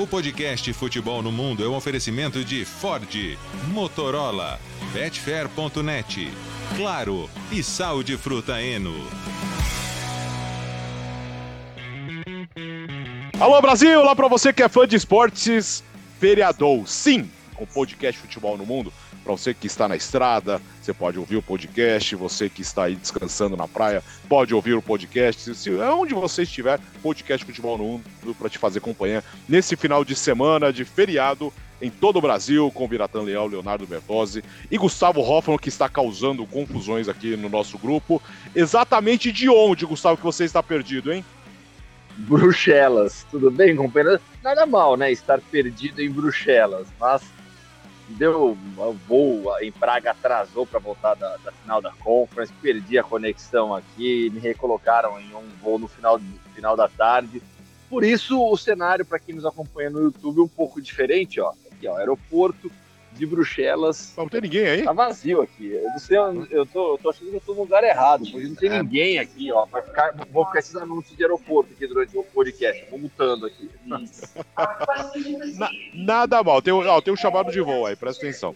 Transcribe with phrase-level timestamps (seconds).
[0.00, 3.36] O podcast Futebol no Mundo é um oferecimento de Ford,
[3.72, 4.60] Motorola,
[4.92, 6.30] Betfair.net,
[6.76, 8.94] Claro e Sal de Fruta Eno.
[13.40, 15.82] Alô Brasil, lá para você que é fã de esportes,
[16.20, 16.86] feriadou.
[16.86, 18.92] Sim, com podcast Futebol no Mundo.
[19.28, 22.16] Para você que está na estrada, você pode ouvir o podcast.
[22.16, 25.54] Você que está aí descansando na praia, pode ouvir o podcast.
[25.54, 30.16] Se onde você estiver, podcast Futebol no Mundo para te fazer companhia nesse final de
[30.16, 31.52] semana de feriado
[31.82, 36.46] em todo o Brasil, com Biratan Leal, Leonardo Bertozzi e Gustavo Hoffman, que está causando
[36.46, 38.22] confusões aqui no nosso grupo.
[38.56, 41.22] Exatamente de onde, Gustavo, que você está perdido, hein?
[42.16, 43.26] Bruxelas.
[43.30, 44.18] Tudo bem, companheiro?
[44.42, 45.12] Nada mal, né?
[45.12, 47.22] Estar perdido em Bruxelas, mas
[48.14, 48.56] deu
[49.06, 54.30] voo em Praga, atrasou para voltar da, da, final da Conference, perdi a conexão aqui,
[54.30, 56.20] me recolocaram em um voo no final,
[56.54, 57.42] final da tarde.
[57.88, 61.40] Por isso, o cenário, para quem nos acompanha no YouTube, é um pouco diferente.
[61.40, 61.52] Ó.
[61.72, 62.70] Aqui, ó, aeroporto,
[63.18, 64.14] de Bruxelas.
[64.16, 64.82] Não tem ninguém aí?
[64.84, 65.72] Tá vazio aqui.
[65.72, 66.16] Eu não sei,
[66.50, 68.82] eu tô, eu tô achando que eu tô no lugar errado, porque não tem é.
[68.82, 69.66] ninguém aqui, ó.
[69.66, 72.84] Vai ficar, vou ficar esses anúncios de aeroporto aqui durante o podcast.
[72.90, 73.68] Vou mutando aqui.
[73.84, 74.00] Na,
[75.94, 76.62] nada mal.
[76.62, 78.54] Tem, ó, tem um chamado de voo aí, presta atenção.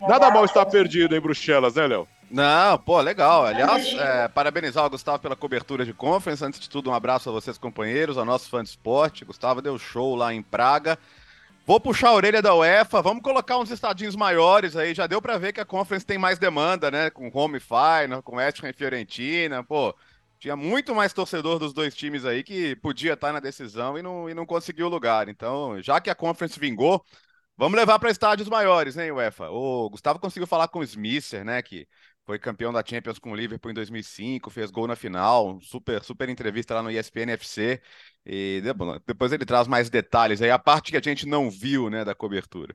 [0.00, 2.06] Nada mal estar perdido em Bruxelas, né, Léo?
[2.30, 3.46] Não, pô, legal.
[3.46, 6.44] Aliás, é, parabenizar o Gustavo pela cobertura de conference.
[6.44, 9.24] Antes de tudo, um abraço a vocês, companheiros, ao nosso fã de esporte.
[9.24, 10.98] Gustavo deu show lá em Praga.
[11.66, 14.94] Vou puxar a orelha da UEFA, vamos colocar uns estadinhos maiores aí.
[14.94, 17.10] Já deu para ver que a Conference tem mais demanda, né?
[17.10, 19.64] Com Home Final, com West Ham e Fiorentina.
[19.64, 19.92] Pô,
[20.38, 24.30] tinha muito mais torcedor dos dois times aí que podia estar na decisão e não,
[24.30, 25.28] e não conseguiu lugar.
[25.28, 27.04] Então, já que a Conference vingou,
[27.56, 29.50] vamos levar para estádios maiores, né, UEFA?
[29.50, 31.60] O Gustavo conseguiu falar com o Smisser, né?
[31.62, 31.88] Que
[32.26, 36.28] foi campeão da Champions com o Liverpool em 2005, fez gol na final, super, super
[36.28, 37.80] entrevista lá no ESPN FC.
[38.26, 38.60] E
[39.06, 42.16] depois ele traz mais detalhes aí, a parte que a gente não viu, né, da
[42.16, 42.74] cobertura.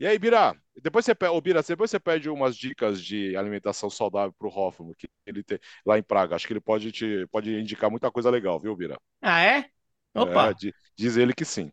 [0.00, 4.32] E aí, Bira, depois você, ô, Bira, depois você pede umas dicas de alimentação saudável
[4.38, 6.36] pro Hoffman, que ele tem lá em Praga.
[6.36, 8.96] Acho que ele pode te pode indicar muita coisa legal, viu, Bira?
[9.20, 9.68] Ah, é?
[10.14, 10.52] Opa!
[10.52, 10.54] É,
[10.96, 11.72] diz ele que sim.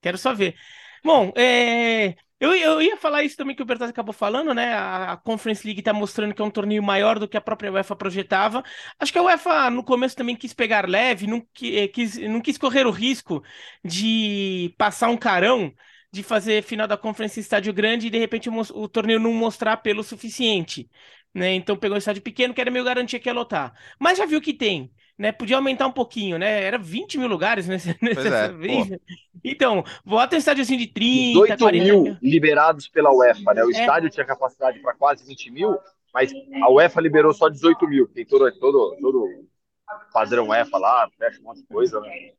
[0.00, 0.56] Quero só ver.
[1.04, 2.16] Bom, é...
[2.40, 4.72] Eu, eu ia falar isso também que o Bertazzi acabou falando, né?
[4.72, 7.94] A, Conference League está mostrando que é um torneio maior do que a própria UEFA
[7.94, 8.64] projetava.
[8.98, 12.56] Acho que a UEFA no começo também quis pegar leve, não, eh, quis, não quis
[12.56, 13.42] correr o risco
[13.84, 15.72] de passar um carão
[16.10, 19.32] de fazer final da Conference em estádio grande e de repente o, o torneio não
[19.34, 20.88] mostrar pelo suficiente.
[21.34, 21.54] Né?
[21.54, 23.74] Então pegou um estádio pequeno que era meio garantia que ia lotar.
[23.98, 24.90] Mas já viu que tem
[25.20, 25.32] né?
[25.32, 26.62] Podia aumentar um pouquinho, né?
[26.64, 28.88] Era 20 mil lugares nessa, nessa é, vez.
[28.88, 28.96] Pô.
[29.44, 33.62] Então, bota um estádio assim de 30, 18 40 mil, liberados pela UEFA, né?
[33.62, 33.72] O é.
[33.72, 35.78] estádio tinha capacidade para quase 20 mil,
[36.14, 36.32] mas
[36.62, 38.08] a UEFA liberou só 18 mil.
[38.08, 39.26] Tem todo, todo, todo
[40.10, 42.32] padrão UEFA lá, fecha um monte de coisa, né?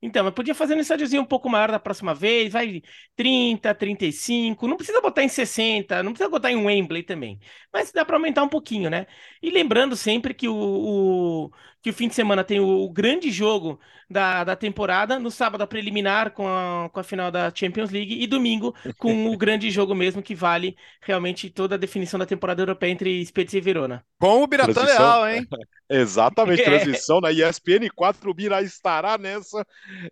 [0.00, 2.82] Então, mas podia fazer um estádiozinho um pouco maior da próxima vez, vai
[3.16, 7.40] 30, 35, não precisa botar em 60, não precisa botar em Wembley também,
[7.72, 9.06] mas dá para aumentar um pouquinho, né?
[9.42, 11.50] E lembrando sempre que o, o
[11.88, 15.62] que o fim de semana tem o, o, grande jogo da, da temporada, no sábado
[15.62, 19.70] a preliminar com a, com a final da Champions League e domingo com o grande
[19.70, 24.04] jogo mesmo que vale realmente toda a definição da temporada europeia entre Spezia e Verona.
[24.20, 25.48] Com o Biratã Leal, hein?
[25.88, 26.64] Exatamente, é.
[26.64, 29.66] transmissão na ESPN 4, o Bira estará nessa,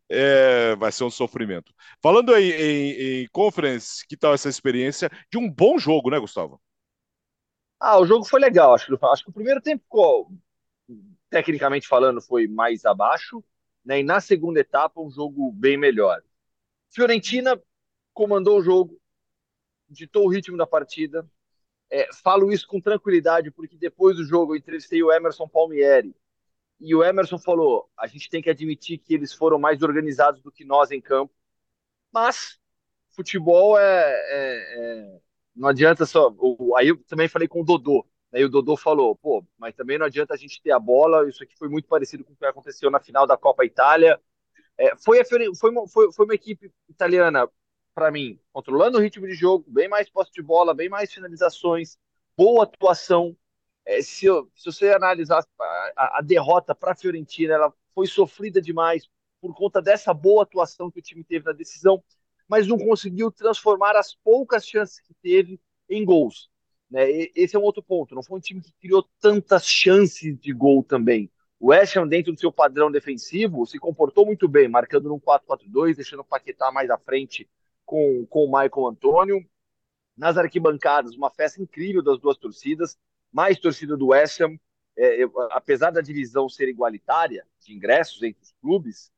[0.09, 1.75] é, vai ser um sofrimento.
[2.03, 2.91] Falando em, em,
[3.23, 6.59] em conference, que tal essa experiência de um bom jogo, né, Gustavo?
[7.79, 10.31] Ah, o jogo foi legal, acho que, acho que o primeiro tempo ficou
[11.31, 13.43] tecnicamente falando, foi mais abaixo,
[13.85, 14.01] né?
[14.01, 16.23] E na segunda etapa, um jogo bem melhor.
[16.91, 17.61] Fiorentina
[18.13, 19.01] comandou o jogo,
[19.89, 21.29] ditou o ritmo da partida.
[21.91, 26.15] É, falo isso com tranquilidade, porque depois do jogo eu entrevistei o Emerson Palmieri.
[26.81, 30.53] E o Emerson falou: a gente tem que admitir que eles foram mais organizados do
[30.53, 31.33] que nós em campo.
[32.13, 32.59] Mas
[33.11, 33.83] futebol é.
[33.85, 35.21] é, é
[35.55, 36.35] não adianta só.
[36.77, 38.07] Aí eu também falei com o Dodô.
[38.37, 41.43] Aí o Dodô falou, pô, mas também não adianta a gente ter a bola, isso
[41.43, 44.21] aqui foi muito parecido com o que aconteceu na final da Copa Itália.
[44.77, 47.49] É, foi, a, foi, uma, foi, foi uma equipe italiana,
[47.95, 51.97] para mim, controlando o ritmo de jogo, bem mais posse de bola, bem mais finalizações,
[52.37, 53.35] boa atuação.
[53.87, 55.43] É, se, se você analisar
[55.97, 59.09] a, a derrota para a Fiorentina, ela foi sofrida demais
[59.41, 62.05] por conta dessa boa atuação que o time teve na decisão,
[62.47, 65.59] mas não conseguiu transformar as poucas chances que teve
[65.89, 66.51] em gols.
[66.91, 67.29] Né?
[67.35, 68.15] Esse é um outro ponto.
[68.15, 71.31] Não foi um time que criou tantas chances de gol também.
[71.59, 75.97] O West Ham, dentro do seu padrão defensivo, se comportou muito bem, marcando num 4-4-2,
[75.97, 77.49] deixando o Paquetá mais à frente
[77.85, 79.47] com, com o Michael Antônio.
[80.17, 82.99] Nas arquibancadas, uma festa incrível das duas torcidas,
[83.33, 84.59] mais torcida do West Ham.
[84.97, 89.13] É, eu, apesar da divisão ser igualitária de ingressos entre os clubes,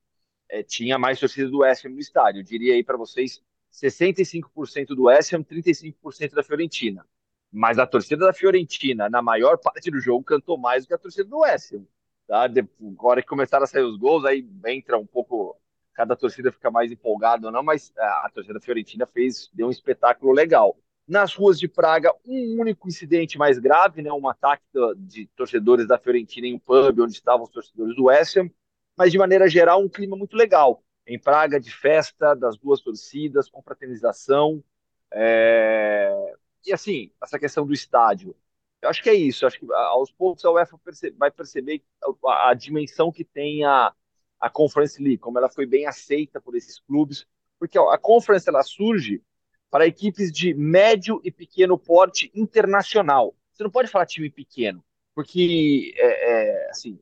[0.48, 2.40] é, tinha mais torcida do West Ham no estádio.
[2.40, 3.40] Eu diria aí para vocês
[3.72, 7.06] 65% do West Ham, 35% da Fiorentina.
[7.50, 10.98] Mas a torcida da Fiorentina, na maior parte do jogo, cantou mais do que a
[10.98, 11.86] torcida do Ham.
[12.26, 12.46] Tá?
[12.80, 15.58] Agora que começaram a sair os gols, aí entra um pouco.
[15.94, 19.70] Cada torcida fica mais empolgada ou não, mas a torcida da Fiorentina fez, deu um
[19.70, 20.78] espetáculo legal.
[21.08, 24.62] Nas ruas de Praga, um único incidente mais grave, né, um ataque
[24.98, 28.50] de torcedores da Fiorentina em um pub onde estavam os torcedores do Ham,
[28.96, 30.84] mas de maneira geral um clima muito legal.
[31.06, 34.62] Em Praga, de festa das duas torcidas, com fraternização.
[35.10, 36.34] É...
[36.66, 38.34] E assim, essa questão do estádio.
[38.80, 39.46] Eu acho que é isso.
[39.46, 40.78] Acho que aos poucos a UEFA
[41.16, 41.82] vai perceber
[42.24, 43.92] a, a dimensão que tem a,
[44.40, 47.26] a Conference League, como ela foi bem aceita por esses clubes,
[47.58, 49.22] porque a Conference ela surge
[49.70, 53.34] para equipes de médio e pequeno porte internacional.
[53.52, 54.82] Você não pode falar time pequeno,
[55.14, 56.98] porque é, é, assim,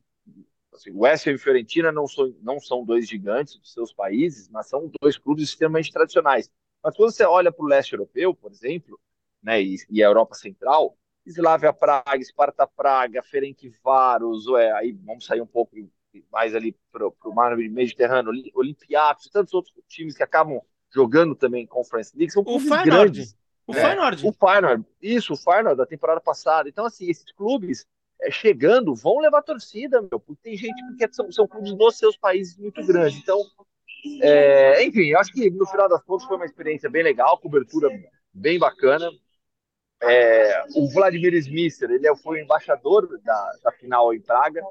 [0.73, 4.69] assim, West Ham e Fiorentina não são, não são dois gigantes de seus países, mas
[4.69, 6.51] são dois clubes extremamente tradicionais.
[6.83, 8.99] Mas quando você olha para o leste europeu, por exemplo,
[9.47, 15.41] né, e, e, a Europa Central, Slavia Praga, Sparta Praga, Ferencváros, é, aí vamos sair
[15.41, 15.77] um pouco
[16.33, 20.61] mais ali para o mar Mediterrâneo, Olympiacos e tantos outros times que acabam
[20.93, 23.37] jogando também em Conference League, são clubes o grandes.
[23.69, 24.27] O é, Feyenoord.
[24.27, 26.69] O Feyenoord, isso, o Feyenoord da temporada passada.
[26.69, 27.87] Então, assim, esses clubes
[28.21, 32.17] é, chegando vão levar torcida, meu, porque tem gente que são, são clubes nos seus
[32.17, 33.19] países muito grandes.
[33.19, 33.41] Então,
[34.23, 37.89] é, enfim, eu acho que no final das contas foi uma experiência bem legal, cobertura
[38.33, 39.11] bem bacana.
[40.03, 44.63] É, o Vladimir Smisser, ele foi o embaixador da, da, final em Praga,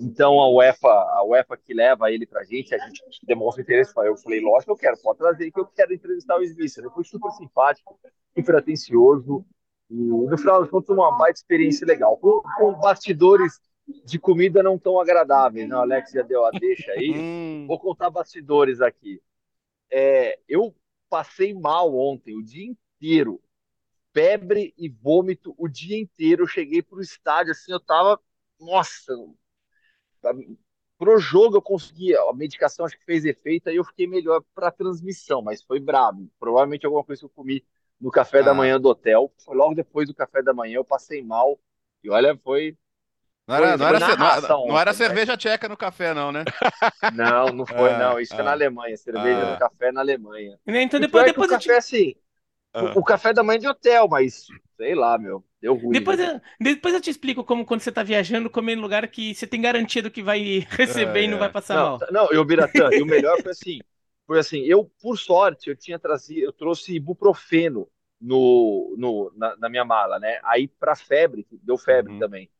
[0.00, 4.16] então a UEFA, a UEFA que leva ele pra gente, a gente demonstra interesse, eu
[4.16, 7.04] falei, lógico que eu quero, pode trazer que eu quero entrevistar o Smisser, ele foi
[7.04, 8.00] super simpático,
[8.34, 9.44] super atencioso,
[9.90, 13.60] e no final das contas uma baita experiência legal, com, com bastidores
[14.04, 15.76] de comida não tão agradáveis, né?
[15.76, 17.66] O Alex já deu a deixa aí, hum.
[17.68, 19.20] vou contar bastidores aqui.
[19.92, 20.74] É, eu
[21.08, 23.40] passei mal ontem, o dia inteiro,
[24.14, 26.44] febre e vômito o dia inteiro.
[26.44, 28.18] Eu cheguei pro estádio, assim, eu tava.
[28.58, 29.12] Nossa!
[30.96, 34.70] Pro jogo eu consegui, a medicação acho que fez efeito, aí eu fiquei melhor pra
[34.70, 36.30] transmissão, mas foi brabo.
[36.38, 37.62] Provavelmente alguma coisa que eu comi
[38.00, 38.42] no café ah.
[38.42, 39.32] da manhã do hotel.
[39.44, 41.58] Foi logo depois do café da manhã, eu passei mal.
[42.02, 42.78] E olha, foi.
[43.46, 44.96] Não era, não, era, não, não era né?
[44.96, 46.44] cerveja tcheca no café, não, né?
[47.12, 48.18] Não, não foi, é, não.
[48.18, 48.96] Isso é, é na Alemanha.
[48.96, 49.52] Cerveja é.
[49.52, 50.58] no café na Alemanha.
[50.66, 52.14] Então depois, depois o café, assim,
[52.74, 55.44] o, o, café da manhã de hotel, mas sei lá, meu.
[55.60, 55.92] Deu ruim.
[55.92, 56.40] Depois, né?
[56.60, 59.46] eu, depois eu te explico como quando você tá viajando, comer em lugar que você
[59.46, 62.00] tem garantia do que vai receber é, e não vai passar não, mal.
[62.10, 63.78] Não, eu, Biratã, e o melhor foi assim.
[64.26, 67.88] Foi assim, eu, por sorte, eu tinha trazido, eu trouxe ibuprofeno
[68.20, 70.40] no, no, na, na minha mala, né?
[70.42, 72.18] Aí pra febre, deu febre uhum.
[72.18, 72.50] também.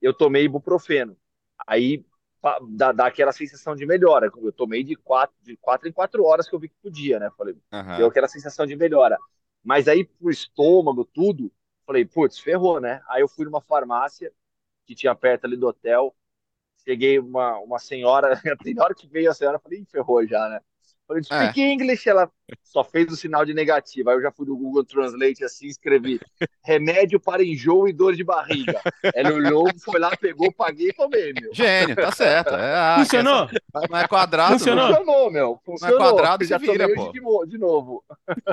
[0.00, 1.16] Eu tomei ibuprofeno.
[1.64, 2.04] Aí
[2.70, 4.30] dá, dá aquela sensação de melhora.
[4.36, 7.30] Eu tomei de quatro, de quatro em quatro horas que eu vi que podia, né?
[7.38, 7.96] Falei, uhum.
[7.98, 9.16] deu aquela sensação de melhora.
[9.62, 11.52] Mas aí pro estômago, tudo,
[11.86, 13.02] falei, putz, ferrou, né?
[13.08, 14.32] Aí eu fui numa farmácia
[14.86, 16.14] que tinha perto ali do hotel.
[16.84, 18.40] Cheguei uma, uma senhora,
[18.74, 20.60] na hora que veio a senhora, falei, ferrou já, né?
[21.12, 21.72] Falei, speak é.
[21.72, 22.30] English, ela
[22.62, 24.10] só fez o sinal de negativo.
[24.10, 26.20] Aí eu já fui no Google Translate assim, escrevi
[26.64, 28.80] remédio para enjoo e dor de barriga.
[29.14, 31.54] Ela olhou, foi lá, pegou, paguei e tomei, meu.
[31.54, 32.54] Gênio, tá certo.
[32.54, 33.44] É, ah, Funcionou?
[33.44, 33.88] Essa...
[33.90, 34.52] Não é quadrado.
[34.52, 35.60] Funcionou, Funcionou meu.
[35.64, 35.98] Funcionou.
[35.98, 37.12] Não é quadrado, já vira, pô.
[37.12, 38.04] De, de novo.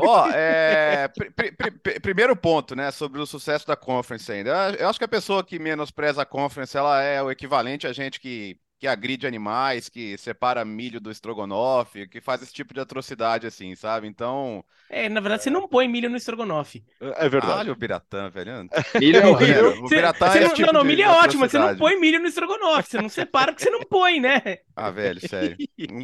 [0.02, 4.76] Ó, é, pr pr pr primeiro ponto, né, sobre o sucesso da Conference ainda.
[4.80, 8.20] Eu acho que a pessoa que menospreza a Conference, ela é o equivalente a gente
[8.20, 13.46] que que agride animais, que separa milho do estrogonofe, que faz esse tipo de atrocidade
[13.46, 14.08] assim, sabe?
[14.08, 14.64] Então.
[14.90, 16.84] É, na verdade, você não põe milho no estrogonofe.
[17.02, 17.60] É, é verdade.
[17.60, 18.70] Olha o Biratã, velho.
[18.98, 19.84] Milho é horrível.
[19.84, 22.28] O Biratã é não, tipo não, não, milho é ótimo, você não põe milho no
[22.28, 24.42] estrogonofe, você não separa porque você não põe, né?
[24.74, 25.58] Ah, velho, sério.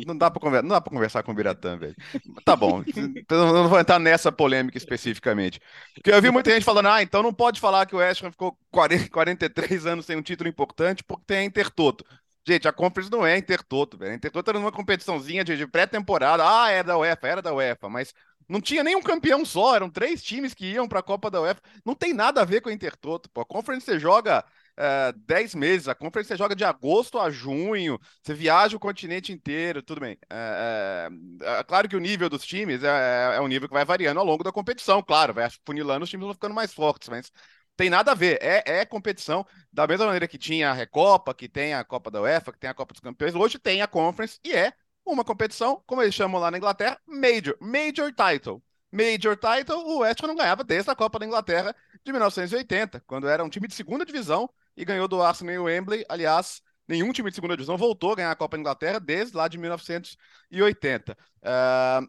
[0.05, 1.95] Não dá pra conversar, não dá pra conversar com o Biratã, velho.
[2.43, 2.83] Tá bom.
[2.85, 5.61] Então, não vou entrar nessa polêmica especificamente.
[5.93, 8.31] Porque eu vi muita gente falando, ah, então não pode falar que o West Ham
[8.31, 12.03] ficou 40, 43 anos sem um título importante porque tem a Intertoto.
[12.47, 14.11] Gente, a Conference não é Intertoto, velho.
[14.11, 16.43] A Intertoto era uma competiçãozinha de, de pré-temporada.
[16.47, 18.13] Ah, era da UEFA, era da UEFA, mas
[18.47, 21.59] não tinha nenhum campeão só, eram três times que iam para a Copa da UEFA.
[21.83, 23.41] Não tem nada a ver com a Intertoto, pô.
[23.41, 24.45] A Conference você joga
[24.77, 29.31] é, dez meses, a Conference você joga de agosto a junho, você viaja o continente
[29.31, 30.15] inteiro, tudo bem.
[30.29, 31.09] É,
[31.41, 33.85] é, é claro que o nível dos times é, é, é, um nível que vai
[33.85, 37.31] variando ao longo da competição, claro, vai funilando, os times vão ficando mais fortes, mas
[37.75, 38.39] tem nada a ver.
[38.41, 42.21] É, é competição da mesma maneira que tinha a Recopa, que tem a Copa da
[42.21, 43.35] UEFA, que tem a Copa dos Campeões.
[43.35, 44.73] Hoje tem a Conference e é
[45.05, 48.61] uma competição, como eles chamam lá na Inglaterra, Major, Major Title.
[48.91, 53.27] Major Title, o West Ham não ganhava desde a Copa da Inglaterra de 1980, quando
[53.27, 56.05] era um time de segunda divisão e ganhou do Arsenal e Wembley.
[56.07, 59.47] Aliás, Nenhum time de segunda divisão voltou a ganhar a Copa da Inglaterra desde lá
[59.47, 61.17] de 1980.
[61.41, 62.07] Uh,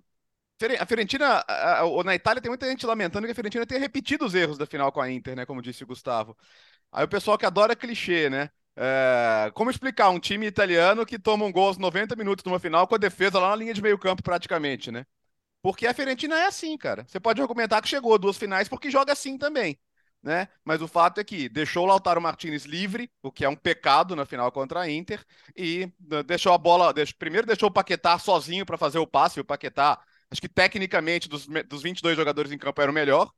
[0.79, 1.45] a Fiorentina,
[2.05, 4.91] na Itália tem muita gente lamentando que a Fiorentina tenha repetido os erros da final
[4.91, 5.45] com a Inter, né?
[5.45, 6.37] Como disse o Gustavo.
[6.91, 8.51] Aí o pessoal que adora clichê, né?
[8.75, 12.87] É, como explicar um time italiano que toma um gol aos 90 minutos numa final
[12.87, 15.07] com a defesa lá na linha de meio campo praticamente, né?
[15.63, 17.05] Porque a Fiorentina é assim, cara.
[17.09, 19.79] Você pode argumentar que chegou a duas finais porque joga assim também,
[20.23, 20.49] né?
[20.65, 24.17] Mas o fato é que deixou o Lautaro Martinez livre, o que é um pecado
[24.17, 25.25] na final contra a Inter,
[25.57, 25.93] e
[26.27, 30.41] deixou a bola, primeiro deixou o Paquetá sozinho para fazer o passe, o Paquetá Acho
[30.41, 33.31] que tecnicamente, dos, dos 22 jogadores em campo, era o melhor.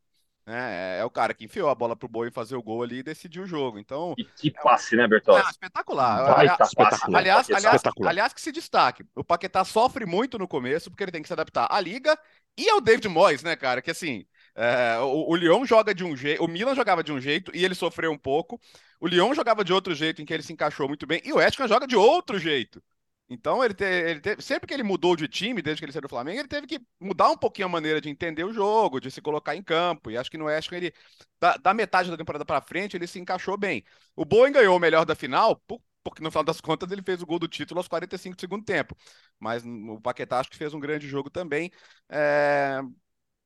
[0.49, 0.97] Né?
[0.97, 3.02] É, é o cara que enfiou a bola pro Boi fazer o gol ali e
[3.02, 3.78] decidiu o jogo.
[3.78, 4.14] Então.
[4.16, 5.42] E que passe, é, né, Bertolli?
[5.45, 6.35] Ah, espetacular.
[6.35, 7.18] Vai, tá espetacular.
[7.18, 8.11] Aliás, aliás, espetacular.
[8.11, 9.04] aliás, que se destaque.
[9.14, 12.18] O Paquetá sofre muito no começo, porque ele tem que se adaptar à liga
[12.57, 13.83] e ao David Moyes, né, cara?
[13.83, 14.25] Que assim.
[14.54, 17.64] É, o, o Lyon joga de um jeito, o Milan jogava de um jeito e
[17.64, 18.61] ele sofreu um pouco.
[18.99, 21.38] O Lyon jogava de outro jeito em que ele se encaixou muito bem e o
[21.38, 22.83] Ham joga de outro jeito.
[23.30, 26.00] Então, ele, te, ele te, sempre que ele mudou de time, desde que ele saiu
[26.02, 29.11] do Flamengo, ele teve que mudar um pouquinho a maneira de entender o jogo, de
[29.11, 30.11] se colocar em campo.
[30.11, 30.94] E acho que no West ele,
[31.38, 33.85] da, da metade da temporada para frente, ele se encaixou bem.
[34.16, 35.62] O Bowen ganhou o melhor da final,
[36.02, 38.64] porque no final das contas ele fez o gol do título aos 45 do segundo
[38.64, 38.97] tempo.
[39.38, 41.70] Mas o Paquetá acho que fez um grande jogo também.
[42.08, 42.80] É...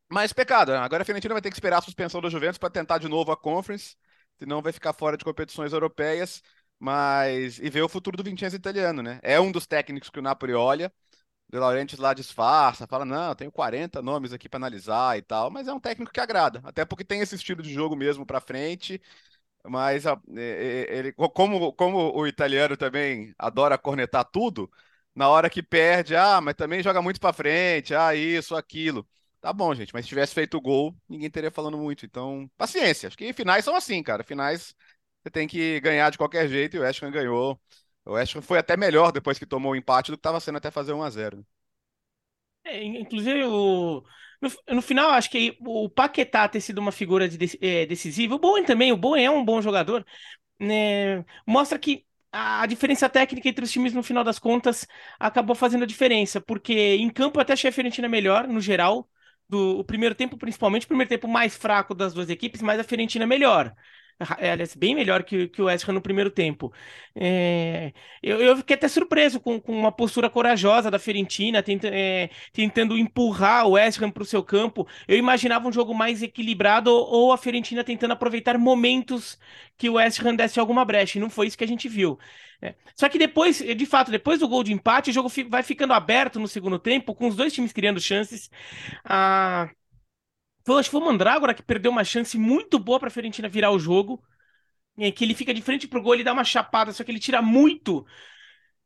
[0.08, 2.98] Mas pecado, agora a Fiorentina vai ter que esperar a suspensão da Juventus para tentar
[2.98, 3.96] de novo a Conference,
[4.38, 6.42] senão vai ficar fora de competições europeias
[6.82, 9.20] mas e ver o futuro do Vincenzo italiano, né?
[9.22, 10.92] É um dos técnicos que o Napoli olha.
[11.50, 15.68] De Laurentiis lá disfarça, fala: "Não, tenho 40 nomes aqui para analisar e tal", mas
[15.68, 19.00] é um técnico que agrada, até porque tem esse estilo de jogo mesmo para frente.
[19.68, 20.04] Mas
[20.36, 24.70] ele, como, como o italiano também adora cornetar tudo,
[25.14, 29.06] na hora que perde, ah, mas também joga muito para frente, ah, isso, aquilo.
[29.40, 32.06] Tá bom, gente, mas se tivesse feito o gol, ninguém teria falando muito.
[32.06, 33.08] Então, paciência.
[33.08, 34.22] Acho que finais são assim, cara.
[34.24, 34.74] Finais
[35.22, 37.60] você tem que ganhar de qualquer jeito e o West ganhou.
[38.04, 40.70] O West foi até melhor depois que tomou o empate do que estava sendo até
[40.70, 41.46] fazer 1 a 0
[42.64, 44.04] é, inclusive, o,
[44.40, 48.38] no, no, final, acho que o Paquetá ter sido uma figura de, é, decisiva, o
[48.38, 50.06] Bowen também, o Bowen é um bom jogador,
[50.60, 54.86] né, mostra que a diferença técnica entre os times, no final das contas,
[55.18, 59.08] acabou fazendo a diferença, porque em campo até achei a Fiorentina melhor, no geral,
[59.48, 62.84] do o primeiro tempo, principalmente, o primeiro tempo mais fraco das duas equipes, mas a
[62.84, 63.76] Fiorentina melhor é,
[64.18, 66.72] aliás, bem melhor que, que o West Ham no primeiro tempo.
[67.14, 67.92] É,
[68.22, 72.96] eu, eu, fiquei até surpreso com, com uma postura corajosa da Fiorentina, tenta, é, tentando
[72.96, 74.86] empurrar o West Ham para o seu campo.
[75.06, 79.38] Eu imaginava um jogo mais equilibrado ou a Fiorentina tentando aproveitar momentos
[79.76, 82.18] que o West Ham desse alguma brecha, e não foi isso que a gente viu.
[82.60, 82.76] É.
[82.94, 86.38] Só que depois, de fato, depois do gol de empate, o jogo vai ficando aberto
[86.38, 88.48] no segundo tempo, com os dois times criando chances.
[89.04, 89.68] Ah,
[90.64, 93.48] foi, acho que foi o Mandrágora que perdeu uma chance muito boa para a Fiorentina
[93.48, 94.22] virar o jogo.
[94.98, 97.18] É, que ele fica de frente pro gol, ele dá uma chapada, só que ele
[97.18, 98.04] tira muito.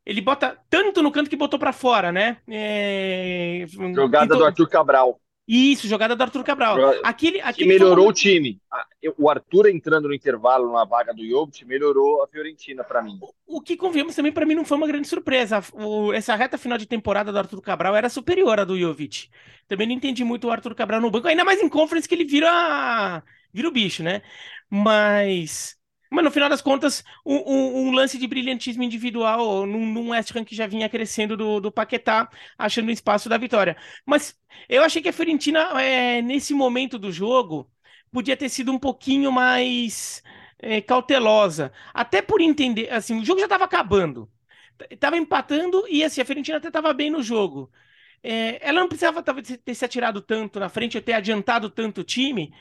[0.05, 2.37] Ele bota tanto no canto que botou para fora, né?
[2.49, 3.67] É...
[3.93, 5.21] Jogada do Arthur Cabral.
[5.49, 6.79] Isso, jogada do Arthur Cabral.
[7.05, 8.13] Aquele, aquele que melhorou foi...
[8.13, 8.61] o time.
[9.17, 13.19] O Arthur entrando no intervalo na vaga do Jovic melhorou a Fiorentina para mim.
[13.47, 15.63] O, que convenhamos também para mim não foi uma grande surpresa.
[15.73, 19.29] O, essa reta final de temporada do Arthur Cabral era superior à do Jovic.
[19.69, 22.25] Também não entendi muito o Arthur Cabral no banco, ainda mais em conference que ele
[22.25, 23.23] vira
[23.53, 24.23] vira o bicho, né?
[24.71, 25.77] Mas
[26.11, 30.35] mas no final das contas, um, um, um lance de brilhantismo individual num, num West
[30.35, 33.77] Ham que já vinha crescendo do, do Paquetá, achando o espaço da vitória.
[34.05, 34.35] Mas
[34.69, 37.71] eu achei que a Fiorentina, é, nesse momento do jogo,
[38.13, 40.23] podia ter sido um pouquinho mais
[40.59, 41.73] é, cautelosa.
[41.93, 44.31] Até por entender, assim, o jogo já estava acabando.
[44.91, 47.71] Estava empatando e assim, a Fiorentina até estava bem no jogo.
[48.23, 52.05] É, ela não precisava ter se atirado tanto na frente, ou ter adiantado tanto o
[52.05, 52.53] time,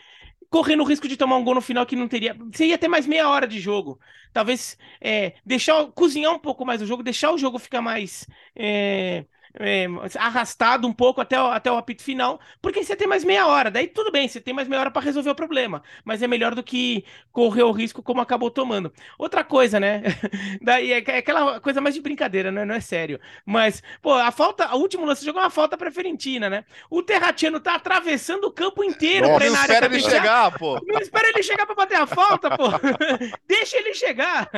[0.50, 2.36] correndo o risco de tomar um gol no final que não teria.
[2.52, 4.00] Você ia ter mais meia hora de jogo.
[4.34, 8.28] Talvez é, deixar cozinhar um pouco mais o jogo, deixar o jogo ficar mais.
[8.56, 9.26] É,
[9.60, 13.48] é, arrastado um pouco até o, até o apito final, porque você tem mais meia
[13.48, 13.72] hora.
[13.72, 16.54] Daí tudo bem, você tem mais meia hora para resolver o problema, mas é melhor
[16.54, 18.92] do que correr o risco como acabou tomando.
[19.18, 20.04] Outra coisa, né?
[20.62, 22.66] Daí é, é aquela coisa mais de brincadeira, né?
[22.66, 23.20] Não é sério.
[23.46, 26.66] Mas, pô, a falta, o último lance do jogo é uma falta pra Ferentina, né?
[26.90, 30.58] O Terratiano tá atravessando o campo inteiro Nossa, pra ir na área espera ele chegar,
[30.58, 30.80] pô.
[30.86, 32.66] Não espera ele chegar pra bater a falta, pô.
[33.48, 34.50] Deixa ele chegar.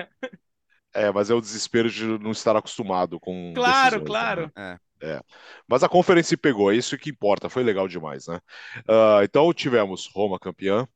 [0.94, 3.54] É, mas é o desespero de não estar acostumado com.
[3.54, 4.52] Claro, claro.
[4.56, 4.74] Né?
[4.74, 4.87] É.
[5.02, 5.22] É.
[5.68, 8.40] Mas a conferência pegou, é isso que importa, foi legal demais, né?
[8.80, 10.88] Uh, então tivemos Roma campeã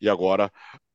[0.00, 0.52] e agora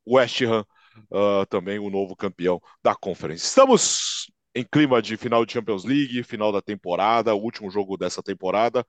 [0.07, 0.65] West Ham
[1.11, 3.47] uh, também o novo campeão da conferência.
[3.47, 8.21] Estamos em clima de final de Champions League, final da temporada, o último jogo dessa
[8.21, 8.85] temporada.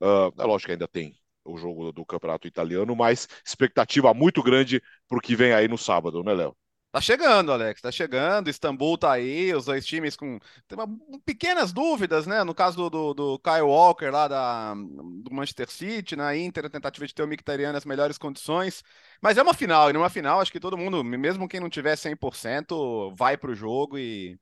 [0.00, 4.82] Uh, é lógico que ainda tem o jogo do campeonato italiano, mas expectativa muito grande
[5.08, 6.56] para o que vem aí no sábado, né, Léo?
[6.96, 8.48] Tá chegando, Alex, tá chegando.
[8.48, 10.38] Istambul tá aí, os dois times com
[11.26, 12.42] pequenas dúvidas, né?
[12.42, 16.70] No caso do, do, do, Kyle Walker lá da, do Manchester City, na Inter, a
[16.70, 18.82] tentativa de ter o Mkhitaryan nas melhores condições.
[19.20, 21.96] Mas é uma final, e numa final acho que todo mundo, mesmo quem não tiver
[21.96, 24.38] 100%, vai pro jogo e.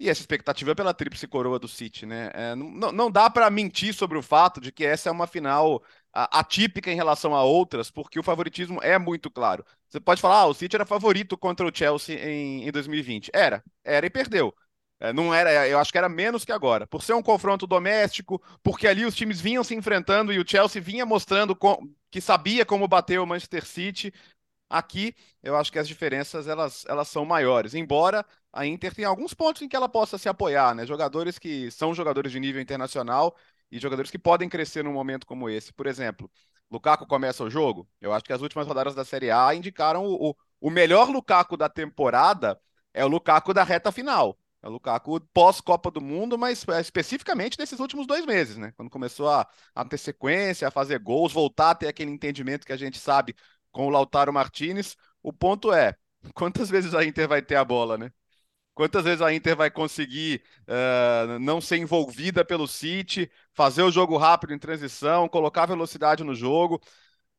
[0.00, 2.30] E essa expectativa é pela tríplice coroa do City, né?
[2.32, 5.82] É, não, não dá para mentir sobre o fato de que essa é uma final
[6.24, 9.64] atípica em relação a outras, porque o favoritismo é muito claro.
[9.88, 13.30] Você pode falar, ah, o City era favorito contra o Chelsea em, em 2020.
[13.32, 14.54] Era, era e perdeu.
[15.00, 16.86] É, não era, eu acho que era menos que agora.
[16.86, 20.82] Por ser um confronto doméstico, porque ali os times vinham se enfrentando e o Chelsea
[20.82, 24.12] vinha mostrando com, que sabia como bater o Manchester City.
[24.70, 27.74] Aqui, eu acho que as diferenças elas, elas são maiores.
[27.74, 30.86] Embora a Inter tenha alguns pontos em que ela possa se apoiar, né?
[30.86, 33.34] Jogadores que são jogadores de nível internacional
[33.70, 35.72] e jogadores que podem crescer num momento como esse.
[35.72, 36.30] Por exemplo,
[36.70, 37.88] Lukaku começa o jogo.
[38.00, 41.56] Eu acho que as últimas rodadas da Série A indicaram o, o, o melhor Lukaku
[41.56, 42.60] da temporada
[42.92, 44.38] é o Lukaku da reta final.
[44.62, 48.72] É o Lukaku pós-Copa do Mundo, mas é, especificamente nesses últimos dois meses, né?
[48.76, 52.72] Quando começou a, a ter sequência, a fazer gols, voltar a ter aquele entendimento que
[52.72, 53.34] a gente sabe
[53.70, 54.96] com o Lautaro Martinez.
[55.22, 55.94] O ponto é,
[56.34, 58.10] quantas vezes a Inter vai ter a bola, né?
[58.78, 64.16] Quantas vezes a Inter vai conseguir uh, não ser envolvida pelo City, fazer o jogo
[64.16, 66.80] rápido em transição, colocar velocidade no jogo?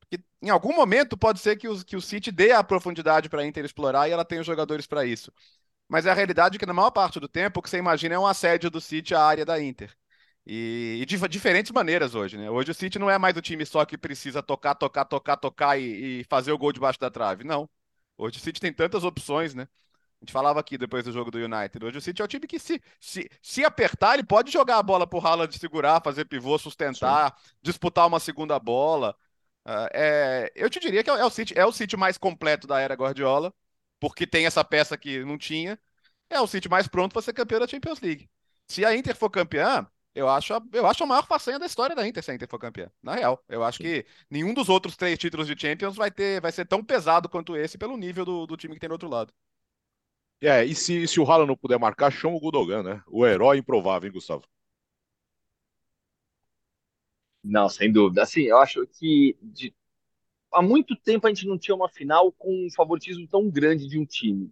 [0.02, 3.42] Porque em algum momento pode ser que o, que o City dê a profundidade para
[3.42, 5.32] a Inter explorar e ela tenha os jogadores para isso.
[5.88, 8.20] Mas a realidade é que na maior parte do tempo o que você imagina é
[8.20, 9.96] um assédio do City à área da Inter.
[10.46, 12.50] E, e, de diferentes maneiras hoje, né?
[12.50, 15.80] Hoje o City não é mais o time só que precisa tocar, tocar, tocar, tocar
[15.80, 17.46] e, e fazer o gol debaixo da trave.
[17.46, 17.70] Não.
[18.18, 19.70] Hoje o City tem tantas opções, né?
[20.22, 21.84] A gente falava aqui depois do jogo do United.
[21.86, 24.84] Hoje o City é o time que, se, se, se apertar, ele pode jogar a
[24.84, 27.54] bola pro Haaland segurar, fazer pivô, sustentar, Sim.
[27.62, 29.16] disputar uma segunda bola.
[29.66, 32.68] Uh, é, eu te diria que é, é, o City, é o City mais completo
[32.68, 33.54] da era Guardiola,
[34.00, 35.80] porque tem essa peça que não tinha.
[36.30, 38.30] É o City mais pronto para ser campeão da Champions League.
[38.68, 42.08] Se a Inter for campeã, eu acho, eu acho a maior façanha da história da
[42.08, 42.92] Inter se a Inter for campeã.
[43.02, 46.52] Na real, eu acho que nenhum dos outros três títulos de Champions vai ter, vai
[46.52, 49.34] ser tão pesado quanto esse pelo nível do, do time que tem do outro lado.
[50.42, 53.04] É, e se, se o Haaland não puder marcar, chama o Gudogan, né?
[53.08, 54.44] O herói improvável, hein, Gustavo?
[57.44, 58.24] Não, sem dúvida.
[58.24, 59.74] Assim, eu acho que de...
[60.54, 64.00] há muito tempo a gente não tinha uma final com um favoritismo tão grande de
[64.00, 64.52] um time.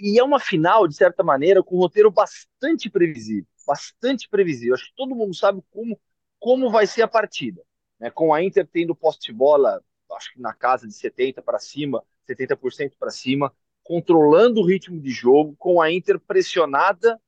[0.00, 3.46] E é uma final, de certa maneira, com um roteiro bastante previsível.
[3.66, 4.74] Bastante previsível.
[4.74, 6.00] Acho que todo mundo sabe como,
[6.40, 7.62] como vai ser a partida.
[8.00, 8.10] Né?
[8.10, 9.82] Com a Inter tendo poste de bola,
[10.12, 15.10] acho que na casa de 70% para cima, 70% para cima controlando o ritmo de
[15.10, 17.20] jogo, com a Inter pressionada,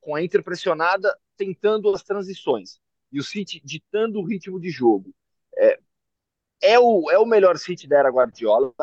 [0.00, 2.80] com a Inter pressionada, tentando as transições.
[3.12, 5.12] E o City ditando o ritmo de jogo.
[5.56, 5.78] É,
[6.62, 8.74] é, o, é o melhor City da era Guardiola,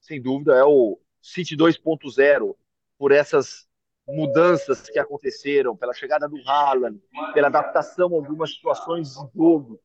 [0.00, 2.54] sem dúvida, é o City 2.0,
[2.98, 3.66] por essas
[4.06, 7.00] mudanças que aconteceram, pela chegada do Haaland,
[7.32, 9.80] pela adaptação a algumas situações de jogo,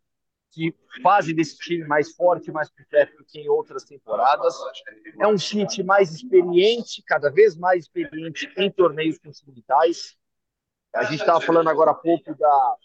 [0.51, 4.55] que fazem desse time mais forte, mais completo do que em outras temporadas.
[5.19, 10.17] É um City mais experiente, cada vez mais experiente em torneios continentais.
[10.93, 12.75] A gente estava falando agora há pouco da,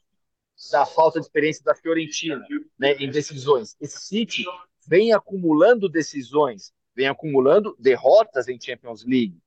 [0.70, 2.44] da falta de experiência da Fiorentina
[2.78, 3.76] né, em decisões.
[3.80, 4.44] Esse City
[4.86, 9.40] vem acumulando decisões, vem acumulando derrotas em Champions League.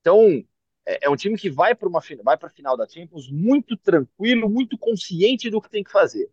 [0.00, 0.42] Então,
[0.86, 5.50] é, é um time que vai para a final da Champions muito tranquilo, muito consciente
[5.50, 6.30] do que tem que fazer.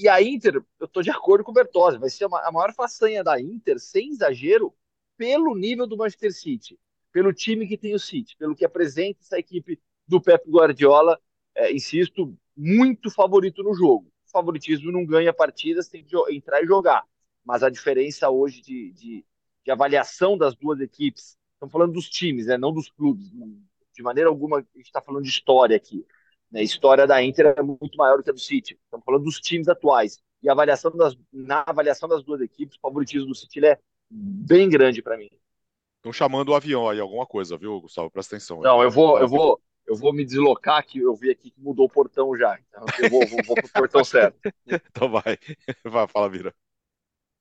[0.00, 3.24] E a Inter, eu estou de acordo com o Bertozzi, vai ser a maior façanha
[3.24, 4.74] da Inter, sem exagero,
[5.16, 6.78] pelo nível do Manchester City,
[7.10, 11.18] pelo time que tem o City, pelo que apresenta essa equipe do Pep Guardiola,
[11.54, 14.12] é, insisto, muito favorito no jogo.
[14.26, 17.04] O favoritismo não ganha partidas, tem que entrar e jogar.
[17.44, 19.24] Mas a diferença hoje de, de,
[19.64, 23.30] de avaliação das duas equipes, estamos falando dos times, né, não dos clubes.
[23.94, 26.06] De maneira alguma, a gente está falando de história aqui.
[26.50, 26.60] Né?
[26.60, 28.78] A história da Inter é muito maior do que a do City.
[28.84, 30.18] Estamos falando dos times atuais.
[30.42, 33.78] E a avaliação das, na avaliação das duas equipes, o favoritismo do City é
[34.10, 35.30] bem grande para mim.
[35.96, 38.10] Estão chamando o avião aí, alguma coisa, viu, Gustavo?
[38.10, 38.60] Presta atenção.
[38.60, 41.86] Não, eu vou, eu vou, eu vou me deslocar que eu vi aqui que mudou
[41.86, 42.58] o portão já.
[42.68, 44.38] Então eu vou, vou, vou pro portão certo.
[44.66, 45.36] então vai.
[45.84, 46.54] Vai, fala, Vira.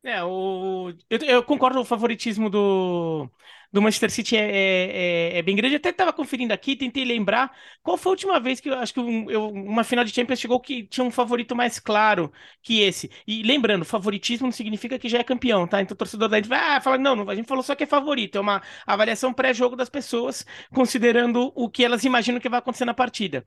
[0.04, 0.94] É, o...
[1.10, 3.30] eu, eu concordo o favoritismo do,
[3.74, 5.76] do Manchester City é, é, é, é bem grande.
[5.76, 7.52] até estava conferindo aqui, tentei lembrar
[7.84, 10.40] qual foi a última vez que eu acho que um, eu, uma final de Champions
[10.40, 12.32] chegou que tinha um favorito mais claro
[12.62, 13.12] que esse.
[13.28, 15.82] E lembrando, favoritismo não significa que já é campeão, tá?
[15.82, 17.84] Então o torcedor da gente vai ah, falar, não, não, a gente falou só que
[17.84, 18.38] é favorito.
[18.38, 22.94] É uma avaliação pré-jogo das pessoas, considerando o que elas imaginam que vai acontecer na
[22.94, 23.46] partida.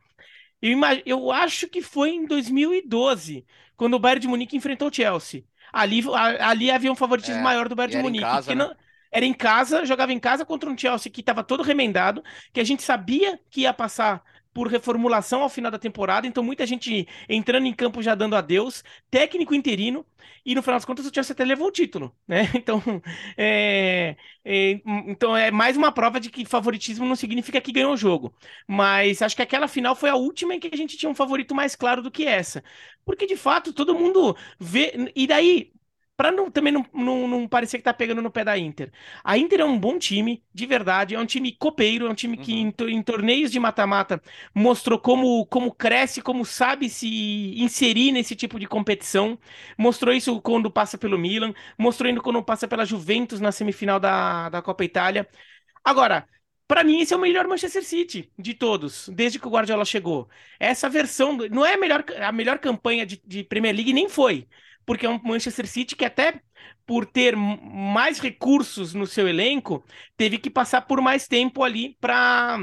[0.61, 1.03] Eu, imag...
[1.07, 5.45] eu acho que foi em 2012, quando o Bayern de Munique enfrentou o Chelsea.
[5.73, 6.03] Ali,
[6.41, 8.25] ali havia um favoritismo é, maior do Bayern de Munique.
[8.25, 8.65] Casa, né?
[8.65, 8.75] não
[9.11, 12.65] Era em casa, jogava em casa contra um Chelsea que estava todo remendado, que a
[12.65, 17.67] gente sabia que ia passar por reformulação ao final da temporada, então muita gente entrando
[17.67, 20.05] em campo já dando adeus, técnico interino,
[20.45, 22.49] e no final das contas o Chelsea até levou o título, né?
[22.55, 22.83] Então
[23.37, 27.97] é, é, então é mais uma prova de que favoritismo não significa que ganhou o
[27.97, 28.35] jogo,
[28.67, 31.55] mas acho que aquela final foi a última em que a gente tinha um favorito
[31.55, 32.63] mais claro do que essa,
[33.05, 35.73] porque de fato todo mundo vê, e daí
[36.21, 38.93] para não, também não, não, não, parecer que tá pegando no pé da Inter.
[39.25, 42.37] A Inter é um bom time, de verdade, é um time copeiro, é um time
[42.37, 42.75] que uhum.
[42.91, 44.21] em, em, torneios de mata-mata
[44.55, 49.39] mostrou como, como cresce, como sabe se inserir nesse tipo de competição.
[49.79, 54.51] Mostrou isso quando passa pelo Milan, mostrou isso quando passa pela Juventus na semifinal da,
[54.51, 55.27] da Copa Itália.
[55.83, 56.29] Agora,
[56.69, 60.29] para mim, esse é o melhor Manchester City de todos, desde que o Guardiola chegou.
[60.59, 64.47] Essa versão, não é a melhor, a melhor campanha de, de Premier League, nem foi
[64.90, 66.42] porque é um Manchester City que até
[66.85, 69.85] por ter mais recursos no seu elenco,
[70.16, 72.59] teve que passar por mais tempo ali para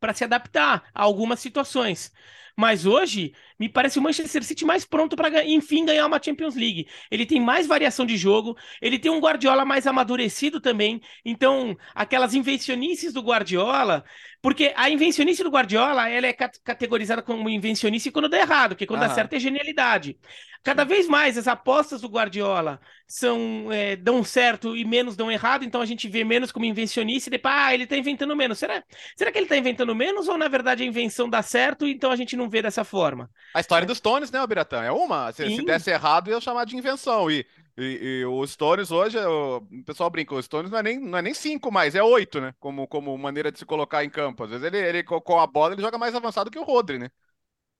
[0.00, 2.10] para se adaptar a algumas situações.
[2.56, 6.88] Mas hoje, me parece o Manchester City mais pronto para, enfim, ganhar uma Champions League.
[7.10, 11.00] Ele tem mais variação de jogo, ele tem um Guardiola mais amadurecido também.
[11.24, 14.04] Então, aquelas invencionices do Guardiola,
[14.42, 19.00] porque a invencionice do Guardiola, ela é categorizada como invencionice quando dá errado, porque quando
[19.00, 19.08] Aham.
[19.08, 20.18] dá certo é genialidade.
[20.64, 25.62] Cada vez mais as apostas do Guardiola são é, dão certo e menos dão errado,
[25.62, 28.58] então a gente vê menos como invencionice e depois, ah, ele está inventando menos.
[28.58, 28.82] Será,
[29.14, 32.16] será que ele está inventando menos ou na verdade a invenção dá certo, então a
[32.16, 33.30] gente não vê dessa forma?
[33.52, 33.86] A história é.
[33.86, 34.82] dos Stones, né, Biratã?
[34.82, 35.30] É uma.
[35.32, 37.30] Se, se desse errado, ia chamar de invenção.
[37.30, 37.44] E,
[37.76, 41.18] e, e os Stones hoje, o, o pessoal brinca, os Stones não é, nem, não
[41.18, 42.54] é nem cinco mais, é oito, né?
[42.58, 44.44] Como, como maneira de se colocar em campo.
[44.44, 47.10] Às vezes ele, ele com a bola ele joga mais avançado que o Rodri, né?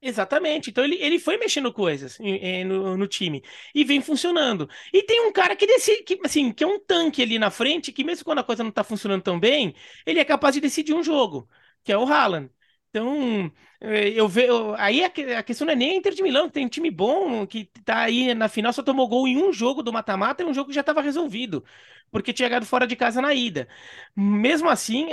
[0.05, 0.69] Exatamente.
[0.69, 2.19] Então ele, ele foi mexendo coisas
[2.67, 3.43] no, no, time
[3.75, 4.69] e vem funcionando.
[4.93, 7.91] E tem um cara que decide, que, assim, que é um tanque ali na frente,
[7.91, 10.93] que mesmo quando a coisa não tá funcionando tão bem, ele é capaz de decidir
[10.93, 11.49] um jogo,
[11.83, 12.51] que é o Haaland.
[12.95, 14.73] Então, é, eu vejo.
[14.79, 15.11] Aí a,
[15.43, 18.33] questão não é nem a Inter de Milão, tem um time bom, que tá aí
[18.33, 20.81] na final, só tomou gol em um jogo do mata-mata e um jogo que já
[20.83, 21.65] estava resolvido
[22.13, 23.67] porque tinha ganhado fora de casa na ida.
[24.15, 25.09] Mesmo assim,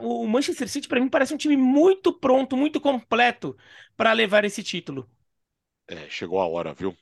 [0.00, 3.54] o Manchester City, para mim, parece um time muito pronto, muito completo
[3.94, 5.06] para levar esse título.
[5.86, 6.96] É, chegou a hora, viu?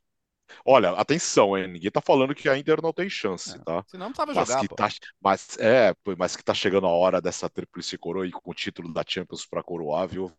[0.64, 1.68] Olha, atenção, hein?
[1.68, 3.84] ninguém tá falando que a Inter não tem chance, é, tá?
[3.86, 4.88] Senão não tava mas jogar, que tá,
[5.20, 8.92] mas é, mas que tá chegando a hora dessa tríplice coroa aí com o título
[8.92, 10.32] da Champions para coroar, viu?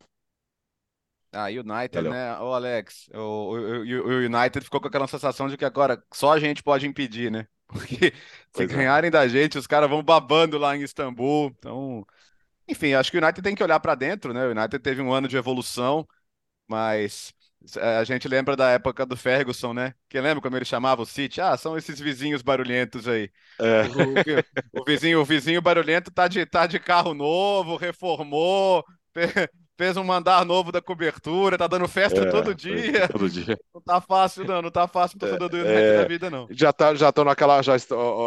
[1.31, 2.11] Ah, United, Valeu.
[2.11, 2.39] né?
[2.39, 6.39] Ô, Alex, o, o, o, United ficou com aquela sensação de que agora só a
[6.39, 7.47] gente pode impedir, né?
[7.67, 8.13] Porque se
[8.53, 8.73] pois é.
[8.73, 9.11] ganharem é.
[9.11, 11.53] da gente, os caras vão babando lá em Istambul.
[11.59, 12.05] Então,
[12.67, 14.45] enfim, acho que o United tem que olhar para dentro, né?
[14.47, 16.07] O United teve um ano de evolução,
[16.67, 17.33] mas
[17.75, 19.93] a gente lembra da época do Ferguson, né?
[20.09, 21.41] Que lembra como ele chamava o City?
[21.41, 23.29] Ah, são esses vizinhos barulhentos aí.
[23.59, 23.81] É.
[23.83, 28.83] O, o, o, vizinho, o vizinho barulhento tá de, tá de carro novo, reformou,
[29.77, 33.07] fez um mandar novo da cobertura, tá dando festa é, todo dia.
[33.07, 33.57] Todo dia.
[33.73, 36.47] Não tá fácil, não, não tá fácil pro torcedor do é, da vida, não.
[36.49, 37.73] Já tá, já estão naquela, já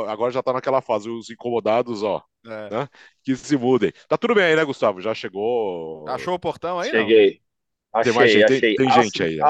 [0.08, 2.70] agora já tá naquela fase, os incomodados, ó, é.
[2.70, 2.88] né,
[3.22, 3.92] que se mudem.
[4.08, 5.00] Tá tudo bem aí, né, Gustavo?
[5.00, 6.08] Já chegou?
[6.08, 6.90] Achou o portão aí?
[6.90, 7.32] Cheguei.
[7.32, 7.49] Não?
[7.92, 8.60] Achei, tem mais gente, achei.
[8.60, 9.40] Tem, tem gente aí.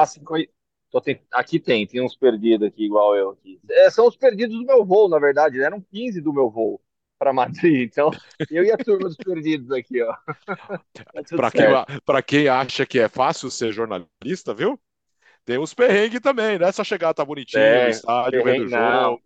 [1.03, 3.59] Tem, aqui tem, tem uns perdidos aqui, igual eu aqui.
[3.69, 5.65] É, são os perdidos do meu voo, na verdade, né?
[5.65, 6.81] eram 15 do meu voo
[7.17, 7.89] para Madrid.
[7.91, 8.09] Então,
[8.49, 10.15] eu e a turma dos perdidos aqui, ó.
[11.37, 11.65] para quem,
[12.27, 14.79] quem acha que é fácil ser jornalista, viu?
[15.45, 16.71] Tem uns perrengues também, né?
[16.71, 19.21] Só chegar, tá bonitinho é, no estádio, vendo o jogo,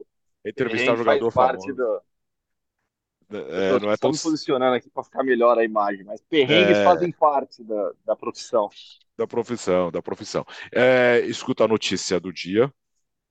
[0.45, 1.73] entrevistar o jogador famoso.
[1.73, 2.01] Do...
[3.31, 4.11] É, não é tão...
[4.11, 6.83] me posicionando aqui para ficar melhor a imagem, mas perrengues é...
[6.83, 8.69] fazem parte da, da profissão.
[9.17, 10.45] Da profissão, da profissão.
[10.71, 12.71] É, escuta a notícia do dia,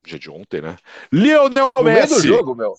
[0.05, 0.77] dia de ontem, né?
[1.13, 2.11] Lionel no Messi.
[2.11, 2.75] Meio do jogo, meu.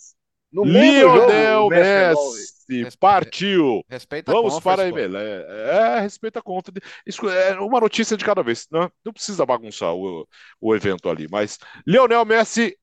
[0.51, 3.83] No Lionel Messi, Messi partiu.
[3.89, 4.87] Respeita Vamos para a.
[4.87, 6.71] É, respeita a conta.
[7.05, 8.65] Isso é uma notícia de cada vez.
[8.71, 10.27] Não, não precisa bagunçar o,
[10.61, 11.27] o evento ali.
[11.29, 12.77] Mas Lionel Messi,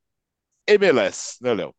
[0.66, 1.74] MLS, né, Léo?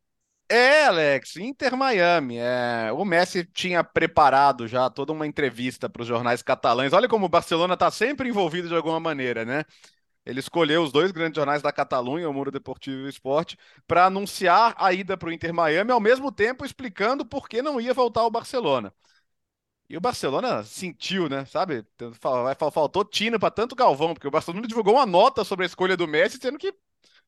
[0.56, 2.38] É, Alex, Inter Miami.
[2.38, 6.94] É, o Messi tinha preparado já toda uma entrevista para os jornais catalães.
[6.94, 9.66] Olha como o Barcelona está sempre envolvido de alguma maneira, né?
[10.26, 14.06] Ele escolheu os dois grandes jornais da Catalunha, o Muro Deportivo e o Esporte, para
[14.06, 17.94] anunciar a ida para o Inter Miami, ao mesmo tempo explicando por que não ia
[17.94, 18.94] voltar ao Barcelona.
[19.90, 21.46] E o Barcelona sentiu, né?
[21.46, 21.86] Sabe?
[22.72, 26.08] Faltou tino para tanto Galvão, porque o Barcelona divulgou uma nota sobre a escolha do
[26.08, 26.72] Messi, sendo que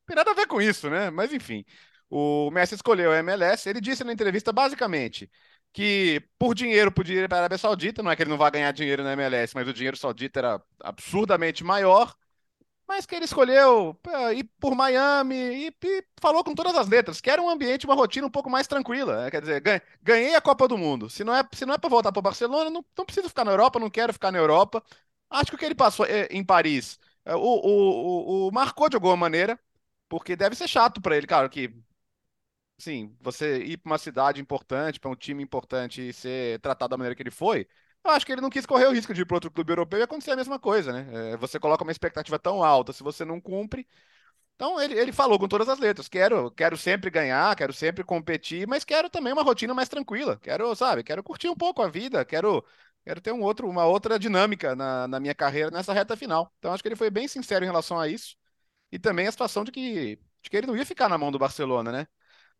[0.06, 1.10] tem nada a ver com isso, né?
[1.10, 1.64] Mas enfim,
[2.10, 3.68] o Messi escolheu a MLS.
[3.68, 5.30] Ele disse na entrevista basicamente
[5.72, 8.50] que por dinheiro podia ir para a Arábia Saudita, não é que ele não vai
[8.50, 12.14] ganhar dinheiro na MLS, mas o dinheiro saudita era absurdamente maior
[12.86, 13.98] mas que ele escolheu
[14.34, 17.94] ir por Miami e, e, falou com todas as letras, que era um ambiente, uma
[17.94, 19.24] rotina um pouco mais tranquila.
[19.24, 19.30] Né?
[19.30, 19.62] Quer dizer,
[20.02, 21.10] ganhei a Copa do Mundo.
[21.10, 23.50] Se não é, se não é para voltar para Barcelona, não, não preciso ficar na
[23.52, 24.82] Europa, não quero ficar na Europa.
[25.28, 28.88] Acho que o que ele passou eh, em Paris é, o, o, o, o marcou
[28.88, 29.58] de alguma maneira,
[30.08, 31.74] porque deve ser chato para ele, cara, que
[32.78, 36.96] sim, você ir para uma cidade importante, para um time importante e ser tratado da
[36.96, 37.66] maneira que ele foi,
[38.04, 39.98] eu acho que ele não quis correr o risco de ir para outro clube europeu
[39.98, 41.32] e acontecer a mesma coisa, né?
[41.32, 43.86] É, você coloca uma expectativa tão alta, se você não cumpre.
[44.56, 48.66] Então ele, ele falou com todas as letras: quero, quero sempre ganhar, quero sempre competir,
[48.68, 50.38] mas quero também uma rotina mais tranquila.
[50.42, 52.64] Quero, sabe, quero curtir um pouco a vida, quero,
[53.04, 56.52] quero ter um outro, uma outra dinâmica na, na minha carreira nessa reta final.
[56.58, 58.36] Então acho que ele foi bem sincero em relação a isso.
[58.92, 61.38] E também a situação de que, de que ele não ia ficar na mão do
[61.38, 62.08] Barcelona, né?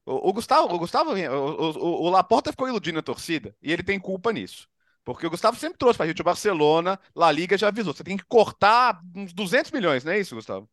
[0.07, 3.99] O, o Gustavo, o, Gustavo o, o, Laporta ficou iludindo a torcida e ele tem
[3.99, 4.69] culpa nisso.
[5.05, 7.93] Porque o Gustavo sempre trouxe pra gente o Barcelona, La Liga já avisou.
[7.93, 10.69] Você tem que cortar uns 200 milhões, não é isso, Gustavo?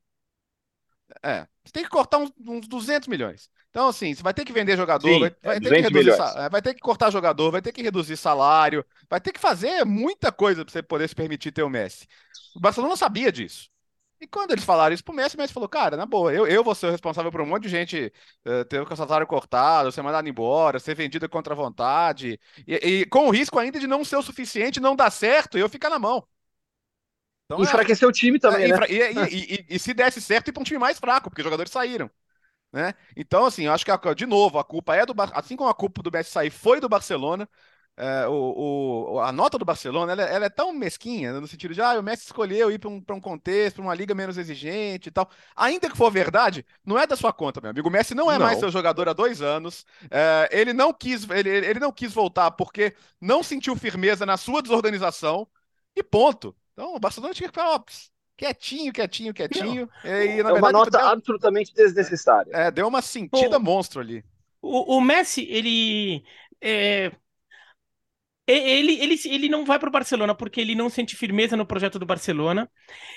[1.21, 3.49] É, você tem que cortar uns, uns 200 milhões.
[3.69, 6.49] Então, assim, você vai ter que vender jogador, Sim, vai, vai, ter que reduzir, é,
[6.49, 10.31] vai ter que cortar jogador, vai ter que reduzir salário, vai ter que fazer muita
[10.31, 12.07] coisa para você poder se permitir ter o Messi.
[12.55, 13.72] O Barcelona sabia disso.
[14.23, 16.63] E quando eles falaram isso pro Messi, o Messi falou, cara, na boa, eu, eu
[16.63, 18.09] vou ser o responsável por um monte de gente
[18.45, 23.05] uh, ter o salário cortado, ser mandado embora, ser vendida contra a vontade, e, e,
[23.07, 25.89] com o risco ainda de não ser o suficiente, não dar certo e eu ficar
[25.89, 26.25] na mão.
[27.43, 28.87] Então, Enfraquecer é, o time também, é, né?
[29.29, 31.69] E, e, e, se desse certo, ir para um time mais fraco, porque os jogadores
[31.69, 32.09] saíram.
[32.71, 32.93] Né?
[33.17, 35.13] Então, assim, eu acho que, de novo, a culpa é do...
[35.33, 37.47] Assim como a culpa do Messi sair foi do Barcelona,
[37.95, 41.81] é, o, o, a nota do Barcelona ela, ela, é tão mesquinha, no sentido de
[41.81, 45.11] ah, o Messi escolheu ir para um, um contexto, para uma liga menos exigente e
[45.11, 45.29] tal.
[45.55, 47.87] Ainda que for verdade, não é da sua conta, meu amigo.
[47.87, 48.47] O Messi não é não.
[48.47, 49.85] mais seu jogador há dois anos.
[50.09, 54.63] É, ele, não quis, ele, ele não quis voltar porque não sentiu firmeza na sua
[54.63, 55.47] desorganização
[55.95, 56.55] e ponto.
[56.73, 57.83] Então o Barcelona tinha que ficar ó,
[58.35, 59.87] quietinho, quietinho, quietinho.
[60.03, 62.49] E, e, é verdade, uma nota deu, absolutamente desnecessária.
[62.55, 64.25] É, deu uma sentida Pô, monstro ali.
[64.59, 66.23] O, o Messi, ele.
[66.59, 67.11] É
[68.45, 71.97] ele, ele, ele não vai para o Barcelona porque ele não sente firmeza no projeto
[71.97, 72.69] do Barcelona.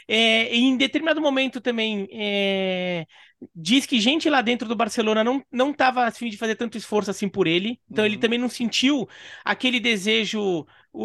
[0.07, 3.07] É, em determinado momento também é,
[3.55, 7.11] diz que gente lá dentro do Barcelona não não estava afim de fazer tanto esforço
[7.11, 7.81] assim por ele.
[7.91, 8.11] Então uhum.
[8.11, 9.09] ele também não sentiu
[9.45, 10.65] aquele desejo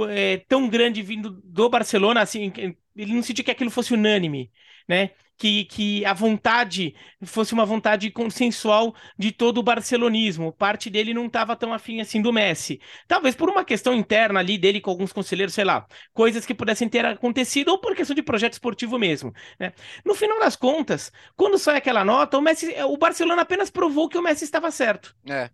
[0.09, 2.51] é, tão grande vindo do Barcelona, assim,
[2.95, 4.51] ele não sentiu que aquilo fosse unânime,
[4.87, 5.11] né?
[5.41, 10.53] Que, que a vontade fosse uma vontade consensual de todo o barcelonismo.
[10.53, 12.79] Parte dele não estava tão afim assim do Messi.
[13.07, 16.87] Talvez por uma questão interna ali dele com alguns conselheiros, sei lá, coisas que pudessem
[16.87, 19.33] ter acontecido ou por questão de projeto esportivo mesmo.
[19.59, 19.73] Né?
[20.05, 24.19] No final das contas, quando sai aquela nota, o Messi, o Barcelona apenas provou que
[24.19, 25.15] o Messi estava certo.
[25.27, 25.49] É.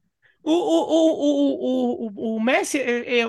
[0.50, 3.28] O, o, o, o, o Messi, é, é,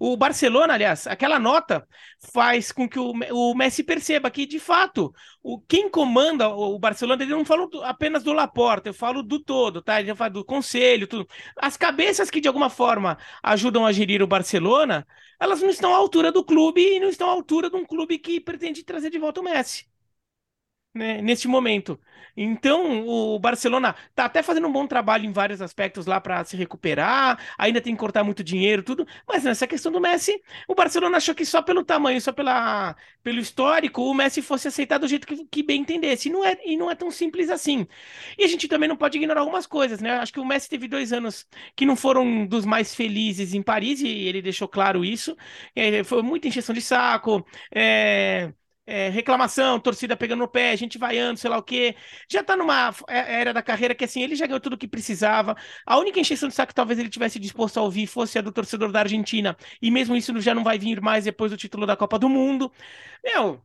[0.00, 1.86] o, Barcelona, aliás, aquela nota
[2.32, 7.30] faz com que o, Messi perceba que, de fato, o, quem comanda o Barcelona, ele
[7.30, 10.00] não falo apenas do Laporta, eu falo do todo, tá?
[10.00, 11.28] Ele fala do conselho, tudo.
[11.56, 15.06] As cabeças que, de alguma forma, ajudam a gerir o Barcelona,
[15.38, 18.18] elas não estão à altura do clube e não estão à altura de um clube
[18.18, 19.89] que pretende trazer de volta o Messi
[20.94, 22.00] né, neste momento.
[22.36, 26.56] Então, o Barcelona tá até fazendo um bom trabalho em vários aspectos lá para se
[26.56, 31.16] recuperar, ainda tem que cortar muito dinheiro, tudo, mas nessa questão do Messi, o Barcelona
[31.18, 35.26] achou que só pelo tamanho, só pela, pelo histórico, o Messi fosse aceitado do jeito
[35.26, 36.28] que, que bem entendesse.
[36.28, 37.86] E não, é, e não é tão simples assim.
[38.38, 40.12] E a gente também não pode ignorar algumas coisas, né?
[40.18, 44.00] Acho que o Messi teve dois anos que não foram dos mais felizes em Paris,
[44.00, 45.36] e ele deixou claro isso.
[45.74, 47.44] É, foi muita encheção de saco.
[47.74, 48.52] É
[48.90, 51.94] é, reclamação, torcida pegando no pé, gente vaiando, sei lá o quê.
[52.28, 54.88] Já tá numa é, era da carreira que assim, ele já ganhou tudo o que
[54.88, 55.56] precisava.
[55.86, 58.52] A única encheção de saco que talvez ele tivesse disposto a ouvir fosse a do
[58.52, 59.56] torcedor da Argentina.
[59.80, 62.72] E mesmo isso já não vai vir mais depois do título da Copa do Mundo.
[63.24, 63.60] Meu,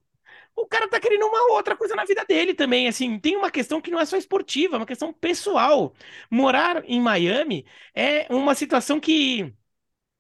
[0.56, 3.82] o cara tá querendo uma outra coisa na vida dele também, assim, tem uma questão
[3.82, 5.94] que não é só esportiva, é uma questão pessoal.
[6.32, 9.54] Morar em Miami é uma situação que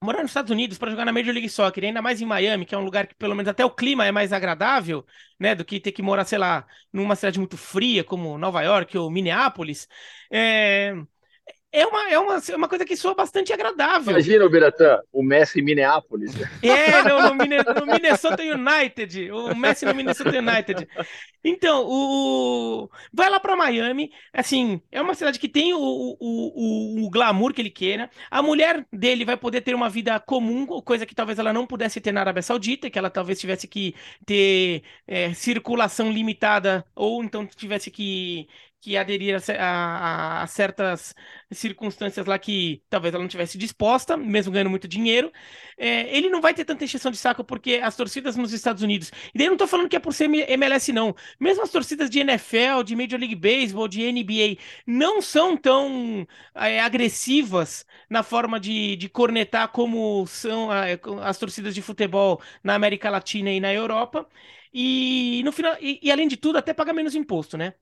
[0.05, 2.75] morar nos Estados Unidos para jogar na Major League Soccer, ainda mais em Miami, que
[2.75, 5.05] é um lugar que pelo menos até o clima é mais agradável,
[5.39, 8.97] né, do que ter que morar, sei lá, numa cidade muito fria como Nova York
[8.97, 9.87] ou Minneapolis.
[10.31, 10.93] É,
[11.75, 14.11] é uma, é uma, é uma coisa que soa bastante agradável.
[14.11, 16.33] Imagina o Biratã, o Messi em Minneapolis.
[16.63, 20.87] É, no, no, Minnesota United, o Messi no Minnesota United.
[21.43, 27.05] Então, o vai lá para Miami, assim, é uma cidade que tem o, o, o,
[27.05, 28.09] o, glamour que ele queira.
[28.31, 32.01] A mulher dele vai poder ter uma vida comum, coisa que talvez ela não pudesse
[32.01, 33.93] ter na Arábia Saudita, que ela talvez tivesse que
[34.25, 38.47] ter é, circulação limitada ou então tivesse que
[38.85, 41.15] que aderir a, a, a, certas
[41.51, 45.31] circunstâncias lá que talvez ela não tivesse disposta, mesmo ganhando muito dinheiro.
[45.75, 49.11] É, ele não vai ter tanta encheção de saco porque as torcidas nos Estados Unidos.
[49.33, 51.15] E daí eu não tô falando que é por ser MLS, não.
[51.39, 56.79] Mesmo as torcidas de NFL, de Major League Baseball, de NBA, não são tão é,
[56.79, 63.09] agressivas na forma de, de cornetar como são é, as torcidas de futebol na América
[63.09, 64.27] Latina e na Europa.
[64.71, 67.73] E no final, e, e além de tudo, até paga menos imposto, né?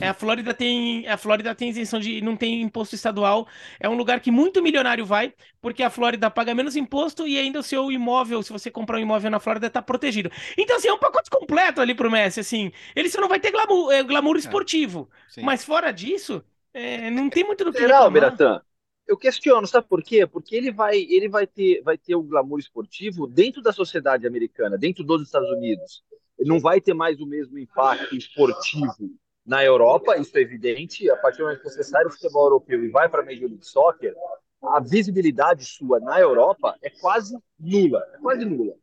[0.00, 3.48] É, a Flórida tem a Flórida tem isenção de não tem imposto estadual.
[3.80, 7.60] É um lugar que muito milionário vai, porque a Flórida paga menos imposto e ainda
[7.60, 10.30] o seu imóvel, se você comprar um imóvel na Flórida, está protegido.
[10.56, 12.70] Então assim, é um pacote completo ali pro Messi, assim.
[12.94, 15.08] Ele só não vai ter glamour, é, glamour é, esportivo.
[15.36, 18.60] É, mas fora disso, é, não tem muito do que Será, Beratan?
[19.06, 20.26] Eu questiono, sabe por quê?
[20.26, 24.76] Porque ele vai, ele vai ter, vai ter o glamour esportivo dentro da sociedade americana,
[24.76, 26.02] dentro dos Estados Unidos.
[26.38, 31.10] Ele não vai ter mais o mesmo impacto esportivo na Europa, isso é evidente.
[31.10, 33.48] A partir do momento que você sai do futebol europeu e vai para a Major
[33.48, 34.14] League Soccer,
[34.62, 38.74] a visibilidade sua na Europa é quase nula, é quase nula.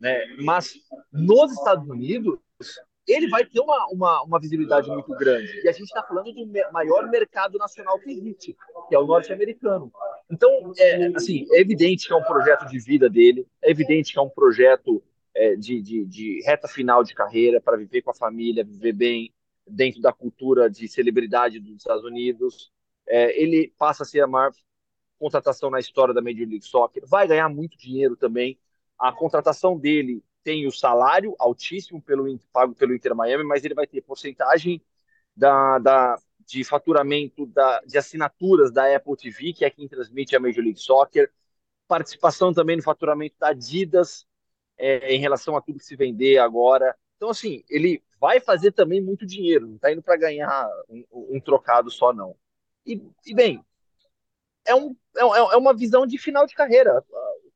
[0.00, 0.26] Né?
[0.42, 0.74] Mas
[1.12, 2.36] nos Estados Unidos,
[3.06, 5.60] ele vai ter uma, uma, uma visibilidade muito grande.
[5.62, 8.56] E a gente está falando do maior mercado nacional que existe,
[8.88, 9.92] que é o norte-americano.
[10.28, 14.18] Então, é, assim, é evidente que é um projeto de vida dele, é evidente que
[14.18, 15.00] é um projeto
[15.32, 19.32] é, de, de, de reta final de carreira para viver com a família, viver bem,
[19.70, 22.72] dentro da cultura de celebridade dos Estados Unidos.
[23.06, 24.52] É, ele passa a ser a maior
[25.18, 27.02] contratação na história da Major League Soccer.
[27.06, 28.58] Vai ganhar muito dinheiro também.
[28.98, 33.86] A contratação dele tem o salário altíssimo pelo pago pelo Inter Miami, mas ele vai
[33.86, 34.82] ter porcentagem
[35.36, 40.40] da, da, de faturamento da, de assinaturas da Apple TV, que é quem transmite a
[40.40, 41.30] Major League Soccer.
[41.86, 44.26] Participação também no faturamento da Adidas
[44.76, 46.96] é, em relação a tudo que se vender agora.
[47.18, 51.40] Então, assim, ele vai fazer também muito dinheiro, não está indo para ganhar um, um,
[51.40, 52.36] trocado só, não.
[52.86, 53.62] E, e bem,
[54.64, 57.04] é, um, é, é, uma visão de final de carreira.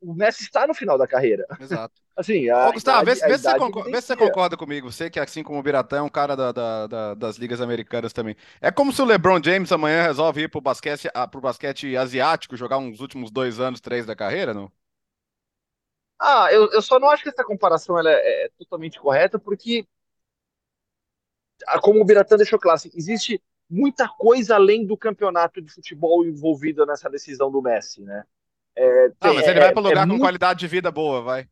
[0.00, 1.46] O Messi está no final da carreira.
[1.60, 1.94] Exato.
[2.14, 4.92] Assim, a, Ô, Gustavo, idade, vê, se você, concorda, vê se você concorda comigo.
[4.92, 8.12] Você que, assim como o Biratã, é um cara da, da, da, das ligas americanas
[8.12, 8.36] também.
[8.60, 12.54] É como se o LeBron James amanhã resolve ir pro basquete, ah, pro basquete asiático,
[12.54, 14.70] jogar uns últimos dois anos, três da carreira, não?
[16.24, 19.84] Ah, eu, eu só não acho que essa comparação ela é, é totalmente correta, porque
[21.80, 26.86] como o Biratã deixou claro, assim, existe muita coisa além do campeonato de futebol envolvida
[26.86, 28.24] nessa decisão do Messi, né?
[28.76, 30.22] É, tem, ah, mas ele é, vai para lugar é com muito...
[30.22, 31.48] qualidade de vida boa, vai.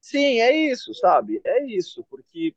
[0.00, 1.40] Sim, é isso, sabe?
[1.42, 2.54] É isso, porque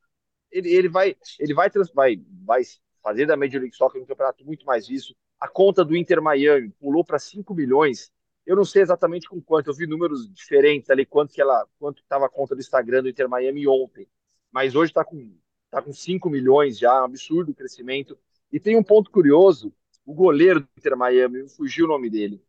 [0.50, 2.62] ele, ele vai ele vai, vai vai
[3.02, 5.16] fazer da Major League Soccer um campeonato muito mais isso.
[5.40, 8.10] A conta do Inter Miami pulou para 5 milhões.
[8.46, 12.00] Eu não sei exatamente com quanto, eu vi números diferentes ali, quanto que ela, quanto
[12.00, 14.08] estava a conta do Instagram do Inter Miami ontem.
[14.52, 18.18] Mas hoje está com está com 5 milhões já, um absurdo o crescimento.
[18.50, 19.72] E tem um ponto curioso:
[20.04, 22.42] o goleiro do Inter Miami, fugiu o nome dele.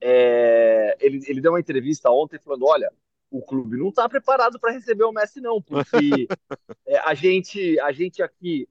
[0.00, 2.92] É, ele, ele deu uma entrevista ontem falando: olha,
[3.30, 6.28] o clube não está preparado para receber o Messi, não, porque
[6.86, 8.68] é, a, gente, a gente aqui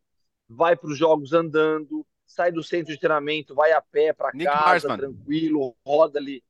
[0.47, 4.87] vai para os jogos andando, sai do centro de treinamento, vai a pé para casa,
[4.87, 4.97] Marsman.
[4.97, 6.43] tranquilo, roda ali.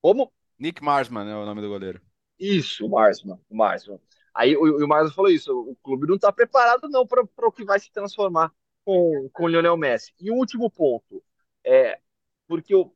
[0.00, 0.32] Como?
[0.58, 2.00] Nick Marsman é o nome do goleiro.
[2.38, 3.98] Isso, o Marsman, o Marsman.
[4.34, 7.64] Aí o, o Marcos falou isso: o clube não está preparado não para o que
[7.64, 8.52] vai se transformar
[8.84, 10.12] com, com o Lionel Messi.
[10.20, 11.22] E o último ponto,
[11.64, 11.98] é
[12.46, 12.94] porque eu,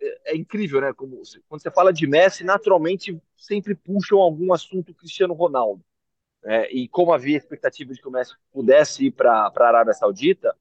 [0.00, 0.92] é, é incrível, né?
[0.92, 5.84] Como, quando você fala de Messi, naturalmente sempre puxam algum assunto Cristiano Ronaldo.
[6.46, 10.54] É, e como havia expectativa de que o Messi pudesse ir para a Arábia Saudita,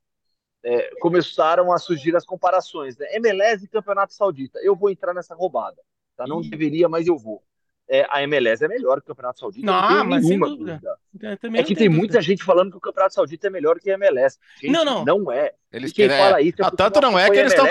[0.64, 2.98] é, começaram a surgir as comparações.
[2.98, 3.08] Né?
[3.16, 4.60] MLS e Campeonato Saudita.
[4.62, 5.82] Eu vou entrar nessa roubada.
[6.16, 6.26] Tá?
[6.28, 7.44] Não deveria, mas eu vou
[7.88, 9.66] é, a MLS é melhor que o Campeonato Saudita.
[9.66, 10.98] Não, não mas nenhuma dúvida.
[11.14, 11.60] dúvida.
[11.60, 14.40] É que tem muita gente falando que o Campeonato Saudita é melhor que a MLS.
[14.60, 15.06] Gente, não, não.
[15.06, 15.54] Não é.
[15.72, 16.24] Eles e quem querem...
[16.24, 17.68] fala isso é ah, tanto não é que eles estão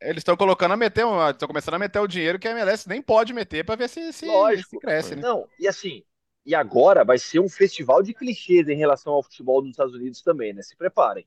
[0.00, 3.02] eles estão colocando a meter, estão começando a meter o dinheiro que a MLS nem
[3.02, 5.22] pode meter para ver se, se, se, cresce, né?
[5.22, 6.02] Não, e assim,
[6.44, 10.22] e agora vai ser um festival de clichês em relação ao futebol dos Estados Unidos
[10.22, 10.62] também, né?
[10.62, 11.26] Se preparem.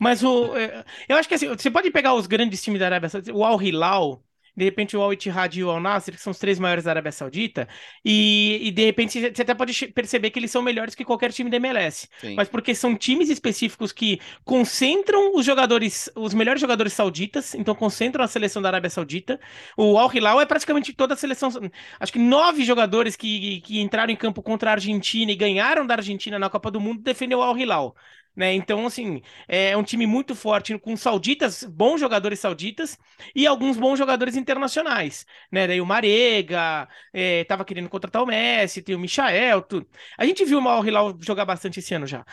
[0.00, 3.10] Mas o, é, eu acho que assim, você pode pegar os grandes times da Arábia
[3.10, 4.24] Saudita, o Al Hilal,
[4.56, 7.68] de repente o Al-Ittihad e o Al-Nassr, que são os três maiores da Arábia Saudita,
[8.04, 11.50] e, e, de repente você até pode perceber que eles são melhores que qualquer time
[11.50, 12.08] da MLS.
[12.20, 12.34] Sim.
[12.34, 18.24] Mas porque são times específicos que concentram os jogadores, os melhores jogadores sauditas, então concentram
[18.24, 19.38] a seleção da Arábia Saudita.
[19.76, 21.50] O Al-Hilal é praticamente toda a seleção,
[21.98, 25.94] acho que nove jogadores que, que entraram em campo contra a Argentina e ganharam da
[25.94, 27.94] Argentina na Copa do Mundo defendeu o Al-Hilal.
[28.34, 28.54] Né?
[28.54, 32.96] Então, assim, é um time muito forte, com sauditas, bons jogadores sauditas
[33.34, 35.26] e alguns bons jogadores internacionais.
[35.50, 35.66] Né?
[35.66, 39.86] Daí o Marega, é, tava querendo contratar o Messi, tem o Michael, tudo.
[40.16, 42.24] A gente viu o Al Hilal jogar bastante esse ano já.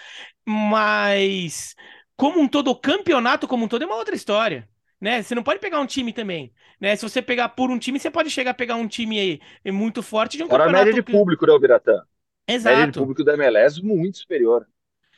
[0.46, 1.76] Mas
[2.16, 4.68] como um todo, o campeonato como um todo é uma outra história.
[5.00, 5.22] Né?
[5.22, 6.52] Você não pode pegar um time também.
[6.80, 6.96] Né?
[6.96, 10.02] Se você pegar por um time, você pode chegar a pegar um time aí muito
[10.02, 10.84] forte de um Fora campeonato.
[10.84, 12.02] a média de público, né, Biratã?
[12.48, 12.76] Exato.
[12.76, 14.68] A média de público da MLS muito superior.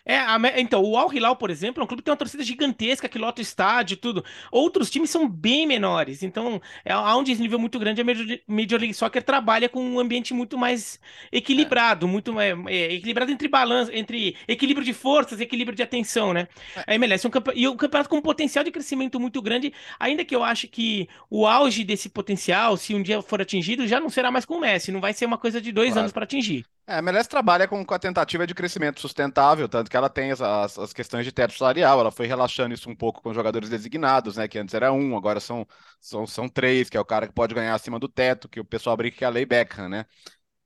[0.09, 2.43] É, a, então, o Al Hilal, por exemplo, é um clube que tem uma torcida
[2.43, 4.25] gigantesca que lota o estádio e tudo.
[4.51, 8.01] Outros times são bem menores, então é, há um desnível muito grande.
[8.01, 10.99] A Major League Soccer trabalha com um ambiente muito mais
[11.31, 12.09] equilibrado, é.
[12.09, 16.47] muito é, equilibrado entre balanço, entre equilíbrio de forças, equilíbrio de atenção, né?
[16.75, 16.85] É.
[16.87, 20.25] A MLS é um e um campeonato com um potencial de crescimento muito grande, ainda
[20.25, 24.09] que eu acho que o auge desse potencial, se um dia for atingido, já não
[24.09, 25.99] será mais com o Messi, não vai ser uma coisa de dois claro.
[25.99, 26.65] anos para atingir.
[26.89, 30.31] É, a MLS trabalha com, com a tentativa de crescimento sustentável, tanto que ela tem
[30.31, 33.69] as, as, as, questões de teto salarial, ela foi relaxando isso um pouco com jogadores
[33.69, 34.47] designados, né?
[34.47, 35.67] Que antes era um, agora são,
[36.01, 38.65] são, são três, que é o cara que pode ganhar acima do teto, que o
[38.65, 40.05] pessoal brinca que é a lei Beckham, né?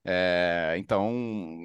[0.06, 1.12] É, então,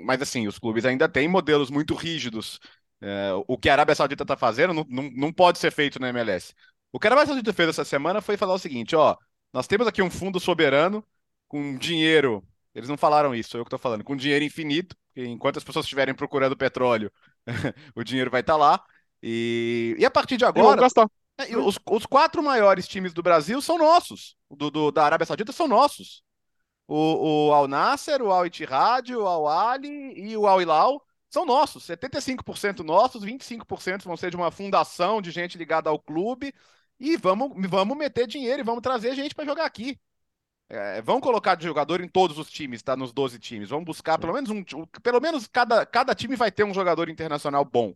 [0.04, 2.60] mas assim, os clubes ainda têm modelos muito rígidos.
[3.00, 6.08] É, o que a Arábia Saudita está fazendo não, não, não pode ser feito na
[6.08, 6.54] MLS.
[6.92, 9.16] O que a Arábia Saudita fez essa semana foi falar o seguinte: ó,
[9.52, 11.04] nós temos aqui um fundo soberano
[11.48, 12.44] com dinheiro
[12.78, 14.04] eles não falaram isso, sou eu que estou falando.
[14.04, 17.10] Com dinheiro infinito, enquanto as pessoas estiverem procurando petróleo,
[17.94, 18.84] o dinheiro vai estar tá lá.
[19.20, 20.86] E, e a partir de agora.
[21.40, 24.36] É, os, os, quatro maiores times do Brasil são nossos.
[24.48, 26.22] Do, do, da Arábia Saudita são nossos.
[26.86, 31.44] O, o Al Nasser, o Al Ittihad, o Al Ali e o Al Hilal são
[31.44, 31.84] nossos.
[31.84, 36.54] 75% nossos, 25% vão ser de uma fundação de gente ligada ao clube.
[37.00, 39.98] E vamos, vamos meter dinheiro e vamos trazer gente para jogar aqui.
[40.70, 42.96] É, vão colocar de jogador em todos os times, tá?
[42.96, 43.70] Nos 12 times.
[43.70, 44.62] Vão buscar pelo menos um.
[45.02, 47.94] Pelo menos cada, cada time vai ter um jogador internacional bom.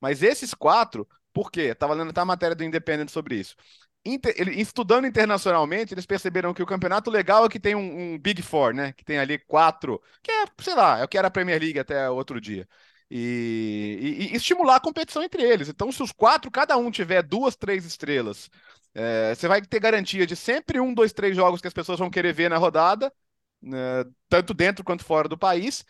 [0.00, 1.74] Mas esses quatro, por quê?
[1.74, 3.56] Tava lendo até a matéria do Independent sobre isso.
[4.04, 8.18] Inter, ele, estudando internacionalmente, eles perceberam que o campeonato legal é que tem um, um,
[8.18, 8.92] Big Four, né?
[8.92, 11.78] Que tem ali quatro, que é, sei lá, é o que era a Premier League
[11.78, 12.68] até outro dia.
[13.14, 15.68] E, e, e estimular a competição entre eles.
[15.68, 18.48] Então, se os quatro, cada um tiver duas, três estrelas
[18.94, 22.10] é, você vai ter garantia de sempre um, dois, três jogos que as pessoas vão
[22.10, 23.12] querer ver na rodada,
[23.60, 25.84] né, tanto dentro quanto fora do país,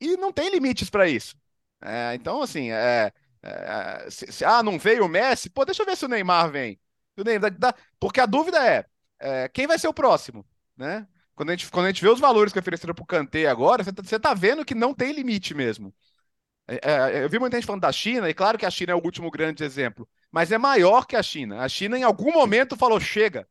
[0.00, 1.36] e não tem limites para isso.
[1.82, 3.12] É, então, assim, é,
[3.42, 6.50] é, se, se, ah, não veio o Messi, pô, deixa eu ver se o Neymar
[6.50, 6.80] vem.
[7.16, 7.52] O Neymar,
[8.00, 8.86] porque a dúvida é,
[9.18, 10.46] é, quem vai ser o próximo,
[10.76, 11.06] né?
[11.34, 13.84] Quando a gente, quando a gente vê os valores que ofereceram para o Kanté agora,
[13.84, 15.94] você está tá vendo que não tem limite mesmo.
[16.68, 18.94] É, é, eu vi muita gente falando da China, e claro que a China é
[18.94, 21.62] o último grande exemplo mas é maior que a China.
[21.62, 23.48] A China, em algum momento, falou: chega,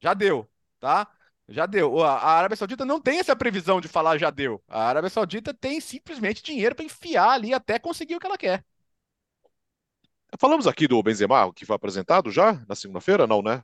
[0.00, 0.48] já deu,
[0.80, 1.06] tá?
[1.48, 2.02] Já deu.
[2.02, 4.60] A Arábia Saudita não tem essa previsão de falar já deu.
[4.66, 8.64] A Arábia Saudita tem simplesmente dinheiro para enfiar ali até conseguir o que ela quer.
[10.38, 13.62] Falamos aqui do Benzema, que foi apresentado já na segunda-feira, não, né?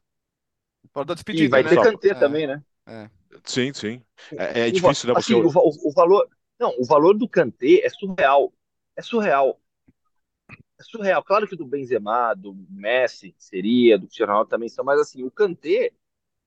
[0.93, 1.68] Pode dar despedida, e vai né?
[1.70, 2.62] ter Kanté é, também, né?
[2.87, 3.11] É.
[3.43, 4.01] Sim, sim.
[4.32, 5.18] É, é difícil, né?
[5.18, 6.26] Assim, o, o, valor,
[6.59, 8.53] não, o valor do Kanté é surreal.
[8.97, 9.61] É surreal
[10.78, 11.22] é surreal.
[11.22, 15.30] Claro que do Benzema, do Messi seria, do Cristiano Ronaldo também são, mas assim, o
[15.30, 15.92] Kanté,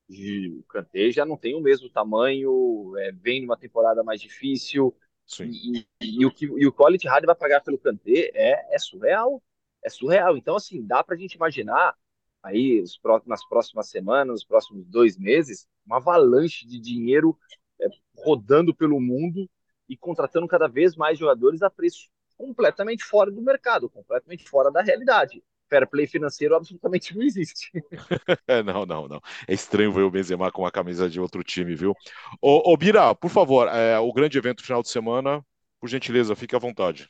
[0.10, 4.96] o Kanté já não tem o mesmo tamanho, é, vem numa temporada mais difícil,
[5.42, 8.80] e, e, e, o que e o Quality Hard vai pagar pelo Kanté é, é
[8.80, 9.44] surreal,
[9.84, 10.38] é surreal.
[10.38, 11.96] Então, assim, dá pra gente imaginar
[12.42, 17.38] aí os próximos, nas próximas semanas, nos próximos dois meses, uma avalanche de dinheiro
[17.82, 19.50] é, rodando pelo mundo
[19.90, 24.82] e contratando cada vez mais jogadores a preço completamente fora do mercado, completamente fora da
[24.82, 25.44] realidade.
[25.70, 27.72] Fair play financeiro absolutamente não existe.
[28.66, 29.22] não, não, não.
[29.48, 31.94] É estranho ver o Benzema com a camisa de outro time, viu?
[32.42, 35.46] Ô, ô Bira, por favor, é, o grande evento final de semana,
[35.80, 37.10] por gentileza, fique à vontade.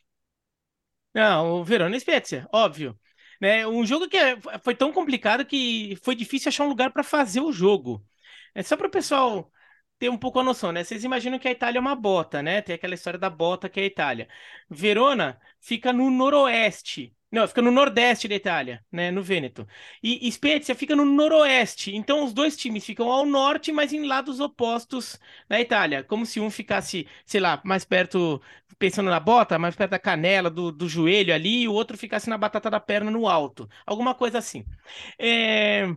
[1.13, 2.97] Não, o Verona Spezia, óbvio.
[3.41, 7.03] Né, um jogo que é, foi tão complicado que foi difícil achar um lugar para
[7.03, 8.03] fazer o jogo.
[8.55, 9.51] É só para o pessoal
[9.99, 10.83] ter um pouco a noção, né?
[10.83, 12.61] Vocês imaginam que a Itália é uma bota, né?
[12.61, 14.27] Tem aquela história da bota que é a Itália.
[14.69, 17.13] Verona fica no noroeste.
[17.29, 19.11] Não, fica no nordeste da Itália, né?
[19.11, 19.67] No Vêneto.
[20.01, 21.93] E Spezia fica no noroeste.
[21.95, 26.03] Então os dois times ficam ao norte, mas em lados opostos da Itália.
[26.03, 28.41] Como se um ficasse, sei lá, mais perto,
[28.79, 32.29] pensando na bota, mais perto da canela, do, do joelho ali, e o outro ficasse
[32.29, 33.67] na batata da perna no alto.
[33.85, 34.65] Alguma coisa assim.
[35.19, 35.87] É...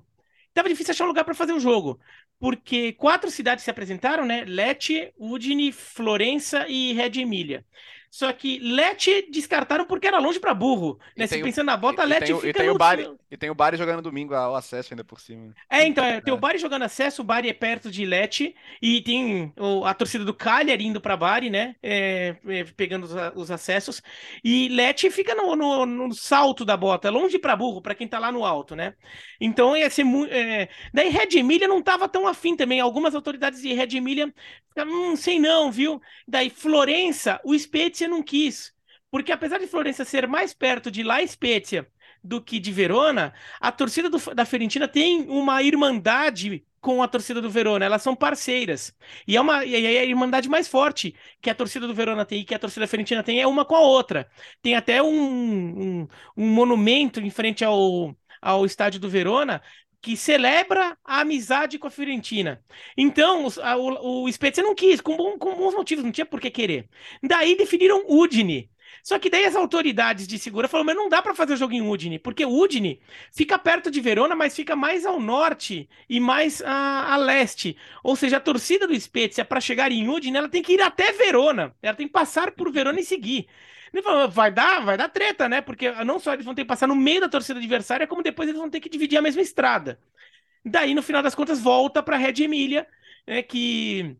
[0.53, 2.01] Tava difícil achar um lugar para fazer o jogo
[2.41, 4.45] porque quatro cidades se apresentaram, né?
[4.47, 7.67] Lecce, Udine, Florença e Reggio Emília.
[8.11, 10.99] Só que Lecce descartaram porque era longe para burro.
[11.17, 11.29] Né?
[11.29, 12.75] Se pensando na bota, Lecce fica e tem, no...
[12.75, 15.55] o Bari, e tem o Bari jogando domingo ao acesso ainda por cima.
[15.71, 16.37] É, então, é, tem é.
[16.37, 18.53] o Bari jogando acesso, o Bari é perto de Lecce,
[18.83, 21.77] e tem o, a torcida do Cagliari indo para Bari, né?
[21.81, 24.03] É, é, pegando os, os, acessos.
[24.43, 28.19] E Lecce fica no, no, no salto da bota, longe para burro, para quem tá
[28.19, 28.95] lá no alto, né?
[29.41, 30.33] Então ia ser muito.
[30.33, 30.69] É...
[30.93, 32.81] Daí Red Emília não tava tão afim também.
[32.81, 34.01] Algumas autoridades de Red
[34.69, 36.01] ficaram, hum, sei não, viu?
[36.27, 38.73] Daí Florença, o Spezia não quis.
[39.11, 41.87] Porque apesar de Florença ser mais perto de La Spezia
[42.23, 47.41] do que de Verona, a torcida do, da Fiorentina tem uma irmandade com a torcida
[47.43, 48.95] do Verona, elas são parceiras.
[49.27, 52.41] E é uma e é a irmandade mais forte que a torcida do Verona tem
[52.41, 54.31] e que a torcida da Fiorentina tem é uma com a outra.
[54.63, 59.61] Tem até um, um, um monumento em frente ao, ao estádio do Verona
[60.01, 62.63] que celebra a amizade com a Fiorentina.
[62.97, 66.89] Então, o, o, Spezia não quis, com, com bons motivos, não tinha por que querer.
[67.23, 68.71] Daí definiram Udine.
[69.03, 71.73] Só que daí as autoridades de segura falaram, mas não dá para fazer o jogo
[71.73, 73.01] em Udine, porque Udine
[73.33, 77.77] fica perto de Verona, mas fica mais ao norte e mais a, a leste.
[78.03, 81.13] Ou seja, a torcida do Spezia, para chegar em Udine, ela tem que ir até
[81.13, 81.75] Verona.
[81.83, 83.47] Ela tem que passar por Verona e seguir.
[83.93, 85.61] Ele falou, vai dar, vai dar treta, né?
[85.61, 88.49] Porque não só eles vão ter que passar no meio da torcida adversária, como depois
[88.49, 89.99] eles vão ter que dividir a mesma estrada.
[90.65, 92.87] Daí, no final das contas, volta para Red Emília,
[93.27, 94.17] né, que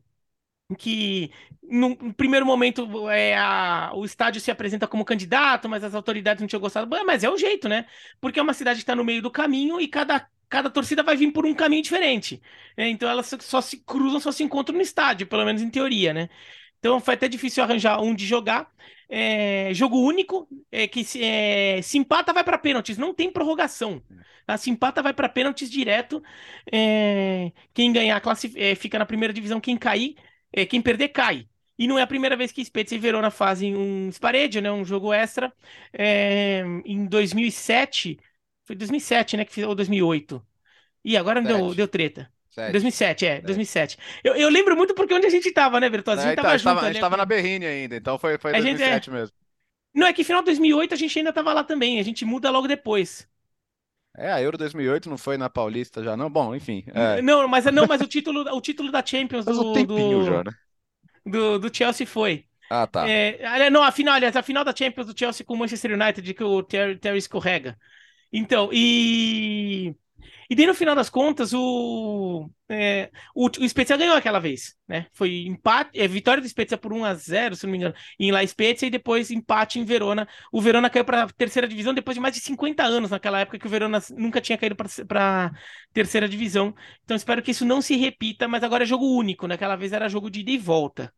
[0.79, 6.41] que no primeiro momento é, a, o estádio se apresenta como candidato, mas as autoridades
[6.41, 6.89] não tinham gostado.
[7.05, 7.87] Mas é o jeito, né?
[8.21, 11.17] Porque é uma cidade que está no meio do caminho e cada, cada torcida vai
[11.17, 12.41] vir por um caminho diferente.
[12.77, 12.89] Né?
[12.89, 16.29] Então elas só se cruzam, só se encontram no estádio, pelo menos em teoria, né?
[16.79, 18.71] Então foi até difícil arranjar um de jogar
[19.11, 24.01] é, jogo único, é, que se, é, se empata vai para pênaltis, não tem prorrogação.
[24.47, 24.57] Tá?
[24.57, 26.23] Se empata vai para pênaltis direto.
[26.73, 28.23] É, quem ganhar
[28.57, 30.15] é, fica na primeira divisão, quem cair,
[30.53, 31.49] é, quem perder cai.
[31.77, 34.85] E não é a primeira vez que Spezia e Verona fazem um spareggio, né, um
[34.85, 35.53] jogo extra.
[35.93, 38.19] É, em 2007,
[38.67, 40.47] foi 2007, né, que ou 2008.
[41.05, 42.31] E agora deu, deu treta.
[42.51, 42.73] Sete.
[42.73, 43.97] 2007, é, 2007.
[44.25, 46.23] Eu, eu lembro muito porque onde a gente tava, né, Bertozzi?
[46.23, 46.79] A gente é, tava junto.
[46.79, 49.13] A gente tava na Berrine ainda, então foi, foi 2007 gente, é...
[49.13, 49.37] mesmo.
[49.95, 52.51] Não, é que final de 2008 a gente ainda tava lá também, a gente muda
[52.51, 53.29] logo depois.
[54.17, 56.29] É, a Euro 2008 não foi na Paulista já, não?
[56.29, 56.85] Bom, enfim.
[56.89, 57.23] É.
[57.23, 60.51] Não, mas, não, mas o, título, o título da Champions do, um do, já, né?
[61.25, 62.45] do, do, Chelsea foi.
[62.69, 63.09] Ah, tá.
[63.09, 66.35] É, não, a final, aliás, a final da Champions do Chelsea com o Manchester United,
[66.35, 67.79] que o Terry, Terry escorrega.
[68.33, 69.95] Então, e.
[70.51, 75.07] E daí, no final das contas, o, é, o, o Spezia ganhou aquela vez, né?
[75.13, 78.33] Foi empate, é, vitória do Spezia por 1 a 0 se não me engano, em
[78.33, 80.27] La Spezia, e depois empate em Verona.
[80.51, 83.61] O Verona caiu para a terceira divisão depois de mais de 50 anos, naquela época
[83.61, 85.53] que o Verona nunca tinha caído para
[85.93, 86.75] terceira divisão.
[87.05, 90.09] Então, espero que isso não se repita, mas agora é jogo único, naquela vez era
[90.09, 91.13] jogo de ida e volta.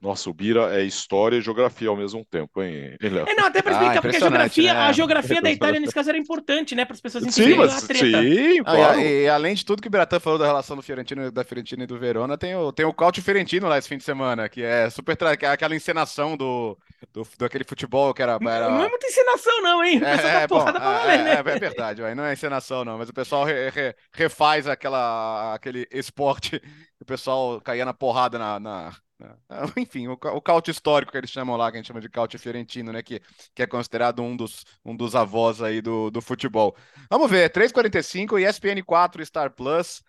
[0.00, 3.26] Nossa, o Bira é história e geografia ao mesmo tempo, hein, Léo?
[3.26, 4.80] É, não, até para explicar, ah, porque a geografia, né?
[4.80, 6.84] a geografia da Itália, nesse caso, era importante, né?
[6.84, 8.22] Para as pessoas entenderem sim, mas, a treta.
[8.22, 8.98] Sim, claro.
[8.98, 11.42] Ah, e, e, além de tudo que o Biratan falou da relação do Fiorentino, da
[11.44, 14.50] Fiorentina e do Verona, tem o, tem o Caute Fiorentino lá esse fim de semana,
[14.50, 16.76] que é super que é aquela encenação do,
[17.12, 18.68] do, do aquele futebol que era, era...
[18.68, 19.98] Não é muita encenação, não, hein?
[19.98, 21.30] O é, pessoal é, tá porrada bom, pra valer, é, né?
[21.30, 25.88] É, é verdade, não é encenação, não, mas o pessoal re, re, refaz aquela, aquele
[25.90, 28.92] esporte que o pessoal caía na porrada na, na?
[29.76, 32.38] Enfim, o, o caute histórico que eles chamam lá, que a gente chama de caute
[32.38, 33.02] fiorentino, né?
[33.02, 33.20] Que,
[33.54, 36.76] que é considerado um dos, um dos avós aí do, do futebol.
[37.10, 40.02] Vamos ver, 3h45, ESPN 4 Star Plus,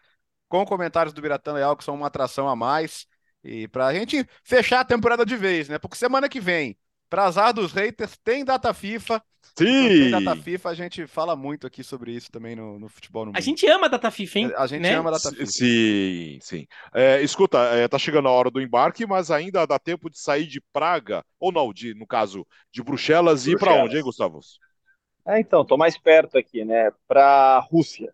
[0.50, 3.08] com comentários do Biratã Leal, que são uma atração a mais.
[3.44, 5.80] E pra gente fechar a temporada de vez, né?
[5.80, 6.78] Porque semana que vem,
[7.10, 9.22] para azar dos haters, tem data FIFA.
[9.58, 10.12] Sim!
[10.12, 13.38] Data FIFA, a gente fala muito aqui sobre isso também no, no futebol no mundo.
[13.38, 14.54] A gente ama a data FIFA, hein?
[14.56, 14.94] A gente né?
[14.94, 15.46] ama a data FIFA.
[15.46, 16.68] Sim, sim.
[16.94, 20.46] É, escuta, é, tá chegando a hora do embarque, mas ainda dá tempo de sair
[20.46, 24.40] de Praga, ou não, de, no caso, de Bruxelas, e ir para onde, hein, Gustavo?
[25.26, 26.92] É, então, tô mais perto aqui, né?
[27.08, 28.14] Para Rússia.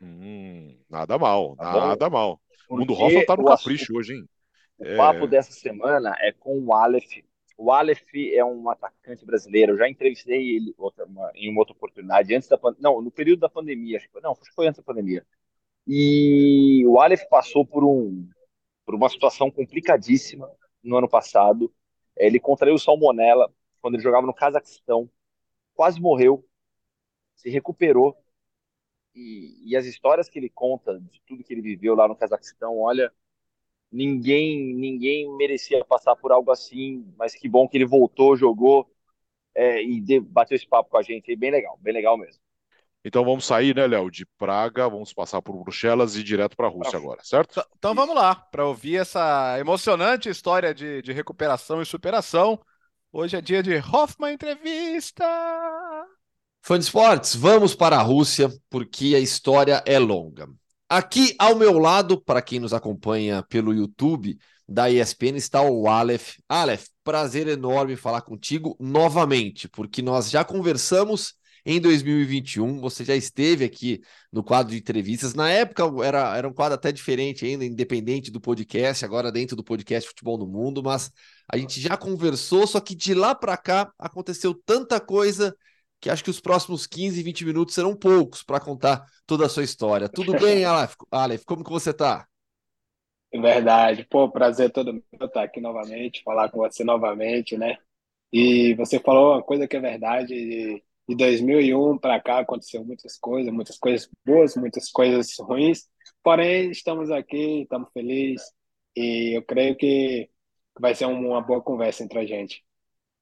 [0.00, 2.16] Hum, nada mal, tá nada bom?
[2.16, 2.40] mal.
[2.68, 4.24] o mundo Hoffman tá no capricho assunto, hoje, hein?
[4.78, 4.96] O é...
[4.96, 7.22] papo dessa semana é com o Aleph
[7.56, 9.72] o Aleph é um atacante brasileiro.
[9.72, 13.40] Eu já entrevistei ele outra, uma, em uma outra oportunidade, antes da não, no período
[13.40, 13.96] da pandemia.
[13.96, 15.26] Acho que, não, acho que foi antes da pandemia.
[15.86, 18.28] E o Aleph passou por, um,
[18.84, 20.50] por uma situação complicadíssima
[20.82, 21.72] no ano passado.
[22.16, 25.08] Ele contraiu salmonela quando ele jogava no Cazaquistão.
[25.74, 26.46] Quase morreu.
[27.36, 28.16] Se recuperou.
[29.14, 32.78] E, e as histórias que ele conta de tudo que ele viveu lá no Cazaquistão,
[32.78, 33.10] olha,
[33.90, 38.90] ninguém ninguém merecia passar por algo assim, mas que bom que ele voltou, jogou
[39.54, 41.34] é, e de, bateu esse papo com a gente.
[41.34, 42.40] bem legal, bem legal mesmo.
[43.04, 46.66] Então vamos sair, né, Léo, de Praga, vamos passar por Bruxelas e ir direto para
[46.66, 47.52] a Rússia agora, certo?
[47.52, 52.60] Então, então vamos lá, para ouvir essa emocionante história de, de recuperação e superação.
[53.12, 55.24] Hoje é dia de Hoffman Entrevista!
[56.60, 60.48] Fã de esportes, vamos para a Rússia, porque a história é longa.
[60.88, 66.36] Aqui ao meu lado, para quem nos acompanha pelo YouTube da ESPN, está o Aleph.
[66.48, 71.34] Aleph, prazer enorme falar contigo novamente, porque nós já conversamos
[71.64, 72.80] em 2021.
[72.80, 74.00] Você já esteve aqui
[74.32, 75.34] no quadro de entrevistas.
[75.34, 79.64] Na época era, era um quadro até diferente, ainda independente do podcast, agora dentro do
[79.64, 81.10] podcast Futebol no Mundo, mas
[81.52, 85.52] a gente já conversou, só que de lá para cá aconteceu tanta coisa
[86.00, 89.64] que acho que os próximos 15, 20 minutos serão poucos para contar toda a sua
[89.64, 90.08] história.
[90.08, 90.94] Tudo bem, Aleph?
[91.10, 92.26] Aleph, como que você está?
[93.32, 94.06] Verdade.
[94.08, 97.76] Pô, prazer todo meu estar aqui novamente, falar com você novamente, né?
[98.32, 103.16] E você falou uma coisa que é verdade, de, de 2001 para cá aconteceu muitas
[103.18, 105.88] coisas, muitas coisas boas, muitas coisas ruins,
[106.22, 108.44] porém estamos aqui, estamos felizes
[108.96, 110.28] e eu creio que
[110.78, 112.64] vai ser uma boa conversa entre a gente.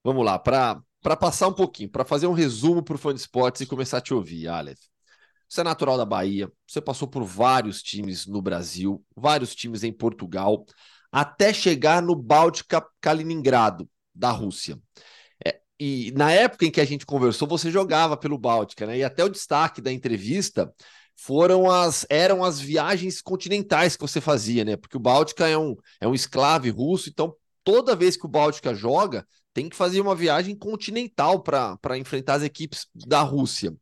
[0.03, 0.81] Vamos lá, para
[1.13, 4.01] passar um pouquinho, para fazer um resumo para o fã de esportes e começar a
[4.01, 4.79] te ouvir, Aleph.
[5.47, 9.91] Você é natural da Bahia, você passou por vários times no Brasil, vários times em
[9.91, 10.65] Portugal,
[11.11, 14.79] até chegar no Báltica Kaliningrado, da Rússia.
[15.45, 18.97] É, e na época em que a gente conversou, você jogava pelo Báltica, né?
[18.97, 20.73] E até o destaque da entrevista
[21.15, 24.75] foram as eram as viagens continentais que você fazia, né?
[24.75, 28.73] Porque o Báltica é um, é um esclave russo, então toda vez que o Báltica
[28.73, 29.25] joga,
[29.55, 33.73] tem que fazer uma viagem continental para enfrentar as equipes da Rússia.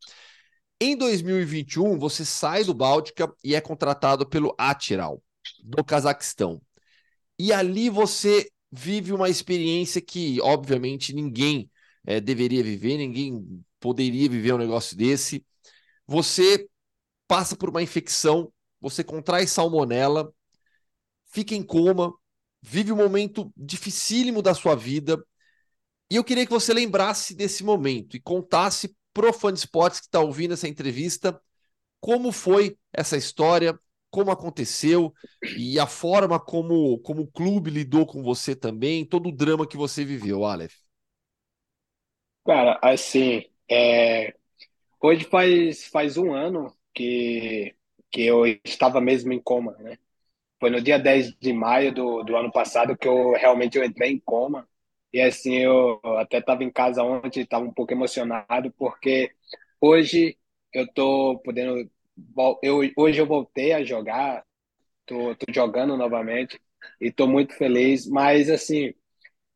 [0.80, 5.20] Em 2021, você sai do Báltica e é contratado pelo Atiral,
[5.64, 6.62] do Cazaquistão.
[7.36, 11.68] E ali você vive uma experiência que, obviamente, ninguém
[12.06, 15.44] é, deveria viver, ninguém poderia viver um negócio desse.
[16.06, 16.68] Você
[17.26, 20.32] passa por uma infecção, você contrai salmonela,
[21.32, 22.14] fica em coma,
[22.62, 25.20] vive um momento dificílimo da sua vida.
[26.10, 30.06] E eu queria que você lembrasse desse momento e contasse pro fã de esportes que
[30.06, 31.40] está ouvindo essa entrevista
[32.00, 33.78] como foi essa história,
[34.10, 35.12] como aconteceu
[35.54, 39.76] e a forma como, como o clube lidou com você também, todo o drama que
[39.76, 40.74] você viveu, Aleph.
[42.46, 44.34] Cara, assim, é...
[45.02, 47.74] hoje faz, faz um ano que,
[48.10, 49.98] que eu estava mesmo em coma, né?
[50.60, 54.12] Foi no dia 10 de maio do, do ano passado que eu realmente eu entrei
[54.12, 54.68] em coma.
[55.14, 59.30] E assim, eu até estava em casa ontem, estava um pouco emocionado, porque
[59.80, 60.36] hoje
[60.72, 61.88] eu tô podendo
[62.62, 64.44] eu, hoje eu voltei a jogar,
[65.06, 66.60] tô, tô jogando novamente
[67.00, 68.94] e tô muito feliz, mas assim,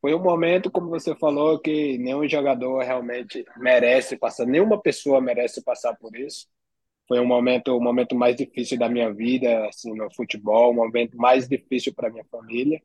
[0.01, 5.63] foi um momento, como você falou, que nenhum jogador realmente merece passar, nenhuma pessoa merece
[5.65, 6.49] passar por isso.
[7.09, 10.77] Foi um momento, o um momento mais difícil da minha vida, assim, no futebol, um
[10.77, 12.83] momento mais difícil para minha família.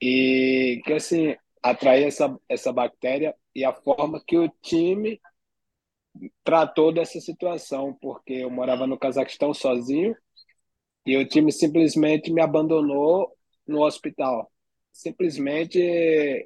[0.00, 5.20] E que assim, atrair essa essa bactéria e a forma que o time
[6.44, 10.16] tratou dessa situação, porque eu morava no Cazaquistão sozinho
[11.06, 13.36] e o time simplesmente me abandonou
[13.66, 14.50] no hospital.
[14.92, 15.78] Simplesmente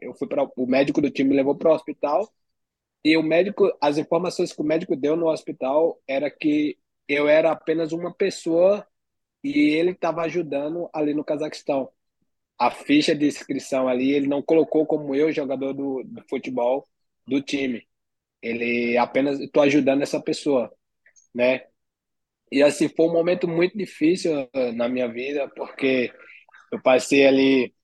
[0.03, 2.31] eu fui para o médico do time me levou para o hospital
[3.05, 7.53] e o médico, as informações que o médico deu no hospital era que eu era
[7.53, 8.87] apenas uma pessoa
[9.43, 11.91] e ele estava ajudando ali no Cazaquistão.
[12.59, 16.87] A ficha de inscrição ali ele não colocou como eu jogador do, do futebol
[17.27, 17.87] do time.
[18.43, 20.73] Ele apenas estou ajudando essa pessoa,
[21.35, 21.67] né?
[22.53, 26.13] E assim foi um momento muito difícil eh, na minha vida porque
[26.73, 27.75] eu passei ali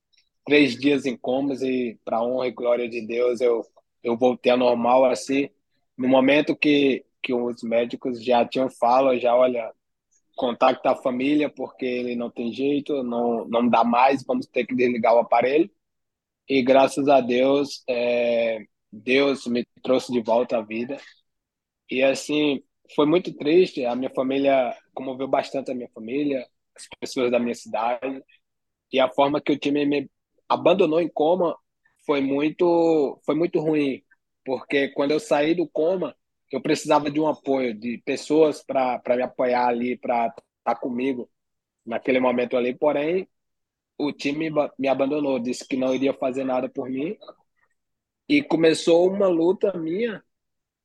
[0.47, 3.65] três dias em comas e para honra e glória de Deus eu
[4.03, 5.51] eu voltei ao normal assim
[5.99, 9.73] no momento que que os médicos já tinham fala já olha
[10.41, 14.75] contacta a família porque ele não tem jeito não não dá mais vamos ter que
[14.75, 15.71] desligar o aparelho
[16.49, 20.97] e graças a Deus é, Deus me trouxe de volta à vida.
[21.91, 22.63] E assim,
[22.95, 23.85] foi muito triste.
[23.85, 28.23] A minha família comoveu bastante a minha família, as pessoas da minha cidade.
[28.93, 30.11] E a forma que o time me
[30.49, 31.57] abandonou em coma
[32.05, 34.03] foi muito, foi muito ruim,
[34.45, 36.17] porque quando eu saí do coma,
[36.51, 41.31] eu precisava de um apoio, de pessoas para me apoiar ali, para estar tá comigo
[41.85, 42.75] naquele momento ali.
[42.77, 43.29] Porém,
[43.99, 47.17] o time me abandonou, disse que não iria fazer nada por mim
[48.29, 50.23] e começou uma luta minha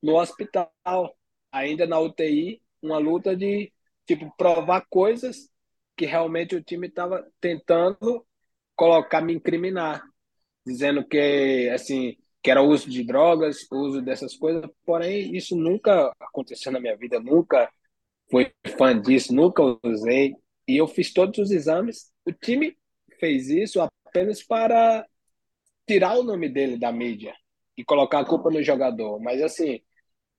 [0.01, 0.72] no hospital,
[1.51, 3.72] ainda na UTI, uma luta de
[4.05, 5.49] tipo provar coisas
[5.95, 8.26] que realmente o time estava tentando
[8.76, 10.03] colocar me incriminar,
[10.66, 14.69] dizendo que assim que era uso de drogas, uso dessas coisas.
[14.85, 17.67] Porém, isso nunca aconteceu na minha vida, nunca
[18.29, 20.35] fui fã disso, nunca usei.
[20.67, 22.11] E eu fiz todos os exames.
[22.23, 22.77] O time
[23.19, 25.03] fez isso apenas para
[25.87, 27.33] tirar o nome dele da mídia
[27.75, 29.19] e colocar a culpa no jogador.
[29.19, 29.81] Mas, assim,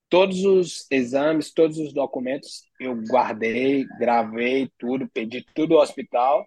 [0.08, 6.46] todos os exames, todos os documentos eu guardei, gravei tudo, pedi tudo ao hospital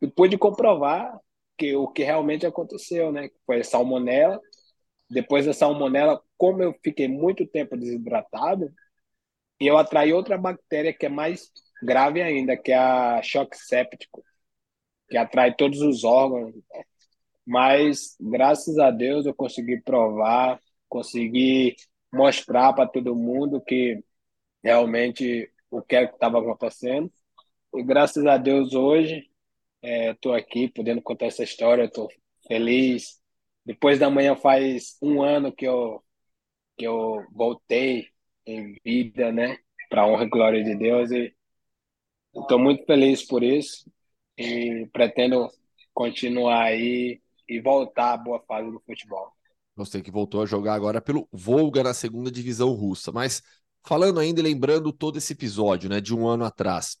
[0.00, 1.18] e pude comprovar
[1.58, 3.28] que o que realmente aconteceu, né?
[3.44, 4.40] Foi salmonela.
[5.10, 8.72] Depois da salmonela, como eu fiquei muito tempo desidratado,
[9.60, 11.50] eu atraí outra bactéria que é mais
[11.82, 14.24] grave ainda, que é a choque séptico,
[15.08, 16.54] que atrai todos os órgãos.
[17.46, 21.76] Mas, graças a Deus, eu consegui provar, consegui
[22.12, 24.02] mostrar para todo mundo que
[24.62, 27.10] realmente o que é estava acontecendo.
[27.74, 29.28] E graças a Deus hoje
[29.82, 32.08] estou é, aqui podendo contar essa história, estou
[32.46, 33.19] feliz.
[33.70, 36.02] Depois da manhã faz um ano que eu
[36.76, 38.08] que eu voltei
[38.44, 39.58] em vida, né,
[39.88, 41.32] para honra e glória de Deus e
[42.34, 43.88] estou muito feliz por isso
[44.36, 45.48] e pretendo
[45.94, 49.30] continuar aí e voltar à boa fase do futebol.
[49.76, 53.12] Gostei que voltou a jogar agora pelo Volga na segunda divisão russa.
[53.12, 53.40] Mas
[53.86, 56.96] falando ainda e lembrando todo esse episódio, né, de um ano atrás.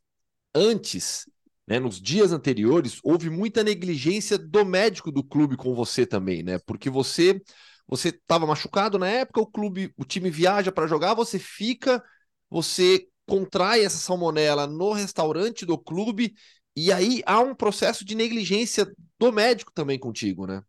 [0.54, 1.28] Antes,
[1.70, 6.58] né, nos dias anteriores, houve muita negligência do médico do clube com você também, né?
[6.66, 7.40] Porque você
[7.86, 12.02] você estava machucado na época, o clube, o time viaja para jogar, você fica,
[12.48, 16.34] você contrai essa salmonela no restaurante do clube
[16.76, 18.86] e aí há um processo de negligência
[19.18, 20.62] do médico também contigo, né?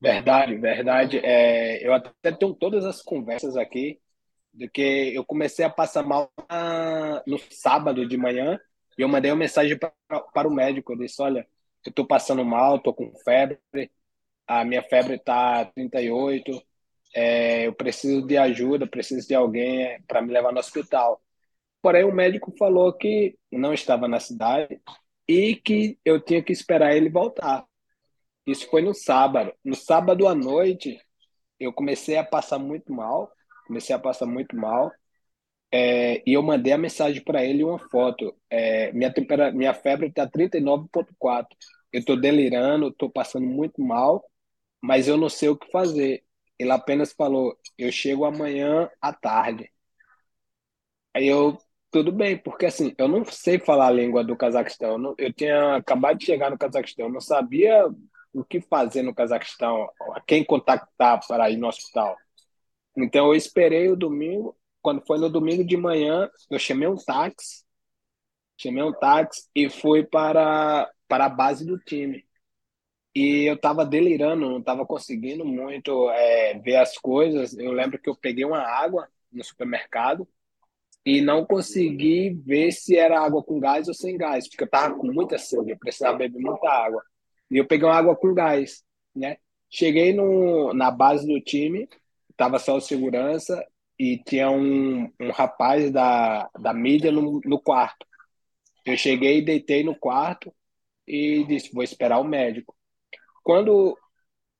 [0.00, 1.18] Verdade, verdade.
[1.18, 4.00] É, eu até tenho todas as conversas aqui
[4.52, 8.58] do que eu comecei a passar mal na, no sábado de manhã
[8.98, 9.92] e eu mandei uma mensagem pra,
[10.32, 10.92] para o médico.
[10.92, 11.46] Eu disse: Olha,
[11.84, 13.60] eu estou passando mal, estou com febre,
[14.46, 16.62] a minha febre está 38,
[17.14, 21.22] é, eu preciso de ajuda, preciso de alguém é, para me levar no hospital.
[21.82, 24.80] Porém, o médico falou que não estava na cidade
[25.28, 27.64] e que eu tinha que esperar ele voltar.
[28.46, 29.52] Isso foi no sábado.
[29.64, 30.98] No sábado à noite,
[31.58, 33.30] eu comecei a passar muito mal.
[33.66, 34.90] Comecei a passar muito mal.
[35.76, 38.32] É, e eu mandei a mensagem para ele uma foto.
[38.48, 41.56] É, minha, tempera, minha febre está 39,4.
[41.92, 44.24] Eu estou delirando, estou passando muito mal,
[44.82, 46.24] mas eu não sei o que fazer.
[46.58, 49.70] Ele apenas falou: eu chego amanhã à tarde.
[51.14, 51.56] Aí eu,
[51.90, 54.92] tudo bem, porque assim, eu não sei falar a língua do Cazaquistão.
[54.92, 57.84] Eu, não, eu tinha acabado de chegar no Cazaquistão, não sabia
[58.32, 62.16] o que fazer no Cazaquistão, a quem contactar para ir no hospital.
[62.96, 67.64] Então eu esperei o domingo, quando foi no domingo de manhã, eu chamei um táxi,
[68.54, 72.22] chamei um táxi e fui para, para a base do time.
[73.14, 77.56] E eu estava delirando, não estava conseguindo muito é, ver as coisas.
[77.56, 80.28] Eu lembro que eu peguei uma água no supermercado
[81.06, 84.94] e não consegui ver se era água com gás ou sem gás, porque eu estava
[84.96, 87.02] com muita sede, eu precisava beber muita água.
[87.50, 88.84] E eu peguei uma água com gás,
[89.16, 89.38] né?
[89.70, 91.88] Cheguei no, na base do time,
[92.36, 93.66] tava só o segurança
[93.98, 98.06] e tinha um, um rapaz da, da mídia no, no quarto.
[98.84, 100.52] Eu cheguei, deitei no quarto
[101.06, 102.76] e disse: vou esperar o médico.
[103.42, 103.98] Quando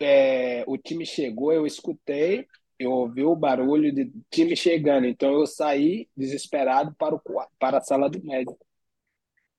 [0.00, 2.46] é, o time chegou, eu escutei,
[2.78, 7.20] eu ouvi o barulho de time chegando, então eu saí desesperado para, o,
[7.58, 8.58] para a sala do médico.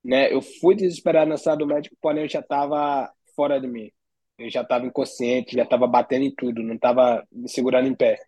[0.04, 0.32] Né?
[0.32, 3.92] Eu fui desesperado na sala do médico, porém eu já estava fora de mim.
[4.38, 8.20] Eu já estava inconsciente, já estava batendo em tudo, não estava me segurando em pé.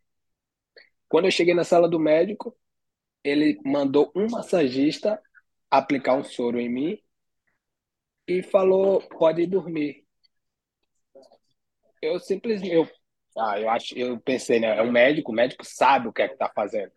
[1.10, 2.56] Quando eu cheguei na sala do médico,
[3.24, 5.22] ele mandou um massagista
[5.70, 7.00] aplicar um soro em mim
[8.28, 10.06] e falou: pode dormir.
[12.02, 12.88] Eu simplesmente, eu,
[13.38, 14.78] ah, eu acho, eu pensei, né?
[14.78, 16.92] É um médico, o médico sabe o que é que está fazendo.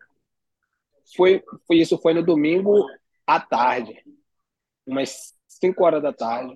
[1.15, 2.73] Foi, foi isso, foi no domingo
[3.25, 4.03] à tarde,
[4.85, 6.55] umas 5 horas da tarde.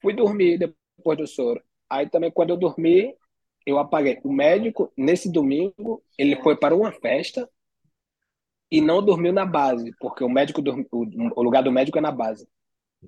[0.00, 1.62] Fui dormir depois do soro.
[1.88, 3.14] Aí também, quando eu dormi,
[3.66, 4.20] eu apaguei.
[4.24, 7.48] O médico, nesse domingo, ele foi para uma festa
[8.70, 10.62] e não dormiu na base, porque o médico
[10.92, 12.48] o lugar do médico é na base.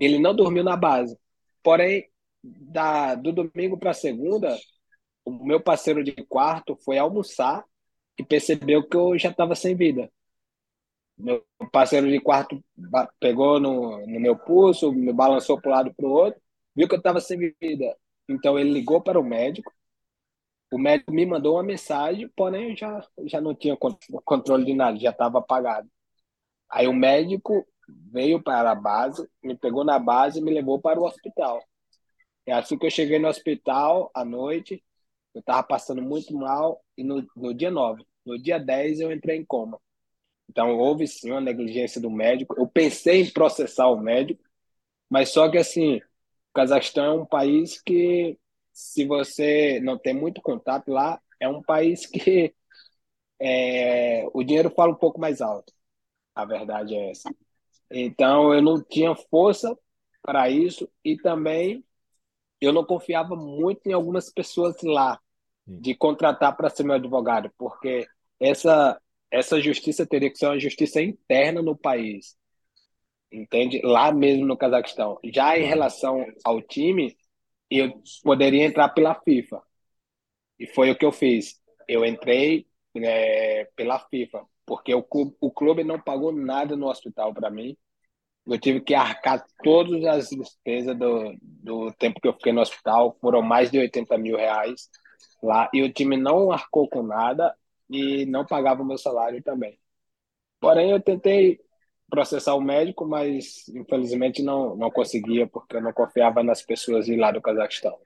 [0.01, 1.19] Ele não dormiu na base.
[1.63, 2.09] Porém,
[2.43, 4.57] da, do domingo para segunda,
[5.25, 7.65] o meu parceiro de quarto foi almoçar
[8.19, 10.11] e percebeu que eu já estava sem vida.
[11.17, 12.63] Meu parceiro de quarto
[13.21, 16.41] pegou no, no meu pulso, me balançou para um lado para o outro
[16.79, 17.97] viu que eu estava sem vida.
[18.29, 19.73] Então ele ligou para o médico.
[20.71, 24.99] O médico me mandou uma mensagem, porém eu já, já não tinha controle de nada,
[24.99, 25.89] já estava apagado.
[26.71, 27.67] Aí o médico
[28.13, 31.63] veio para a base, me pegou na base e me levou para o hospital.
[32.47, 34.83] É assim que eu cheguei no hospital à noite,
[35.35, 39.37] eu estava passando muito mal, e no, no dia 9, no dia 10 eu entrei
[39.39, 39.81] em coma.
[40.49, 42.55] Então houve sim uma negligência do médico.
[42.59, 44.43] Eu pensei em processar o médico,
[45.11, 46.01] mas só que assim,
[46.55, 48.39] Cazaquistão é um país que,
[48.79, 52.55] se você não tem muito contato lá, é um país que
[53.41, 55.73] é, o dinheiro fala um pouco mais alto.
[56.35, 57.29] A verdade é essa.
[57.91, 59.77] Então, eu não tinha força
[60.23, 61.85] para isso e também
[62.61, 65.21] eu não confiava muito em algumas pessoas lá
[65.67, 68.07] de contratar para ser meu advogado, porque
[68.41, 69.01] essa
[69.31, 72.39] essa justiça teria que ser uma justiça interna no país
[73.33, 73.81] entende?
[73.83, 75.19] Lá mesmo no Cazaquistão.
[75.25, 77.17] Já em relação ao time,
[77.71, 79.63] eu poderia entrar pela FIFA.
[80.59, 81.61] E foi o que eu fiz.
[81.87, 82.67] Eu entrei
[82.97, 87.77] é, pela FIFA, porque o clube, o clube não pagou nada no hospital para mim.
[88.47, 93.17] Eu tive que arcar todas as despesas do, do tempo que eu fiquei no hospital,
[93.21, 94.89] foram mais de 80 mil reais
[95.43, 97.55] lá, e o time não arcou com nada
[97.91, 99.79] e não pagava o meu salário também.
[100.61, 101.61] Porém, eu tentei
[102.11, 107.17] processar o médico, mas infelizmente não, não conseguia, porque eu não confiava nas pessoas de
[107.17, 107.97] lá do Cazaquistão.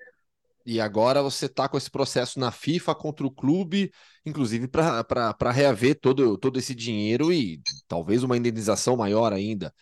[0.65, 3.93] E agora você está com esse processo na FIFA contra o clube,
[4.25, 9.75] inclusive para reaver todo, todo esse dinheiro e talvez uma indenização maior ainda.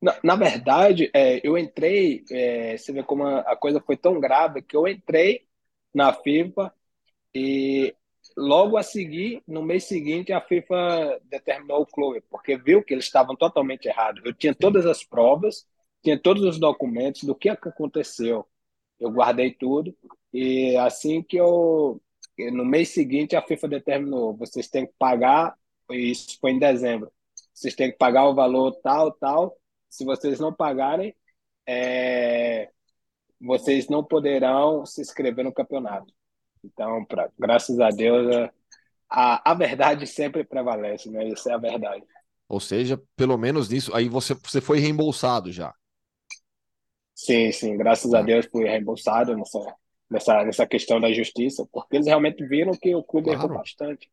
[0.00, 4.20] Na, na verdade, é, eu entrei, é, você vê como a, a coisa foi tão
[4.20, 5.46] grave que eu entrei
[5.94, 6.72] na FIFA
[7.34, 7.94] e
[8.36, 13.04] logo a seguir, no mês seguinte, a FIFA determinou o clube, porque viu que eles
[13.04, 14.24] estavam totalmente errados.
[14.24, 15.66] Eu tinha todas as provas,
[16.02, 18.46] tinha todos os documentos do que aconteceu.
[18.98, 19.96] Eu guardei tudo
[20.32, 22.00] e assim que eu
[22.52, 25.56] no mês seguinte a FIFA determinou, vocês têm que pagar,
[25.90, 27.12] isso foi em dezembro.
[27.52, 29.56] Vocês têm que pagar o valor tal, tal.
[29.88, 31.14] Se vocês não pagarem,
[31.66, 32.70] é,
[33.40, 36.12] vocês não poderão se inscrever no campeonato.
[36.64, 38.50] Então, pra, graças a Deus,
[39.10, 41.28] a, a verdade sempre prevalece, né?
[41.28, 42.04] Isso é a verdade.
[42.48, 45.74] Ou seja, pelo menos nisso, aí você, você foi reembolsado já.
[47.14, 49.76] Sim, sim, graças a Deus fui reembolsado nessa,
[50.10, 53.44] nessa, nessa questão da justiça, porque eles realmente viram que o clube claro.
[53.44, 54.10] errou bastante.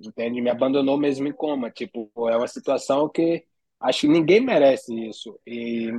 [0.00, 0.40] Entende?
[0.40, 1.70] Me abandonou mesmo em coma.
[1.70, 3.44] Tipo, é uma situação que
[3.80, 5.38] acho que ninguém merece isso.
[5.46, 5.90] E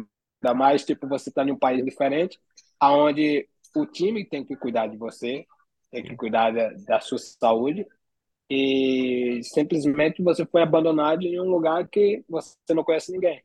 [0.43, 2.39] ainda mais, tipo, você está em um país diferente,
[2.79, 5.45] aonde o time tem que cuidar de você,
[5.91, 7.85] tem que cuidar da, da sua saúde,
[8.49, 13.43] e simplesmente você foi abandonado em um lugar que você não conhece ninguém.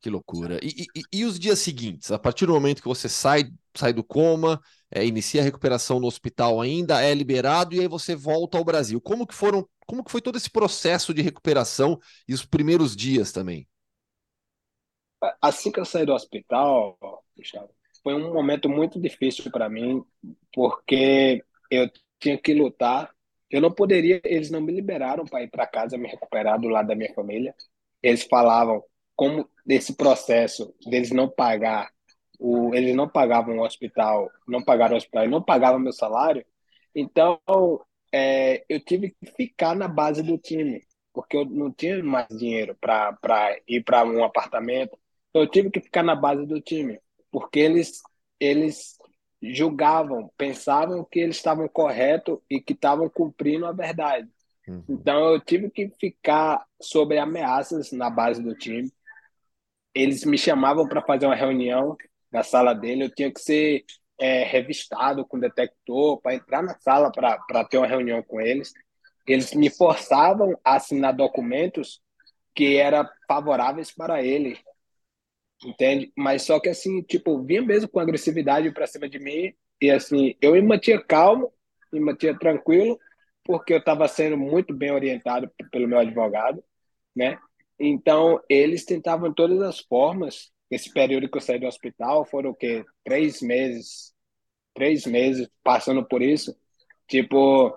[0.00, 0.60] Que loucura.
[0.62, 2.12] E, e, e, os dias seguintes?
[2.12, 4.60] A partir do momento que você sai, sai do coma,
[4.90, 9.00] é, inicia a recuperação no hospital ainda, é liberado e aí você volta ao Brasil.
[9.00, 11.98] Como que foram, como que foi todo esse processo de recuperação
[12.28, 13.66] e os primeiros dias também?
[15.42, 16.96] Assim que eu saí do hospital,
[18.04, 20.04] foi um momento muito difícil para mim,
[20.52, 21.90] porque eu
[22.20, 23.12] tinha que lutar.
[23.50, 26.88] Eu não poderia, eles não me liberaram para ir para casa me recuperar do lado
[26.88, 27.54] da minha família.
[28.02, 28.82] Eles falavam
[29.16, 31.90] como desse processo deles não pagar
[32.38, 36.44] o, eles não pagavam o hospital, não pagaram o hospital, não pagavam meu salário.
[36.94, 37.40] Então,
[38.12, 42.76] é, eu tive que ficar na base do time, porque eu não tinha mais dinheiro
[42.80, 44.98] para ir para um apartamento.
[45.30, 47.00] Então, eu tive que ficar na base do time,
[47.30, 48.00] porque eles
[48.40, 48.97] eles
[49.42, 54.28] julgavam, pensavam que eles estavam corretos e que estavam cumprindo a verdade.
[54.66, 54.84] Uhum.
[54.88, 58.90] Então, eu tive que ficar sobre ameaças na base do time
[59.98, 61.96] eles me chamavam para fazer uma reunião
[62.30, 63.84] na sala dele, eu tinha que ser
[64.18, 68.72] é, revistado com detector para entrar na sala para ter uma reunião com eles.
[69.26, 72.00] Eles me forçavam a assinar documentos
[72.54, 74.58] que eram favoráveis para ele,
[75.64, 76.12] entende?
[76.16, 80.34] Mas só que assim, tipo, vinha mesmo com agressividade para cima de mim e assim,
[80.40, 81.52] eu me mantinha calmo,
[81.92, 82.98] me mantinha tranquilo,
[83.44, 86.62] porque eu estava sendo muito bem orientado pelo meu advogado,
[87.16, 87.38] né?
[87.78, 90.50] Então, eles tentavam todas as formas.
[90.70, 92.84] Esse período que eu saí do hospital foram o quê?
[93.04, 94.12] Três meses.
[94.74, 96.56] Três meses passando por isso.
[97.08, 97.76] Tipo,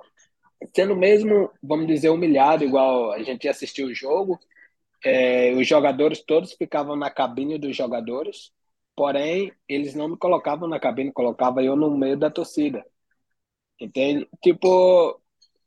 [0.75, 4.39] sendo mesmo, vamos dizer, humilhado, igual a gente assistiu o jogo.
[5.03, 8.51] É, os jogadores todos ficavam na cabine dos jogadores,
[8.95, 12.85] porém, eles não me colocavam na cabine, colocavam eu no meio da torcida.
[13.79, 14.27] Entende?
[14.43, 15.19] Tipo,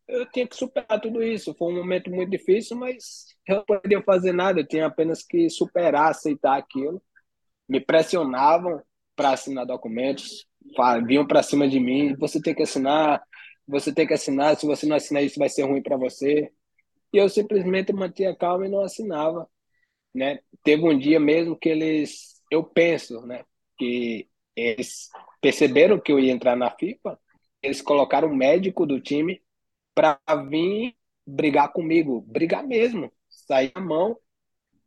[0.07, 1.55] eu tinha que superar tudo isso.
[1.55, 4.61] Foi um momento muito difícil, mas eu não podia fazer nada.
[4.61, 7.03] Eu tinha apenas que superar, aceitar aquilo.
[7.69, 8.83] Me pressionavam
[9.17, 10.47] para assinar documentos,
[11.07, 12.17] vinham para cima de mim.
[12.19, 13.23] Você tem que assinar,
[13.67, 14.57] você tem que assinar.
[14.57, 16.53] Se você não assinar isso, vai ser ruim para você.
[17.15, 19.49] E eu simplesmente mantinha calma e não assinava.
[20.13, 20.41] Né?
[20.65, 23.45] Teve um dia mesmo que eles, eu penso, né,
[23.79, 25.11] que eles
[25.41, 27.17] perceberam que eu ia entrar na FIFA.
[27.63, 29.41] Eles colocaram o médico do time
[29.95, 30.19] para
[30.51, 34.19] vir brigar comigo, brigar mesmo, sair a mão.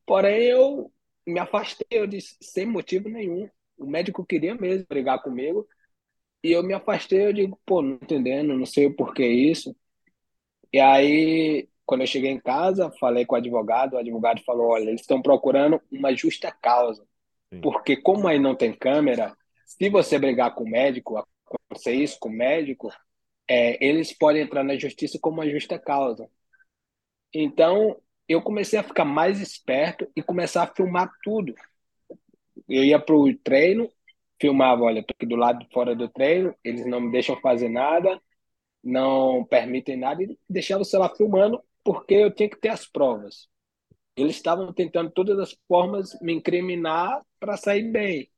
[0.05, 0.91] Porém, eu
[1.25, 3.49] me afastei, eu disse, sem motivo nenhum.
[3.77, 5.65] O médico queria mesmo brigar comigo.
[6.43, 9.73] E eu me afastei, eu digo, pô, não entendendo, não sei o porquê isso.
[10.73, 14.89] E aí, quando eu cheguei em casa, falei com o advogado, o advogado falou, olha,
[14.89, 17.07] eles estão procurando uma justa causa.
[17.51, 17.61] Sim.
[17.61, 19.35] Porque como aí não tem câmera,
[19.65, 22.91] se você brigar com o médico, acontecer isso com o médico,
[23.47, 26.29] é, eles podem entrar na justiça como uma justa causa.
[27.33, 27.95] Então,
[28.27, 31.55] eu comecei a ficar mais esperto e começar a filmar tudo.
[32.67, 33.89] Eu ia para o treino,
[34.41, 37.69] filmava, olha, estou aqui do lado de fora do treino, eles não me deixam fazer
[37.69, 38.21] nada,
[38.83, 43.47] não permitem nada e deixava o celular filmando porque eu tinha que ter as provas.
[44.13, 48.29] Eles estavam tentando todas as formas me incriminar para sair bem,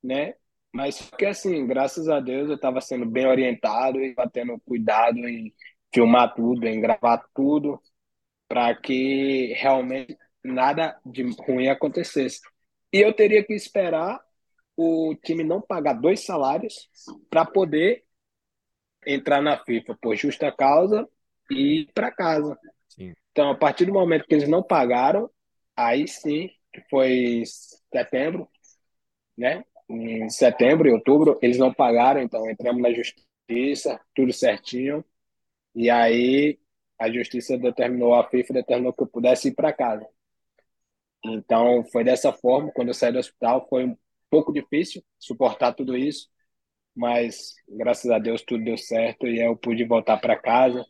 [0.00, 0.36] né?
[0.72, 5.52] Mas que assim, graças a Deus eu estava sendo bem orientado e tendo cuidado em
[5.92, 7.82] filmar tudo, em gravar tudo,
[8.46, 12.40] para que realmente nada de ruim acontecesse.
[12.92, 14.20] E eu teria que esperar
[14.76, 16.88] o time não pagar dois salários
[17.28, 18.04] para poder
[19.04, 21.08] entrar na FIFA por justa causa
[21.50, 22.58] e ir para casa.
[22.88, 23.14] Sim.
[23.32, 25.30] Então, a partir do momento que eles não pagaram,
[25.76, 26.50] aí sim,
[26.90, 27.42] foi
[27.92, 28.48] setembro,
[29.36, 29.64] né?
[29.88, 35.04] Em setembro e outubro, eles não pagaram, então entramos na justiça, tudo certinho.
[35.74, 36.58] E aí
[36.98, 40.06] a justiça determinou, a FIFA determinou que eu pudesse ir para casa.
[41.24, 42.70] Então, foi dessa forma.
[42.72, 43.96] Quando eu saí do hospital, foi um
[44.30, 46.28] pouco difícil suportar tudo isso,
[46.94, 50.84] mas graças a Deus tudo deu certo e eu pude voltar para casa,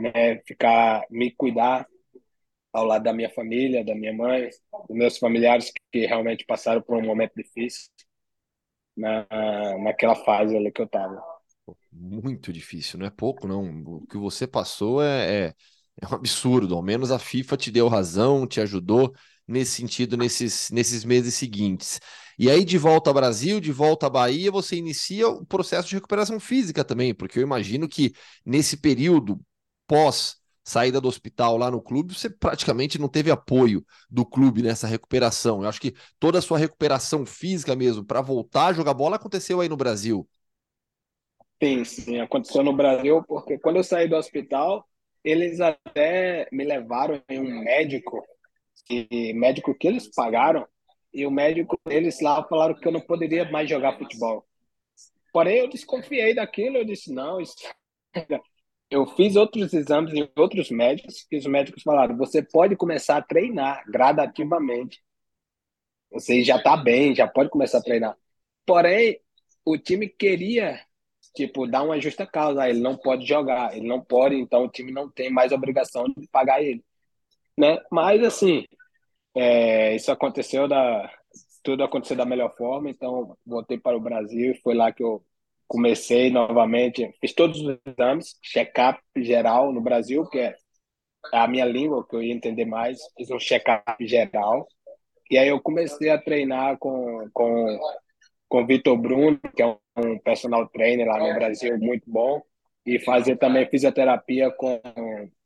[0.00, 1.86] né, ficar, me cuidar
[2.72, 4.48] ao lado da minha família, da minha mãe,
[4.88, 7.90] dos meus familiares que realmente passaram por um momento difícil
[8.96, 9.26] na,
[9.78, 11.20] naquela fase ali que eu estava.
[11.92, 13.82] Muito difícil, não é pouco, não.
[13.84, 15.54] O que você passou é, é,
[16.00, 16.74] é um absurdo.
[16.74, 19.12] Ao menos a FIFA te deu razão, te ajudou
[19.46, 22.00] nesse sentido nesses, nesses meses seguintes.
[22.38, 25.96] E aí, de volta ao Brasil, de volta à Bahia, você inicia o processo de
[25.96, 28.12] recuperação física também, porque eu imagino que
[28.46, 29.38] nesse período
[29.90, 34.86] pós saída do hospital lá no clube, você praticamente não teve apoio do clube nessa
[34.86, 35.64] recuperação.
[35.64, 39.60] Eu acho que toda a sua recuperação física mesmo para voltar a jogar bola aconteceu
[39.60, 40.28] aí no Brasil.
[41.60, 44.86] Sim, sim, aconteceu no Brasil, porque quando eu saí do hospital,
[45.24, 48.24] eles até me levaram em um médico
[48.88, 50.66] e médico que eles pagaram,
[51.12, 54.46] e o médico, eles lá falaram que eu não poderia mais jogar futebol.
[55.32, 57.56] Porém, eu desconfiei daquilo, eu disse, não, isso...
[58.90, 63.22] eu fiz outros exames em outros médicos, e os médicos falaram, você pode começar a
[63.22, 65.02] treinar gradativamente.
[66.10, 68.16] Você já está bem, já pode começar a treinar.
[68.66, 69.20] Porém,
[69.64, 70.84] o time queria,
[71.34, 72.68] tipo, dar uma justa causa.
[72.68, 76.26] Ele não pode jogar, ele não pode, então o time não tem mais obrigação de
[76.28, 76.84] pagar ele.
[77.58, 77.78] Né?
[77.90, 78.66] Mas, assim,
[79.34, 81.10] é, isso aconteceu da
[81.62, 85.24] tudo aconteceu da melhor forma, então voltei para o Brasil e foi lá que eu
[85.70, 90.56] comecei novamente, fiz todos os exames, check-up geral no Brasil, que é
[91.32, 94.66] a minha língua que eu ia entender mais, fiz um check-up geral.
[95.30, 97.78] E aí eu comecei a treinar com com
[98.48, 99.66] com Vitor Bruno, que é
[99.96, 102.42] um personal trainer lá no Brasil muito bom,
[102.84, 104.80] e fazer também fisioterapia com,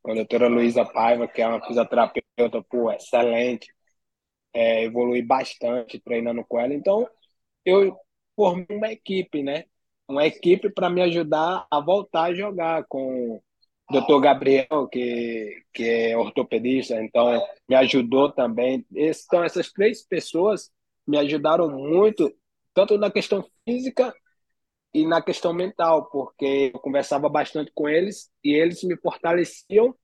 [0.03, 3.69] com a doutora Luísa Paiva, que é uma fisioterapeuta pô, excelente,
[4.55, 6.73] é, evolui bastante treinando com ela.
[6.73, 7.07] Então,
[7.65, 7.95] eu
[8.35, 9.65] formei uma equipe, né?
[10.07, 13.43] Uma equipe para me ajudar a voltar a jogar com o
[13.93, 18.85] doutor Gabriel, que, que é ortopedista, então me ajudou também.
[18.95, 20.71] Então, essas três pessoas
[21.07, 22.35] me ajudaram muito,
[22.75, 24.15] tanto na questão física
[24.95, 29.95] e na questão mental, porque eu conversava bastante com eles e eles me fortaleciam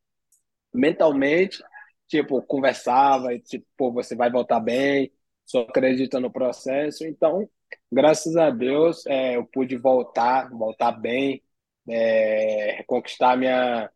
[0.72, 1.62] mentalmente
[2.10, 5.12] tipo, conversava e tipo, pô, você vai voltar bem,
[5.46, 7.06] só acredita no processo.
[7.06, 7.48] Então,
[7.90, 11.42] graças a Deus, é, eu pude voltar, voltar bem,
[11.88, 13.90] é, reconquistar minha,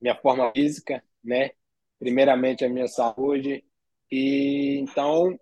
[0.00, 1.50] minha forma física, né?
[1.98, 3.64] Primeiramente a minha saúde.
[4.10, 5.38] E então,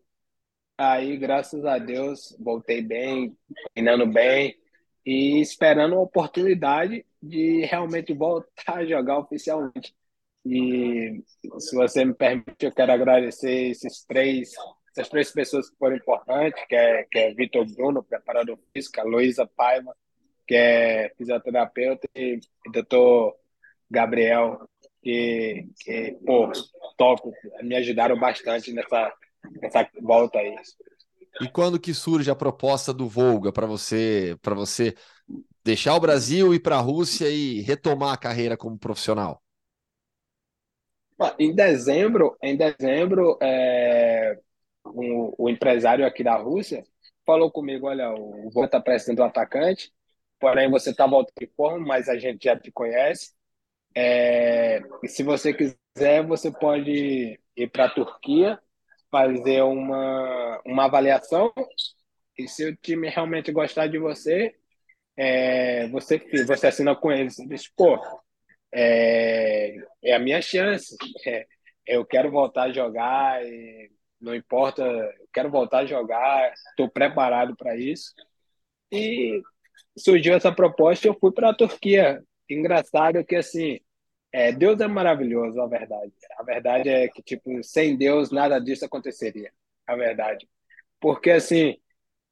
[0.78, 3.36] aí, graças a Deus, voltei bem,
[3.74, 4.56] treinando bem
[5.04, 9.94] e esperando uma oportunidade de realmente voltar a jogar oficialmente.
[10.44, 11.22] E
[11.58, 14.52] se você me permite, eu quero agradecer esses três,
[14.92, 19.04] essas três pessoas que foram importantes, que é, que é Vitor Bruno, preparador físico, a
[19.04, 19.96] Luísa Paiva,
[20.46, 23.34] que é fisioterapeuta, e o doutor
[23.90, 24.68] Gabriel,
[25.02, 26.52] que, que pô,
[26.96, 27.30] top,
[27.62, 29.12] me ajudaram bastante nessa,
[29.60, 30.54] nessa volta aí.
[31.40, 34.94] E quando que surge a proposta do Volga para você, para você
[35.64, 39.42] deixar o Brasil ir para a Rússia e retomar a carreira como profissional?
[41.38, 44.38] Em dezembro, em dezembro, é,
[44.84, 46.84] o, o, empresário aqui da Rússia
[47.24, 49.92] falou comigo, olha, o Vô está precisando do atacante,
[50.40, 53.32] porém você está voltando de forma, mas a gente já te conhece.
[53.94, 58.58] É, e se você quiser, você pode ir para a Turquia,
[59.10, 61.52] fazer uma, uma avaliação,
[62.38, 64.54] e se o time realmente gostar de você,
[65.16, 67.36] é, você, você assina com eles.
[67.48, 67.98] Diz, pô,
[68.72, 70.96] é, é a minha chance.
[71.26, 71.46] É,
[71.86, 73.42] eu quero voltar a jogar,
[74.22, 78.14] não importa, eu quero voltar a jogar, estou preparado para isso.
[78.92, 79.42] E
[79.98, 82.22] surgiu essa proposta eu fui para a Turquia.
[82.48, 83.80] engraçado que assim,
[84.32, 86.12] é, Deus é maravilhoso, a verdade.
[86.38, 89.52] A verdade é que, tipo, sem Deus nada disso aconteceria.
[89.86, 90.48] A verdade.
[91.00, 91.78] Porque, assim,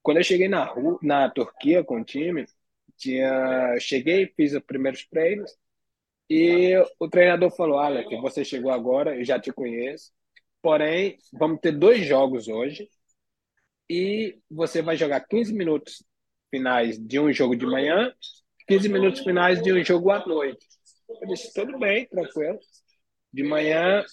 [0.03, 2.47] quando eu cheguei na, rua, na Turquia com o time,
[2.97, 5.57] tinha, cheguei, fiz os primeiros treinos,
[6.31, 10.13] e o treinador falou: que você chegou agora, eu já te conheço,
[10.63, 12.89] porém, vamos ter dois jogos hoje,
[13.89, 16.05] e você vai jogar 15 minutos
[16.51, 18.13] finais de um jogo de manhã,
[18.67, 20.65] 15 minutos finais de um jogo à noite.
[21.21, 22.59] Eu disse, tudo bem, tranquilo.
[23.33, 24.05] De manhã,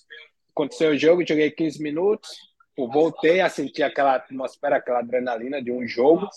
[0.49, 2.29] aconteceu o jogo, joguei 15 minutos,
[2.75, 6.27] voltei a sentir aquela atmosfera, aquela adrenalina de um jogo.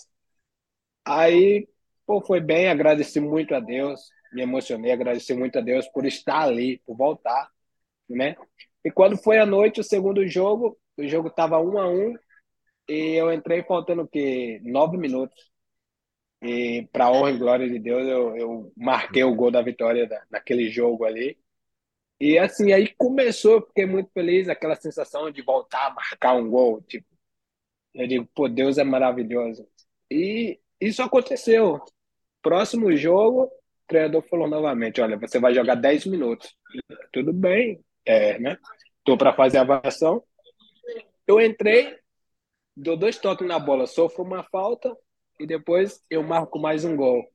[1.03, 1.67] Aí,
[2.05, 4.01] pô, foi bem, agradeci muito a Deus,
[4.31, 7.49] me emocionei, agradeci muito a Deus por estar ali, por voltar,
[8.07, 8.35] né?
[8.83, 12.15] E quando foi à noite, o segundo jogo, o jogo estava um a um,
[12.87, 14.59] e eu entrei faltando o quê?
[14.63, 15.51] Nove minutos.
[16.41, 20.23] E para honra e glória de Deus, eu, eu marquei o gol da vitória da,
[20.29, 21.37] naquele jogo ali.
[22.19, 26.49] E assim, aí começou, eu fiquei muito feliz, aquela sensação de voltar a marcar um
[26.49, 26.81] gol.
[26.83, 27.07] Tipo,
[27.93, 29.67] eu digo, pô, Deus é maravilhoso.
[30.09, 31.79] E isso aconteceu.
[32.41, 33.51] Próximo jogo, o
[33.87, 36.55] treinador falou novamente: olha, você vai jogar 10 minutos.
[37.13, 38.57] Tudo bem, é, né?
[39.03, 40.23] Tô para fazer a avaliação.
[41.27, 41.97] Eu entrei,
[42.75, 44.95] dou dois toques na bola, sofro uma falta
[45.39, 47.25] e depois eu marco mais um gol.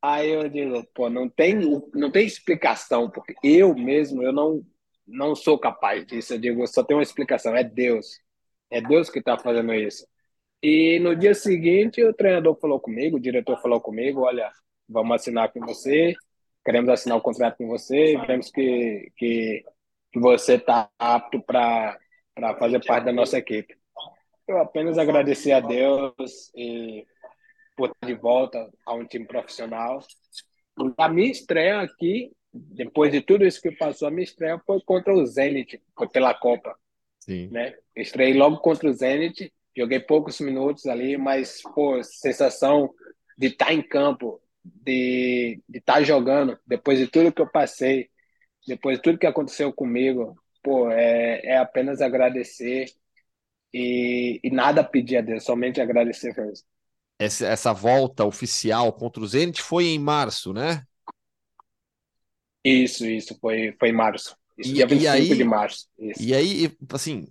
[0.00, 1.54] Aí eu digo, pô, não tem,
[1.94, 4.64] não tem explicação, porque eu mesmo, eu não,
[5.06, 6.34] não sou capaz disso.
[6.34, 8.18] Eu digo, só tem uma explicação, é Deus.
[8.70, 10.06] É Deus que está fazendo isso.
[10.62, 14.50] E no dia seguinte, o treinador falou comigo, o diretor falou comigo, olha,
[14.88, 16.14] vamos assinar com você,
[16.64, 19.64] queremos assinar o contrato com você, vemos que, que,
[20.12, 21.98] que você está apto para
[22.58, 23.74] fazer parte da nossa equipe.
[24.46, 27.06] Eu apenas agradecer a Deus e
[27.76, 30.00] por estar de volta a um time profissional.
[30.98, 35.14] A minha estreia aqui, depois de tudo isso que passou, a minha estreia foi contra
[35.14, 36.76] o Zenit, foi pela Copa.
[37.20, 37.48] Sim.
[37.48, 37.74] Né?
[37.96, 42.92] Estrei logo contra o Zenit, joguei poucos minutos ali, mas, pô, sensação
[43.38, 48.10] de estar em campo, de, de estar jogando, depois de tudo que eu passei,
[48.66, 52.86] depois de tudo que aconteceu comigo, pô, é, é apenas agradecer
[53.72, 56.66] e, e nada pedir a Deus, somente agradecer mesmo.
[57.18, 60.84] Essa, essa volta oficial contra o Zenit foi em março, né?
[62.64, 64.36] Isso, isso, foi, foi em março.
[64.56, 65.88] Isso, e, dia 25 e aí, de março.
[65.98, 66.22] Isso.
[66.22, 67.26] E aí, assim,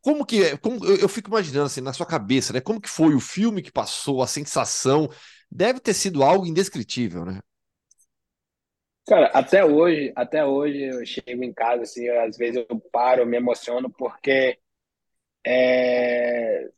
[0.00, 2.60] como que como, eu, eu, fico imaginando assim, na sua cabeça, né?
[2.60, 5.08] Como que foi o filme que passou, a sensação?
[5.50, 7.40] Deve ter sido algo indescritível, né?
[9.06, 13.36] Cara, até hoje, até hoje eu chego em casa, assim, às vezes eu paro, me
[13.36, 14.58] emociono, porque
[15.46, 16.68] é,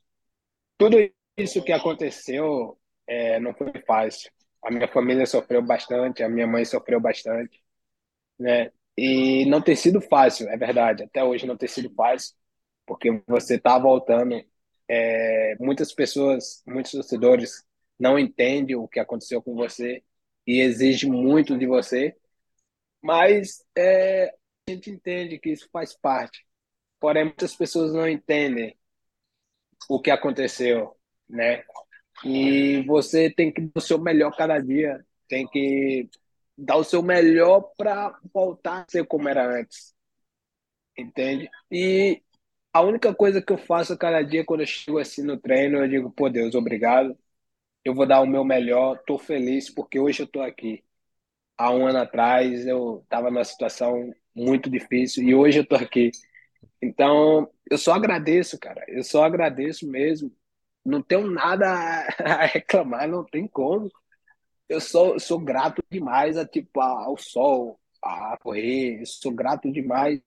[0.78, 0.96] tudo
[1.36, 4.30] isso que aconteceu é, não foi fácil.
[4.62, 7.62] A minha família sofreu bastante, a minha mãe sofreu bastante,
[8.38, 8.72] né?
[8.96, 11.04] E não tem sido fácil, é verdade.
[11.04, 12.34] Até hoje não tem sido fácil,
[12.86, 14.36] porque você está voltando.
[14.88, 17.64] É, muitas pessoas, muitos torcedores
[17.98, 20.02] não entendem o que aconteceu com você
[20.46, 22.16] e exigem muito de você,
[23.02, 24.28] mas é,
[24.68, 26.46] a gente entende que isso faz parte.
[27.00, 28.76] Porém, muitas pessoas não entendem
[29.88, 30.96] o que aconteceu,
[31.28, 31.64] né?
[32.24, 36.08] E você tem que dar o seu melhor cada dia, tem que
[36.56, 39.94] dar o seu melhor para voltar a ser como era antes,
[40.96, 41.50] entende?
[41.70, 42.22] E
[42.72, 45.88] a única coisa que eu faço cada dia quando eu chego assim no treino, eu
[45.88, 47.18] digo, pô Deus, obrigado,
[47.86, 50.84] eu vou dar o meu melhor, tô feliz porque hoje eu tô aqui.
[51.58, 56.10] Há um ano atrás eu estava numa situação muito difícil e hoje eu tô aqui.
[56.82, 58.84] Então, eu só agradeço, cara.
[58.88, 60.32] Eu só agradeço mesmo.
[60.84, 61.66] Não tenho nada
[62.24, 63.90] a reclamar, não tem como.
[64.68, 69.00] Eu sou, sou grato demais a, tipo, ao sol, a correr.
[69.00, 70.20] Eu sou grato demais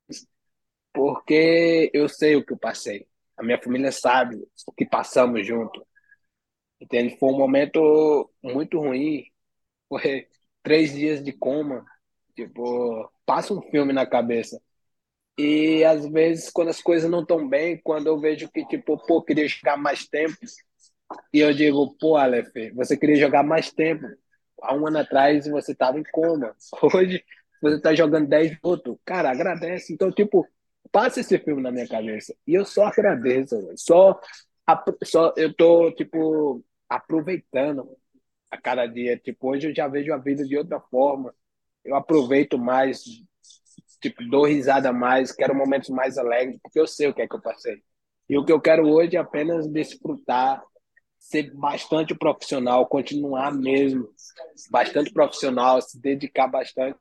[0.94, 3.08] porque eu sei o que eu passei.
[3.38, 5.86] A minha família sabe o que passamos junto.
[6.80, 7.18] Entende?
[7.20, 9.26] Foi um momento muito ruim.
[9.90, 10.28] Foi
[10.64, 11.86] três dias de coma.
[12.36, 14.62] Tipo, passa um filme na cabeça.
[15.38, 19.22] E às vezes, quando as coisas não estão bem, quando eu vejo que, tipo, pô,
[19.24, 20.36] queria jogar mais tempo,
[21.34, 24.06] e eu digo, pô, Aleph, você queria jogar mais tempo.
[24.62, 26.56] Há um ano atrás você estava em coma.
[26.94, 27.24] Hoje
[27.62, 28.98] você está jogando 10 minutos.
[29.06, 29.94] Cara, agradece.
[29.94, 30.48] Então, tipo,
[30.92, 32.36] passa esse filme na minha cabeça.
[32.46, 33.56] E eu só agradeço.
[33.78, 34.20] Só,
[35.04, 37.96] só eu tô, tipo, aproveitando
[38.50, 39.18] a cada dia.
[39.18, 41.34] Tipo, hoje eu já vejo a vida de outra forma.
[41.86, 43.04] Eu aproveito mais
[44.02, 47.36] tipo, dou risada mais, quero momentos mais alegres, porque eu sei o que é que
[47.36, 47.82] eu passei.
[48.30, 50.64] E o que eu quero hoje é apenas desfrutar
[51.18, 54.08] ser bastante profissional, continuar mesmo
[54.72, 56.98] bastante profissional, se dedicar bastante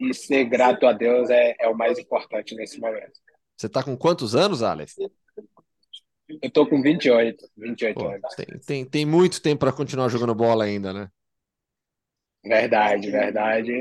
[0.00, 3.12] e ser grato a Deus é, é o mais importante nesse momento.
[3.56, 4.96] Você está com quantos anos, Alex?
[6.28, 8.34] Eu tô com 28, 28 Pô, anos.
[8.34, 11.08] tem, tem, tem muito tempo para continuar jogando bola ainda, né?
[12.44, 13.72] Verdade, verdade.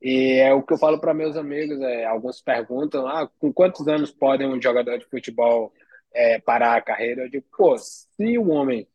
[0.00, 1.80] E é o que eu falo para meus amigos.
[1.80, 5.72] É, alguns perguntam: ah, com quantos anos pode um jogador de futebol
[6.12, 7.22] é, parar a carreira?
[7.22, 8.86] Eu digo: pô, se o homem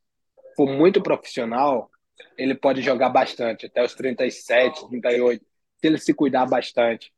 [0.55, 1.89] for muito profissional,
[2.37, 7.11] ele pode jogar bastante, até os 37, 38, se ele se cuidar bastante.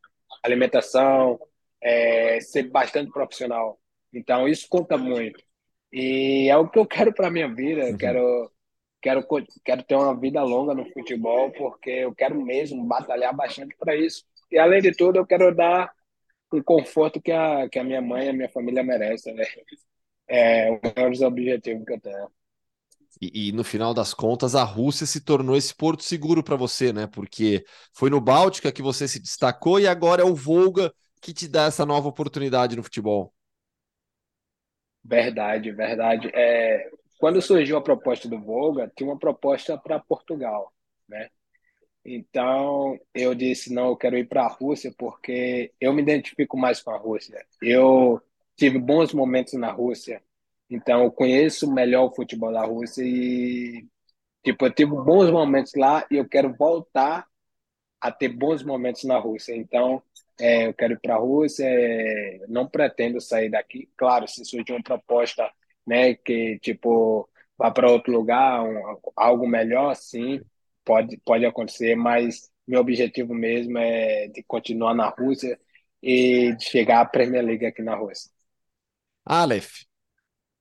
[0.44, 1.40] Alimentação,
[1.82, 3.80] é, ser bastante profissional.
[4.14, 5.44] Então, isso conta muito.
[5.92, 7.90] E é o que eu quero para minha vida.
[7.90, 8.52] Eu quero,
[9.02, 9.28] quero,
[9.64, 14.24] quero ter uma vida longa no futebol, porque eu quero mesmo batalhar bastante para isso.
[14.52, 15.92] E, além de tudo, eu quero dar
[16.54, 19.34] um conforto que a, que a minha mãe e a minha família merecem.
[19.34, 19.46] Né?
[20.28, 22.30] É um dos objetivos que eu tenho.
[23.22, 26.92] E, e no final das contas, a Rússia se tornou esse porto seguro para você,
[26.94, 27.08] né?
[27.08, 27.64] Porque
[27.94, 31.66] foi no Báltica que você se destacou e agora é o Volga que te dá
[31.66, 33.34] essa nova oportunidade no futebol.
[35.04, 36.30] Verdade, verdade.
[36.34, 40.72] É, quando surgiu a proposta do Volga, tinha uma proposta para Portugal,
[41.08, 41.30] né?
[42.06, 46.82] Então eu disse, não, eu quero ir para a Rússia porque eu me identifico mais
[46.82, 47.46] com a Rússia.
[47.62, 48.22] Eu
[48.58, 50.24] tive bons momentos na Rússia,
[50.70, 53.88] então eu conheço melhor o futebol da Rússia e
[54.44, 57.28] tipo, eu tive bons momentos lá e eu quero voltar
[58.00, 59.56] a ter bons momentos na Rússia.
[59.56, 60.02] Então,
[60.40, 63.90] é, eu quero ir para a Rússia, é, não pretendo sair daqui.
[63.98, 65.50] Claro, se surgir uma proposta,
[65.86, 67.28] né, que tipo
[67.58, 70.42] vá para outro lugar, um- algo melhor, sim,
[70.84, 75.60] pode pode acontecer, mas meu objetivo mesmo é de continuar na Rússia
[76.02, 78.32] e de chegar à Premier League aqui na Rússia.
[79.26, 79.84] Aleph,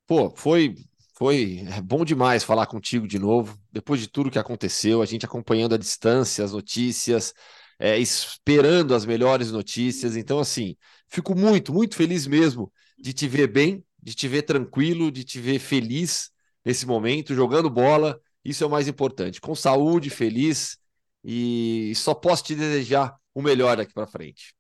[0.06, 0.76] pô, foi,
[1.16, 3.58] foi é bom demais falar contigo de novo.
[3.72, 7.34] Depois de tudo que aconteceu, a gente acompanhando à distância as notícias,
[7.80, 10.14] é, esperando as melhores notícias.
[10.14, 10.76] Então, assim,
[11.08, 15.40] fico muito, muito feliz mesmo de te ver bem, de te ver tranquilo, de te
[15.40, 16.30] ver feliz
[16.62, 18.20] nesse momento, jogando bola.
[18.44, 19.40] Isso é o mais importante.
[19.40, 20.78] Com saúde, feliz
[21.24, 24.54] e só posso te desejar o melhor daqui para frente.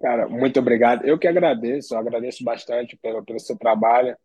[0.00, 1.04] Cara, muito obrigado.
[1.04, 4.16] Eu que agradeço, eu agradeço bastante pelo, pelo seu trabalho.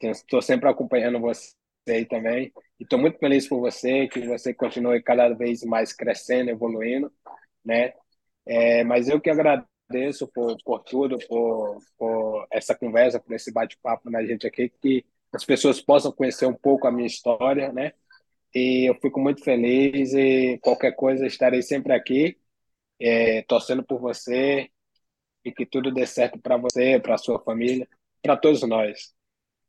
[0.00, 1.54] Estou sempre acompanhando você
[1.88, 2.52] aí também.
[2.78, 7.12] E estou muito feliz por você, que você continue cada vez mais crescendo, evoluindo,
[7.68, 7.92] né?
[8.46, 14.10] É, mas eu que agradeço por, por tudo, por, por essa conversa, por esse bate-papo
[14.10, 17.92] na gente aqui, que as pessoas possam conhecer um pouco a minha história, né?
[18.54, 22.38] E eu fico muito feliz e qualquer coisa estarei sempre aqui,
[22.98, 24.70] é, torcendo por você
[25.44, 27.86] e que tudo dê certo para você, para sua família,
[28.22, 29.14] para todos nós.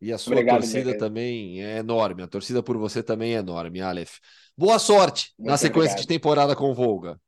[0.02, 2.24] E a sua Obrigado, torcida também é enorme.
[2.24, 4.20] A torcida por você também é enorme, Aleph.
[4.58, 6.02] Boa sorte na Muito sequência obrigado.
[6.02, 7.20] de temporada com o Volga.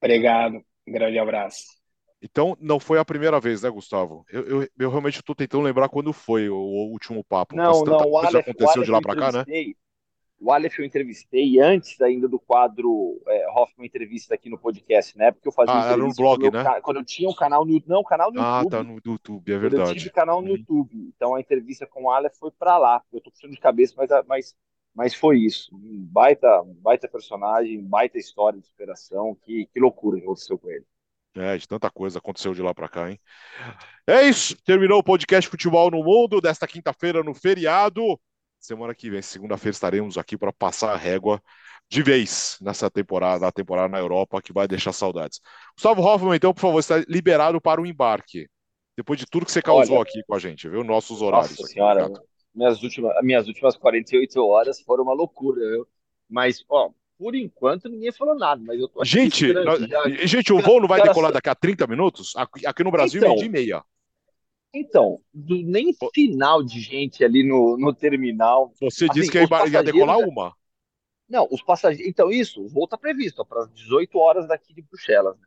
[0.00, 0.56] Obrigado,
[0.86, 1.80] um grande abraço.
[2.22, 4.24] Então, não foi a primeira vez, né, Gustavo?
[4.30, 7.56] Eu, eu, eu realmente estou tentando lembrar quando foi o, o último papo.
[7.56, 9.46] Não, não, o coisa Aleph, o aconteceu Aleph de lá eu para cá, né?
[9.46, 9.76] entrevistei.
[10.40, 15.32] O Aleph eu entrevistei antes ainda do quadro é, Hoffman Entrevista aqui no podcast, né?
[15.32, 16.64] Porque eu fazia Ah, era no entrevista blog, quando, eu, né?
[16.82, 18.70] quando eu tinha um canal no Não, canal no Ah, YouTube.
[18.70, 19.94] tá no YouTube, é Quando eu verdade.
[19.94, 20.56] tive canal no Uhum.
[20.56, 21.12] YouTube.
[21.16, 23.02] Então a entrevista com o Aleph foi pra lá.
[23.12, 24.56] Eu tô puxando de cabeça, mas, mas,
[24.94, 25.74] mas foi isso.
[25.74, 29.36] Um baita, um baita personagem, baita história de superação.
[29.42, 30.84] Que, que loucura que aconteceu com ele.
[31.36, 33.20] É, de tanta coisa aconteceu de lá para cá, hein?
[34.04, 38.20] É isso, terminou o podcast Futebol no Mundo desta quinta-feira no feriado.
[38.58, 41.40] Semana que vem, segunda-feira, estaremos aqui para passar a régua
[41.88, 45.40] de vez nessa temporada, na temporada na Europa, que vai deixar saudades.
[45.74, 48.48] Gustavo Hoffman, então, por favor, está liberado para o embarque.
[48.96, 50.84] Depois de tudo que você causou Olha, aqui com a gente, viu?
[50.84, 51.50] Nossos horários.
[51.52, 52.12] Nossa aqui, senhora.
[52.54, 55.86] Minhas últimas, minhas últimas 48 horas foram uma loucura, viu?
[56.28, 59.80] Mas, ó, por enquanto ninguém falou nada, mas eu tô Gente, nós-
[60.24, 62.34] gente, o voo não vai decolar daqui a 30 minutos?
[62.36, 63.84] Aqui, aqui no Brasil, Então, meio dia e meia.
[64.72, 68.72] Então, do- nem final de gente ali no, no terminal.
[68.80, 70.54] Você disse Assim, que ia, ia decolar uma.
[71.28, 72.08] Não, os passageiros.
[72.08, 75.38] Então, isso, o voo está previsto para as 18 horas daqui de Bruxelas.
[75.38, 75.46] né?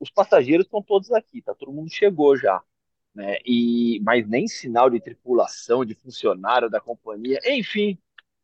[0.00, 1.54] Os passageiros estão todos aqui, tá?
[1.54, 2.62] Todo mundo chegou já.
[3.14, 3.38] Né?
[3.44, 7.40] E, mas nem sinal de tripulação, de funcionário da companhia.
[7.44, 7.98] Enfim,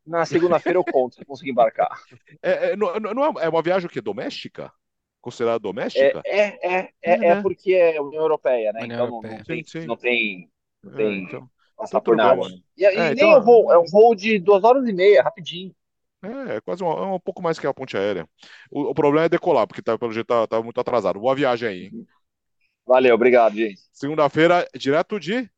[0.06, 1.88] na segunda-feira eu conto se eu conseguir embarcar.
[2.42, 4.00] É, é, não, não é, é uma viagem o quê?
[4.00, 4.72] Doméstica?
[5.20, 5.58] Considerada
[5.96, 6.24] É, doméstica?
[6.24, 7.36] é, é, é, É, é né?
[7.36, 8.84] porque é União Europeia, né?
[8.84, 9.38] União Então não, Europeia.
[9.38, 9.86] não tem, Sim, sim.
[9.86, 10.50] não tem,
[10.82, 12.42] não É, tem então, passar então por nada.
[12.50, 12.62] né?
[12.76, 14.92] E, e É, nem então, é um voo, é um voo de duas horas e
[14.92, 15.74] meia, rapidinho.
[16.22, 18.28] é, é quase um, é um pouco mais que a ponte aérea.
[18.70, 21.20] O, o problema é decolar, porque tá, pelo jeito tá, tá muito atrasado.
[21.20, 21.96] Boa viagem aí, hein?
[22.86, 23.80] Valeu, obrigado, gente.
[23.92, 25.48] Segunda-feira, direto de,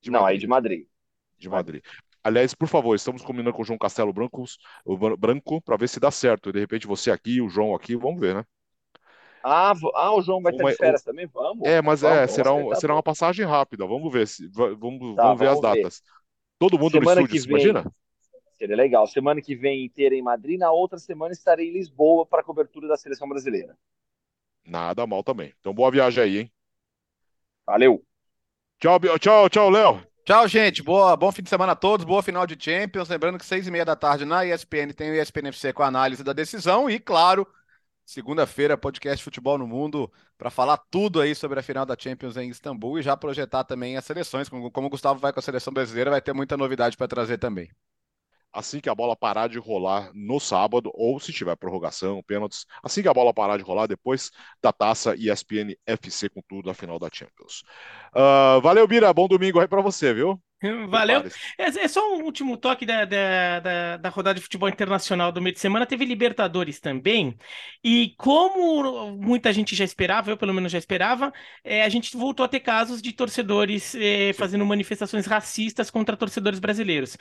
[0.00, 0.86] de Não, aí de Madrid.
[1.38, 1.82] De Madrid.
[2.22, 4.44] Aliás, por favor, estamos combinando com o João Castelo Branco,
[5.18, 6.52] Branco para ver se dá certo.
[6.52, 8.44] De repente você aqui, o João aqui, vamos ver, né?
[9.42, 11.26] Ah, ah o João vai estar de férias também?
[11.26, 11.66] Vamos.
[11.66, 13.86] É, mas vamos, é, será, um, será uma passagem rápida.
[13.86, 16.00] Vamos ver se vamos, tá, vamos ver as datas.
[16.00, 16.18] Ver.
[16.58, 17.92] Todo mundo semana no estúdio, vem, imagina?
[18.58, 19.06] Seria legal.
[19.06, 22.88] Semana que vem inteira em Madrid, na outra semana estarei em Lisboa para a cobertura
[22.88, 23.78] da seleção brasileira.
[24.68, 25.54] Nada mal também.
[25.60, 26.52] Então boa viagem aí, hein?
[27.66, 28.04] Valeu.
[28.78, 30.06] Tchau, tchau, tchau, Léo.
[30.24, 30.82] Tchau, gente.
[30.82, 32.04] Boa, bom fim de semana a todos.
[32.04, 33.08] Boa final de Champions.
[33.08, 35.86] Lembrando que seis e meia da tarde na ESPN tem o ESPN FC com a
[35.86, 37.46] análise da decisão e, claro,
[38.04, 42.50] segunda-feira podcast Futebol no Mundo para falar tudo aí sobre a final da Champions em
[42.50, 44.50] Istambul e já projetar também as seleções.
[44.50, 47.38] Como, como o Gustavo vai com a seleção brasileira, vai ter muita novidade para trazer
[47.38, 47.70] também
[48.58, 53.02] assim que a bola parar de rolar no sábado, ou se tiver prorrogação, pênaltis, assim
[53.02, 54.30] que a bola parar de rolar depois
[54.60, 57.62] da taça ESPN FC com tudo na final da Champions.
[58.14, 60.40] Uh, valeu, Bira, bom domingo aí para você, viu?
[60.88, 61.24] Valeu.
[61.56, 65.40] É, é, só um último toque da, da, da, da, rodada de futebol internacional do
[65.40, 65.86] meio de semana.
[65.86, 67.36] Teve Libertadores também.
[67.82, 71.32] E como muita gente já esperava, eu pelo menos já esperava,
[71.62, 76.58] é, a gente voltou a ter casos de torcedores é, fazendo manifestações racistas contra torcedores
[76.58, 77.16] brasileiros.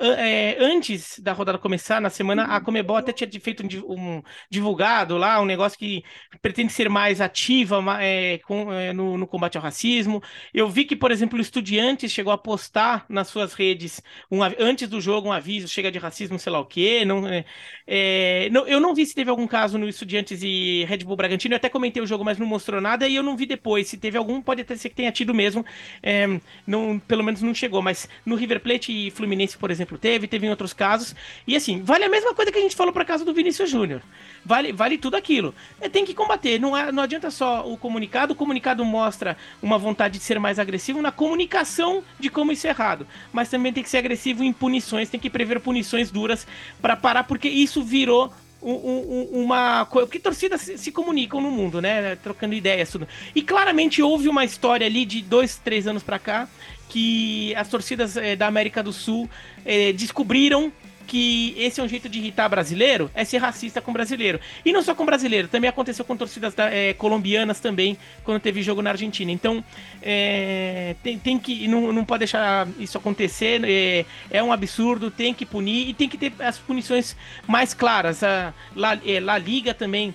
[0.00, 5.16] É, antes da rodada começar, na semana, a Comebol até tinha feito um, um divulgado
[5.16, 6.02] lá, um negócio que
[6.42, 10.20] pretende ser mais ativa é, com, é, no, no combate ao racismo.
[10.52, 14.42] Eu vi que, por exemplo, o Estudiantes chegou a postar postar nas suas redes um,
[14.42, 17.04] antes do jogo um aviso, chega de racismo, sei lá o quê.
[17.04, 17.44] Não, é,
[17.86, 21.54] é, não, eu não vi se teve algum caso no Estudiantes e Red Bull Bragantino.
[21.54, 23.06] Eu até comentei o jogo, mas não mostrou nada.
[23.06, 23.88] E eu não vi depois.
[23.88, 25.64] Se teve algum, pode até ser que tenha tido mesmo.
[26.02, 27.82] É, não, pelo menos não chegou.
[27.82, 30.26] Mas no River Plate e Fluminense, por exemplo, teve.
[30.26, 31.14] Teve em outros casos.
[31.46, 34.02] E assim, vale a mesma coisa que a gente falou para caso do Vinícius Júnior.
[34.44, 35.54] Vale, vale tudo aquilo.
[35.80, 36.58] É, tem que combater.
[36.58, 38.32] Não, não adianta só o comunicado.
[38.32, 42.69] O comunicado mostra uma vontade de ser mais agressivo na comunicação de como isso é
[42.70, 43.06] errado.
[43.32, 46.46] Mas também tem que ser agressivo em punições, tem que prever punições duras
[46.80, 48.32] para parar, porque isso virou
[48.62, 50.06] um, um, uma coisa.
[50.06, 52.16] Porque torcidas se, se, comunicam no mundo, né?
[52.16, 53.06] Trocando ideias, tudo.
[53.34, 56.48] E claramente houve uma história ali de dois, três anos para cá
[56.88, 59.30] que as torcidas é, da América do Sul
[59.64, 60.72] é, descobriram
[61.10, 64.38] que esse é um jeito de irritar brasileiro, é ser racista com brasileiro.
[64.64, 68.80] E não só com brasileiro, também aconteceu com torcidas é, colombianas também, quando teve jogo
[68.80, 69.32] na Argentina.
[69.32, 69.64] Então,
[70.00, 71.66] é, tem, tem, que.
[71.66, 76.08] Não, não pode deixar isso acontecer, é, é, um absurdo, tem que punir e tem
[76.08, 78.22] que ter as punições mais claras.
[78.22, 80.14] A La, La Liga também.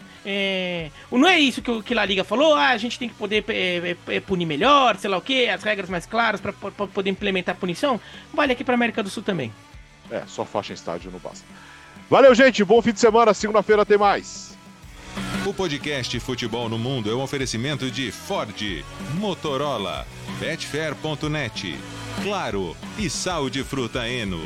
[1.11, 3.43] Não é isso que, que La Liga falou, ah, a gente tem que poder
[4.25, 7.99] punir melhor, sei lá o que, as regras mais claras para poder implementar a punição.
[8.33, 9.51] Vale aqui para América do Sul também.
[10.09, 11.45] É, só faixa em estádio não basta.
[12.09, 12.63] Valeu, gente.
[12.63, 13.33] Bom fim de semana.
[13.33, 14.55] Segunda-feira tem mais.
[15.45, 18.83] O podcast Futebol no Mundo é um oferecimento de Ford,
[19.13, 20.05] Motorola,
[20.39, 21.77] Betfair.net,
[22.23, 24.41] Claro e Sal de Fruta Eno.